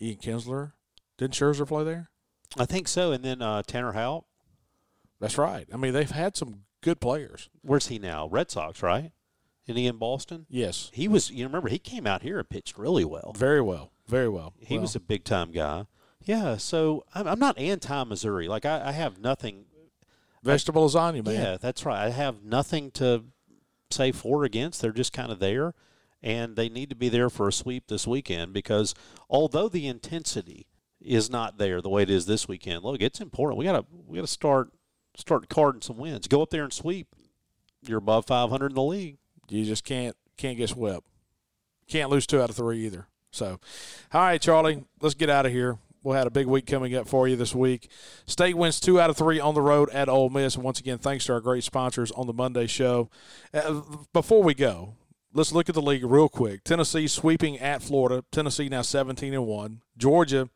Ian 0.01 0.19
Kinsler. 0.19 0.73
Didn't 1.17 1.35
Scherzer 1.35 1.67
play 1.67 1.85
there? 1.85 2.11
I 2.59 2.67
think 2.67 2.89
so. 2.89 3.13
And 3.13 3.25
then 3.25 3.41
uh, 3.41 3.63
Tanner 3.67 3.93
Houck, 3.93 4.27
That's 5.21 5.39
right. 5.39 5.67
I 5.73 5.77
mean, 5.79 5.95
they've 5.95 6.11
had 6.11 6.37
some 6.37 6.65
good 6.83 7.01
players. 7.01 7.49
where's 7.63 7.87
he 7.87 7.99
now? 7.99 8.29
Red 8.29 8.51
Sox, 8.51 8.83
right? 8.83 9.13
Isn't 9.67 9.79
he 9.79 9.87
in 9.87 9.97
Boston? 9.97 10.45
Yes, 10.51 10.91
He 10.93 11.07
was. 11.09 11.31
You 11.31 11.47
remember 11.47 11.69
he 11.71 11.79
came 11.79 12.07
out 12.07 12.23
here 12.23 12.39
and 12.39 12.49
pitched 12.49 12.77
really 12.77 13.05
well. 13.07 13.33
very 13.39 13.63
well, 13.63 13.93
very 14.09 14.29
well. 14.29 14.53
He 14.59 14.75
Well, 14.75 14.83
was 14.83 14.97
a 14.97 15.01
big 15.01 15.25
time 15.25 15.53
guy. 15.53 15.87
Yeah. 16.25 16.57
So 16.57 17.05
I'm, 17.15 17.27
I'm 17.27 17.39
not 17.39 17.59
anti 17.59 18.05
Missouri. 18.05 18.49
Like 18.49 18.65
I, 18.65 18.89
I 18.89 18.93
have 18.93 19.19
nothing. 19.19 19.65
vegetable 20.43 20.89
lasagna, 20.89 21.25
man. 21.25 21.35
Yeah, 21.35 21.57
that's 21.61 21.85
right. 21.85 22.07
I 22.07 22.11
have 22.11 22.43
nothing 22.43 22.91
to 22.93 23.25
say 23.91 24.13
for 24.13 24.43
or 24.43 24.45
against. 24.45 24.81
They're 24.81 24.93
just 24.93 25.13
kind 25.13 25.31
of 25.31 25.39
there, 25.39 25.75
and 26.23 26.57
they 26.57 26.69
need 26.69 26.91
to 26.91 26.97
be 26.97 27.09
there 27.09 27.31
for 27.31 27.49
a 27.49 27.53
sweep 27.53 27.89
this 27.89 28.07
weekend 28.07 28.53
because 28.53 28.95
although 29.29 29.69
the 29.69 29.87
intensity 29.87 30.67
is 31.01 31.29
not 31.29 31.59
there 31.59 31.81
the 31.83 31.89
way 31.89 32.03
it 32.03 32.11
is 32.11 32.27
this 32.27 32.47
weekend, 32.49 32.85
look, 32.85 33.01
it's 33.01 33.21
important. 33.21 33.59
We 33.59 33.65
gotta 33.65 33.85
we 34.07 34.17
gotta 34.17 34.27
start 34.27 34.71
start 35.17 35.49
carding 35.49 35.83
some 35.83 35.99
wins. 35.99 36.27
Go 36.27 36.43
up 36.43 36.51
there 36.51 36.65
and 36.65 36.73
sweep. 36.73 37.09
You're 37.87 37.99
above 37.99 38.27
500 38.27 38.71
in 38.71 38.75
the 38.75 38.83
league. 38.83 39.19
You 39.49 39.65
just 39.65 39.85
can't 39.85 40.17
can't 40.37 40.57
get 40.57 40.71
swept. 40.71 41.07
Can't 41.89 42.11
lose 42.11 42.27
two 42.27 42.41
out 42.41 42.51
of 42.51 42.57
three 42.57 42.85
either. 42.87 43.07
So, 43.31 43.59
all 44.13 44.21
right, 44.21 44.41
Charlie, 44.41 44.85
let's 45.01 45.15
get 45.15 45.31
out 45.31 45.47
of 45.47 45.53
here. 45.53 45.79
We'll 46.03 46.17
have 46.17 46.27
a 46.27 46.31
big 46.31 46.47
week 46.47 46.67
coming 46.67 46.95
up 46.95 47.07
for 47.07 47.29
you 47.29 47.37
this 47.37 47.55
week. 47.55 47.89
State 48.27 48.57
wins 48.57 48.81
two 48.81 49.01
out 49.01 49.11
of 49.11 49.17
three 49.17 49.39
on 49.39 49.55
the 49.55 49.63
road 49.63 49.89
at 49.91 50.09
Ole 50.09 50.31
Miss. 50.31 50.57
Once 50.57 50.81
again, 50.81 50.99
thanks 50.99 51.27
to 51.27 51.35
our 51.35 51.41
great 51.41 51.65
sponsors 51.65 52.11
on 52.13 52.27
the 52.27 52.33
Monday 52.33 52.67
show. 52.67 53.09
Uh, 53.55 53.83
before 54.13 54.43
we 54.43 54.55
go, 54.55 54.95
let's 55.33 55.53
look 55.53 55.69
at 55.69 55.75
the 55.75 55.83
league 55.83 56.05
real 56.05 56.29
quick. 56.29 56.65
Tennessee 56.65 57.07
sweeping 57.07 57.59
at 57.59 57.83
Florida. 57.83 58.25
Tennessee 58.33 58.69
now 58.69 58.83
17 58.83 59.33
and 59.33 59.47
1. 59.47 59.83
Georgia, 59.97 60.49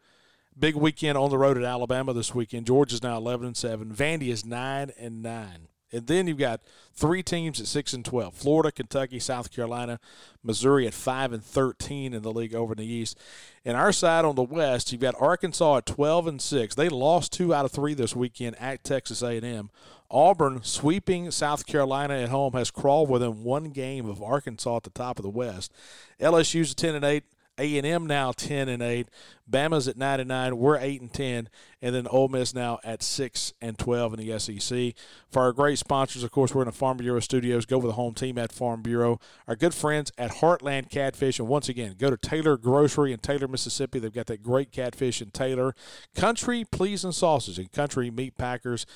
big 0.59 0.75
weekend 0.75 1.17
on 1.17 1.31
the 1.31 1.39
road 1.39 1.57
at 1.57 1.65
Alabama 1.65 2.13
this 2.13 2.35
weekend. 2.35 2.67
Georgia's 2.67 3.03
now 3.03 3.17
11 3.17 3.47
and 3.47 3.57
7. 3.57 3.93
Vandy 3.93 4.29
is 4.29 4.45
9 4.45 4.91
and 4.99 5.23
9. 5.23 5.69
And 5.93 6.07
then 6.07 6.27
you've 6.27 6.39
got 6.39 6.61
three 6.93 7.23
teams 7.23 7.61
at 7.61 7.67
6 7.67 7.93
and 7.93 8.05
12. 8.05 8.35
Florida, 8.35 8.73
Kentucky, 8.73 9.19
South 9.19 9.53
Carolina, 9.53 10.01
Missouri 10.43 10.87
at 10.87 10.95
5 10.95 11.33
and 11.33 11.45
13 11.45 12.13
in 12.13 12.23
the 12.23 12.33
league 12.33 12.55
over 12.55 12.73
in 12.73 12.79
the 12.79 12.87
East. 12.87 13.19
And 13.65 13.77
our 13.77 13.93
side 13.93 14.25
on 14.25 14.35
the 14.35 14.43
West, 14.43 14.91
you've 14.91 15.01
got 15.01 15.15
Arkansas 15.21 15.79
at 15.79 15.87
12 15.87 16.27
and 16.27 16.43
6. 16.43 16.75
They 16.75 16.89
lost 16.89 17.33
2 17.33 17.55
out 17.55 17.65
of 17.65 17.73
3 17.73 17.95
this 17.95 18.17
weekend 18.17 18.57
at 18.61 18.85
Texas 18.85 19.23
A&M. 19.23 19.71
Auburn 20.11 20.63
sweeping 20.63 21.31
South 21.31 21.67
Carolina 21.67 22.15
at 22.15 22.29
home 22.29 22.53
has 22.53 22.71
crawled 22.71 23.11
within 23.11 23.43
one 23.43 23.71
game 23.71 24.09
of 24.09 24.23
Arkansas 24.23 24.77
at 24.77 24.83
the 24.85 24.91
top 24.91 25.19
of 25.19 25.25
the 25.25 25.29
West. 25.29 25.73
LSU's 26.21 26.73
at 26.73 27.25
10 27.57 27.67
and 27.67 27.85
8. 27.85 27.87
A&M 27.87 28.07
now 28.07 28.33
10 28.33 28.69
and 28.69 28.83
8. 28.83 29.09
Bama's 29.49 29.89
at 29.89 29.97
9 29.97 30.21
and 30.21 30.29
9. 30.29 30.57
We're 30.57 30.79
8 30.79 31.01
and 31.01 31.13
10. 31.13 31.49
And 31.83 31.95
then 31.95 32.07
Ole 32.09 32.29
Miss 32.29 32.55
now 32.55 32.79
at 32.85 33.03
6 33.03 33.53
and 33.61 33.79
12 33.79 34.15
in 34.15 34.27
the 34.27 34.39
SEC. 34.39 34.95
For 35.31 35.43
our 35.43 35.53
great 35.53 35.79
sponsors, 35.79 36.23
of 36.23 36.31
course, 36.31 36.55
we're 36.55 36.63
in 36.63 36.67
the 36.67 36.73
Farm 36.73 36.97
Bureau 36.97 37.21
studios. 37.21 37.67
Go 37.67 37.79
with 37.79 37.89
the 37.89 37.93
home 37.93 38.15
team 38.15 38.39
at 38.39 38.53
Farm 38.53 38.83
Bureau. 38.83 39.21
Our 39.47 39.57
good 39.57 39.75
friends 39.75 40.11
at 40.19 40.33
Heartland 40.33 40.91
Catfish. 40.91 41.39
And 41.39 41.49
once 41.49 41.69
again, 41.69 41.95
go 41.99 42.11
to 42.11 42.17
Taylor 42.17 42.57
Grocery 42.57 43.13
in 43.13 43.19
Taylor, 43.19 43.49
Mississippi. 43.49 43.99
They've 43.99 44.13
got 44.13 44.27
that 44.27 44.43
great 44.43 44.73
catfish 44.73 45.23
in 45.23 45.31
Taylor. 45.31 45.75
Country 46.15 46.65
Pleasin' 46.65 47.13
Sausage 47.13 47.59
and 47.59 47.71
Country 47.73 48.11
Meat 48.11 48.37
Packers 48.37 48.87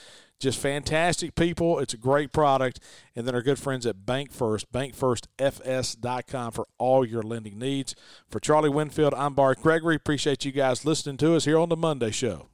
just 0.40 0.59
fantastic 0.59 1.35
people. 1.35 1.79
It's 1.79 1.94
a 1.94 1.98
great 1.98 2.33
product. 2.33 2.81
And 3.14 3.26
then 3.26 3.35
our 3.35 3.42
good 3.42 3.59
friends 3.59 3.87
at 3.87 4.05
Bank 4.07 4.33
First, 4.33 4.72
bankfirstfs.com 4.72 6.53
for 6.53 6.66
all 6.79 7.05
your 7.05 7.22
lending 7.22 7.59
needs. 7.59 7.94
For 8.29 8.40
Charlie 8.40 8.70
Winfield, 8.70 9.14
I'm 9.14 9.35
Bart 9.35 9.62
Gregory. 9.62 9.94
Appreciate 9.94 10.44
you 10.44 10.53
guys 10.53 10.85
listening 10.85 11.18
to 11.18 11.37
us 11.37 11.44
here 11.44 11.59
on 11.59 11.68
the 11.68 11.76
Monday 11.76 12.11
Show. 12.11 12.48